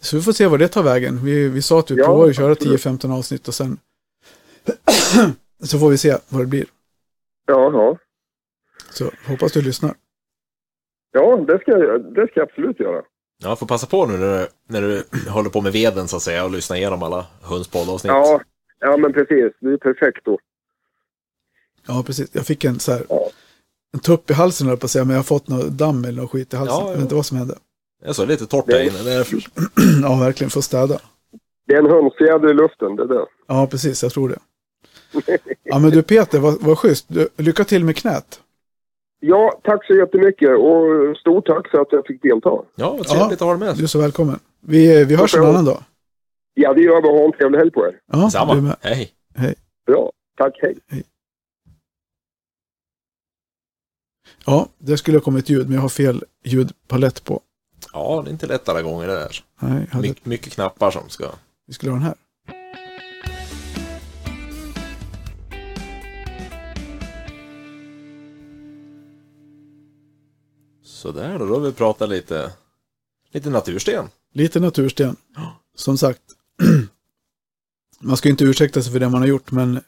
så 0.00 0.16
vi 0.16 0.22
får 0.22 0.32
se 0.32 0.46
vad 0.46 0.58
det 0.58 0.68
tar 0.68 0.82
vägen. 0.82 1.24
Vi, 1.24 1.48
vi 1.48 1.62
sa 1.62 1.78
att 1.78 1.90
vi 1.90 1.94
Ja, 1.94 2.04
provar 2.06 2.28
att 2.28 2.36
köra 2.36 2.52
absolut. 2.52 2.80
10-15 2.84 3.18
avsnitt 3.18 3.48
och 3.48 3.54
sen 3.54 3.78
så 5.62 5.78
får 5.78 5.90
vi 5.90 5.98
se 5.98 6.16
vad 6.28 6.42
det 6.42 6.46
blir. 6.46 6.66
ja, 7.46 7.70
ja. 7.72 7.98
Så 8.90 9.10
hoppas 9.26 9.52
du 9.52 9.62
lyssnar. 9.62 9.94
Ja, 11.12 11.36
det 11.36 11.58
ska, 11.60 11.70
jag- 11.70 12.14
det 12.14 12.26
ska 12.26 12.40
jag 12.40 12.48
absolut 12.48 12.80
göra. 12.80 13.02
Ja, 13.44 13.56
får 13.56 13.66
passa 13.66 13.86
på 13.86 14.06
nu 14.06 14.16
när 14.18 14.38
du, 14.40 14.46
när 14.68 14.82
du 14.82 15.02
håller 15.30 15.50
på 15.50 15.60
med 15.60 15.72
veden 15.72 16.08
så 16.08 16.16
att 16.16 16.22
säga 16.22 16.44
och 16.44 16.50
lyssna 16.50 16.76
igenom 16.76 17.02
alla 17.02 17.26
hönspoddavsnitt. 17.42 18.10
Ja, 18.12 18.40
ja 18.80 18.96
men 18.96 19.12
precis. 19.12 19.52
Det 19.60 19.72
är 19.72 19.76
perfekt 19.76 20.24
då. 20.24 20.38
Ja, 21.86 22.02
precis. 22.06 22.28
Jag 22.32 22.46
fick 22.46 22.64
en 22.64 22.78
så 22.80 22.92
här, 22.92 23.02
Ja. 23.08 23.28
en 23.94 24.00
tupp 24.00 24.30
i 24.30 24.34
halsen 24.34 24.66
höll 24.66 24.76
på 24.76 24.84
att 24.84 24.90
säga, 24.90 25.04
men 25.04 25.10
jag 25.12 25.18
har 25.18 25.24
fått 25.24 25.48
något 25.48 25.66
damm 25.68 26.04
eller 26.04 26.22
något 26.22 26.30
skit 26.30 26.54
i 26.54 26.56
halsen. 26.56 26.74
Ja, 26.76 26.82
ja. 26.82 26.88
Jag 26.88 26.94
vet 26.94 27.02
inte 27.02 27.14
vad 27.14 27.26
som 27.26 27.36
hände. 27.38 27.54
Jag 28.04 28.16
såg 28.16 28.28
lite 28.28 28.46
torrt 28.46 28.66
där 28.66 28.82
inne. 28.82 29.02
Det 29.02 29.12
är 29.12 29.26
ja, 30.02 30.16
verkligen. 30.20 30.50
Får 30.50 30.60
städa. 30.60 31.00
Det 31.66 31.74
är 31.74 31.78
en 31.78 31.90
hönsfjäder 31.90 32.50
i 32.50 32.54
luften, 32.54 32.96
det 32.96 33.02
är 33.02 33.06
det. 33.06 33.26
Ja, 33.48 33.66
precis. 33.70 34.02
Jag 34.02 34.12
tror 34.12 34.28
det. 34.28 34.38
Ja, 35.62 35.78
men 35.78 35.90
du 35.90 36.02
Peter, 36.02 36.38
vad, 36.38 36.62
vad 36.62 36.78
schysst. 36.78 37.04
Du, 37.08 37.28
lycka 37.36 37.64
till 37.64 37.84
med 37.84 37.96
knät. 37.96 38.40
Ja, 39.24 39.60
tack 39.64 39.86
så 39.86 39.94
jättemycket 39.94 40.50
och 40.58 41.16
stort 41.16 41.46
tack 41.46 41.68
för 41.70 41.78
att 41.78 41.88
jag 41.90 42.06
fick 42.06 42.22
delta. 42.22 42.50
Ja, 42.74 42.96
vad 42.96 43.06
trevligt 43.06 43.42
att 43.42 43.48
ha 43.48 43.56
dig 43.56 43.66
med. 43.66 43.76
Du 43.76 43.82
är 43.82 43.86
så 43.86 44.00
välkommen. 44.00 44.38
Vi, 44.60 45.04
vi 45.04 45.16
hörs 45.16 45.34
en 45.34 45.44
annan 45.44 45.64
dag. 45.64 45.82
Ja, 46.54 46.74
det 46.74 46.80
gör 46.80 47.02
vi. 47.02 47.08
Ha 47.08 47.24
en 47.24 47.32
trevlig 47.32 47.58
helg 47.58 47.70
på 47.70 47.86
er. 47.86 48.00
Ja, 48.12 48.30
Samma. 48.30 48.54
med. 48.54 48.76
Hej. 48.80 49.14
Bra. 49.86 50.12
Tack, 50.36 50.58
hej. 50.62 51.02
Ja, 54.46 54.68
det 54.78 54.96
skulle 54.96 55.16
ha 55.16 55.22
kommit 55.22 55.48
ljud, 55.48 55.66
men 55.66 55.74
jag 55.74 55.82
har 55.82 55.88
fel 55.88 56.24
ljudpalett 56.44 57.24
på. 57.24 57.40
Ja, 57.92 58.22
det 58.24 58.30
är 58.30 58.32
inte 58.32 58.46
lätt 58.46 58.68
alla 58.68 58.82
gånger 58.82 59.06
det 59.06 59.14
där. 59.14 59.44
Nej, 59.60 59.86
hade, 59.90 60.08
My, 60.08 60.14
mycket 60.22 60.52
knappar 60.52 60.90
som 60.90 61.08
ska... 61.08 61.24
vi 61.66 61.72
skulle 61.72 61.92
ha 61.92 61.96
den 61.96 62.06
här. 62.06 62.14
Sådär 71.02 71.38
då, 71.38 71.46
då 71.46 71.54
har 71.54 71.60
vi 71.60 71.72
pratat 71.72 72.08
lite... 72.08 72.52
Lite 73.32 73.50
natursten. 73.50 74.08
Lite 74.32 74.60
natursten. 74.60 75.16
Som 75.74 75.98
sagt, 75.98 76.22
man 78.00 78.16
ska 78.16 78.28
ju 78.28 78.30
inte 78.30 78.44
ursäkta 78.44 78.82
sig 78.82 78.92
för 78.92 79.00
det 79.00 79.08
man 79.08 79.20
har 79.20 79.28
gjort, 79.28 79.50
men 79.50 79.80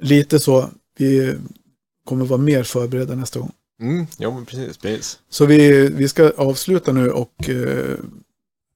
lite 0.00 0.38
så. 0.40 0.70
Vi 0.98 1.36
kommer 2.04 2.24
vara 2.24 2.40
mer 2.40 2.62
förberedda 2.62 3.14
nästa 3.14 3.40
gång. 3.40 3.52
Mm, 3.80 4.06
ja 4.18 4.30
men 4.34 4.46
precis, 4.46 4.78
precis. 4.78 5.18
Så 5.28 5.46
vi, 5.46 5.88
vi 5.88 6.08
ska 6.08 6.30
avsluta 6.36 6.92
nu 6.92 7.10
och 7.10 7.48
eh, 7.48 7.96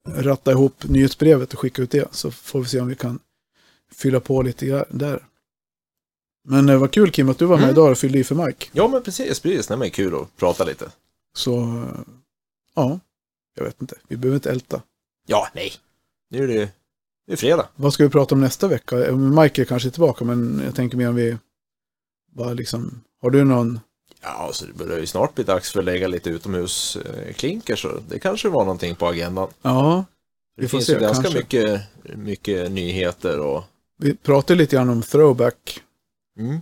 ratta 0.09 0.51
ihop 0.51 0.85
nyhetsbrevet 0.85 1.53
och 1.53 1.61
skicka 1.61 1.83
ut 1.83 1.91
det. 1.91 2.09
Så 2.11 2.31
får 2.31 2.61
vi 2.61 2.69
se 2.69 2.81
om 2.81 2.89
vi 2.89 2.95
kan 2.97 3.19
fylla 3.93 4.21
på 4.21 4.43
lite 4.43 4.85
där. 4.91 5.27
Men 6.49 6.69
eh, 6.69 6.79
vad 6.79 6.91
kul 6.91 7.11
Kim 7.11 7.29
att 7.29 7.39
du 7.39 7.45
var 7.47 7.57
med 7.57 7.65
Mm. 7.65 7.75
idag 7.75 7.91
och 7.91 7.99
fyllde 7.99 8.19
i 8.19 8.25
för 8.25 8.35
Mike. 8.35 8.67
Ja 8.73 8.89
men 8.89 9.03
precis, 9.03 9.41
precis. 9.41 9.67
Det 9.67 9.75
är 9.75 9.89
kul 9.89 10.15
att 10.15 10.37
prata 10.37 10.65
lite. 10.65 10.91
Så 11.35 11.59
eh, 11.61 12.01
ja, 12.75 13.01
jag 13.55 13.65
vet 13.65 13.81
inte. 13.83 13.97
Vi 14.09 14.17
behöver 14.17 14.37
inte 14.37 14.51
älta. 14.51 14.83
Ja, 15.27 15.49
nej. 15.55 15.73
Nu 16.31 16.45
är 16.45 16.49
det, 16.49 16.71
det 17.27 17.33
är 17.33 17.37
fredag. 17.37 17.69
Vad 17.77 17.95
ska 17.95 18.05
vi 18.05 18.11
prata 18.11 18.35
om 18.35 18.41
nästa 18.41 18.69
vecka? 18.69 19.07
Eh, 19.07 19.17
Mike 19.17 19.63
är 19.63 19.65
kanske 19.65 19.91
tillbaka 19.91 20.25
men 20.25 20.63
jag 20.65 20.75
tänker 20.75 20.97
mer 20.97 21.09
om 21.09 21.15
vi 21.15 21.39
bara 22.33 22.53
liksom, 22.53 23.01
har 23.23 23.31
du 23.31 23.45
någon 23.45 23.81
Ja, 24.23 24.51
så 24.53 24.67
det 24.67 24.73
börjar 24.73 24.99
ju 24.99 25.07
snart 25.07 25.35
bli 25.35 25.45
dags 25.45 25.73
för 25.73 25.79
att 25.79 25.85
lägga 25.85 26.07
lite 26.09 26.31
utomhusklinker 26.31 27.77
så 27.77 28.01
det 28.09 28.19
kanske 28.19 28.49
var 28.49 28.65
någonting 28.65 28.95
på 28.95 29.07
agendan. 29.07 29.49
Ja, 29.63 30.05
Det 30.57 30.63
Vi 30.63 30.69
får 30.69 30.79
finns 30.79 30.87
se, 30.87 30.93
ju 30.93 30.99
ganska 31.01 31.23
kanske. 31.23 31.39
mycket, 31.39 31.83
mycket 32.17 32.71
nyheter 32.73 33.39
och... 33.39 33.65
vi 33.99 34.15
pratade 34.17 34.59
lite 34.59 34.77
grann 34.77 34.89
om 34.89 35.03
throwback 35.03 35.83
Mm. 36.39 36.59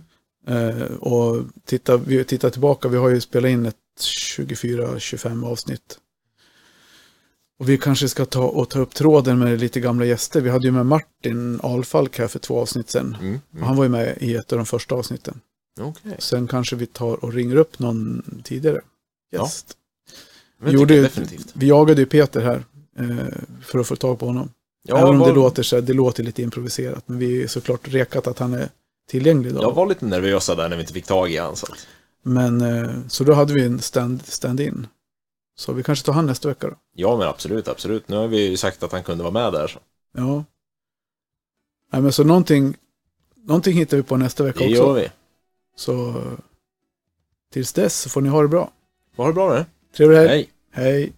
Eh, 0.47 0.81
och 0.97 1.43
titta, 1.65 1.97
vi 1.97 2.23
tittar 2.23 2.49
tillbaka, 2.49 2.87
vi 2.87 2.97
har 2.97 3.09
ju 3.09 3.21
spelat 3.21 3.49
in 3.49 3.65
ett 3.65 3.75
24-25 3.99 5.47
avsnitt. 5.47 5.99
Och 7.59 7.69
vi 7.69 7.77
kanske 7.77 8.09
ska 8.09 8.25
ta 8.25 8.43
och 8.43 8.69
ta 8.69 8.79
upp 8.79 8.93
tråden 8.93 9.39
med 9.39 9.59
lite 9.59 9.79
gamla 9.79 10.05
gäster. 10.05 10.41
Vi 10.41 10.49
hade 10.49 10.65
ju 10.65 10.71
med 10.71 10.85
Martin 10.85 11.59
Alfalk 11.63 12.19
här 12.19 12.27
för 12.27 12.39
två 12.39 12.59
avsnitt 12.59 12.89
sedan. 12.89 13.17
Mm. 13.19 13.39
Mm. 13.53 13.63
han 13.63 13.75
var 13.75 13.83
ju 13.83 13.89
med 13.89 14.17
i 14.19 14.35
ett 14.35 14.51
av 14.51 14.57
de 14.57 14.65
första 14.65 14.95
avsnitten. 14.95 15.39
Okej. 15.79 16.15
Sen 16.19 16.47
kanske 16.47 16.75
vi 16.75 16.85
tar 16.85 17.25
och 17.25 17.33
ringer 17.33 17.55
upp 17.55 17.79
någon 17.79 18.23
tidigare 18.43 18.81
gäst. 19.31 19.77
Men 20.57 20.73
Gjorde 20.73 21.09
tycker 21.09 21.31
ju-. 21.31 21.39
Vi 21.53 21.67
jagade 21.67 22.01
ju 22.01 22.05
Peter 22.05 22.41
här 22.41 22.63
eh, 22.99 23.37
för 23.63 23.79
att 23.79 23.87
få 23.87 23.95
tag 23.95 24.19
på 24.19 24.25
honom. 24.25 24.49
Ja, 24.83 24.97
Även 24.97 25.09
om 25.09 25.19
var, 25.19 25.27
det, 25.27 25.33
låter, 25.33 25.63
så 25.63 25.81
det 25.81 25.93
låter 25.93 26.23
lite 26.23 26.41
improviserat. 26.41 27.03
Men 27.05 27.19
vi 27.19 27.43
är 27.43 27.47
såklart 27.47 27.87
rekat 27.87 28.27
att 28.27 28.39
han 28.39 28.53
är 28.53 28.69
tillgänglig 29.09 29.49
idag. 29.49 29.63
jag 29.63 29.73
var 29.73 29.85
lite 29.85 30.05
nervösa 30.05 30.55
där 30.55 30.69
när 30.69 30.75
vi 30.75 30.81
inte 30.81 30.93
fick 30.93 31.05
tag 31.05 31.31
i 31.31 31.37
han. 31.37 31.55
Men 32.21 32.61
eh, 32.61 33.07
så 33.07 33.23
då 33.23 33.33
hade 33.33 33.53
vi 33.53 33.65
en 33.65 33.79
stand- 33.79 34.25
stand-in. 34.25 34.87
så 35.55 35.73
vi 35.73 35.83
kanske 35.83 36.05
tar 36.05 36.13
han 36.13 36.25
nästa 36.25 36.47
vecka 36.47 36.67
då. 36.69 36.75
Ja, 36.93 37.17
men 37.17 37.27
absolut, 37.27 37.67
absolut. 37.67 38.07
Nu 38.07 38.15
har 38.15 38.27
vi 38.27 38.47
ju 38.49 38.57
sagt 38.57 38.83
att 38.83 38.91
han 38.91 39.03
kunde 39.03 39.23
vara 39.23 39.33
med 39.33 39.53
där. 39.53 39.67
Så. 39.67 39.79
Ja. 40.13 40.43
Nej 41.93 42.01
men 42.01 42.11
så 42.11 42.23
någonting, 42.23 42.77
någonting 43.35 43.73
hittar 43.77 43.97
vi 43.97 44.03
på 44.03 44.17
nästa 44.17 44.43
vecka 44.43 44.59
Det 44.59 44.65
också. 44.65 44.81
gör 44.83 44.93
vi. 44.93 45.11
Så 45.75 46.23
tills 47.53 47.73
dess 47.73 47.99
så 48.01 48.09
får 48.09 48.21
ni 48.21 48.29
ha 48.29 48.41
det 48.41 48.47
bra. 48.47 48.71
Ha 49.17 49.27
det 49.27 49.33
bra 49.33 49.53
nu. 49.53 49.65
Trevlig 49.97 50.17
helg. 50.17 50.29
Hej. 50.29 50.49
Hej. 50.71 51.13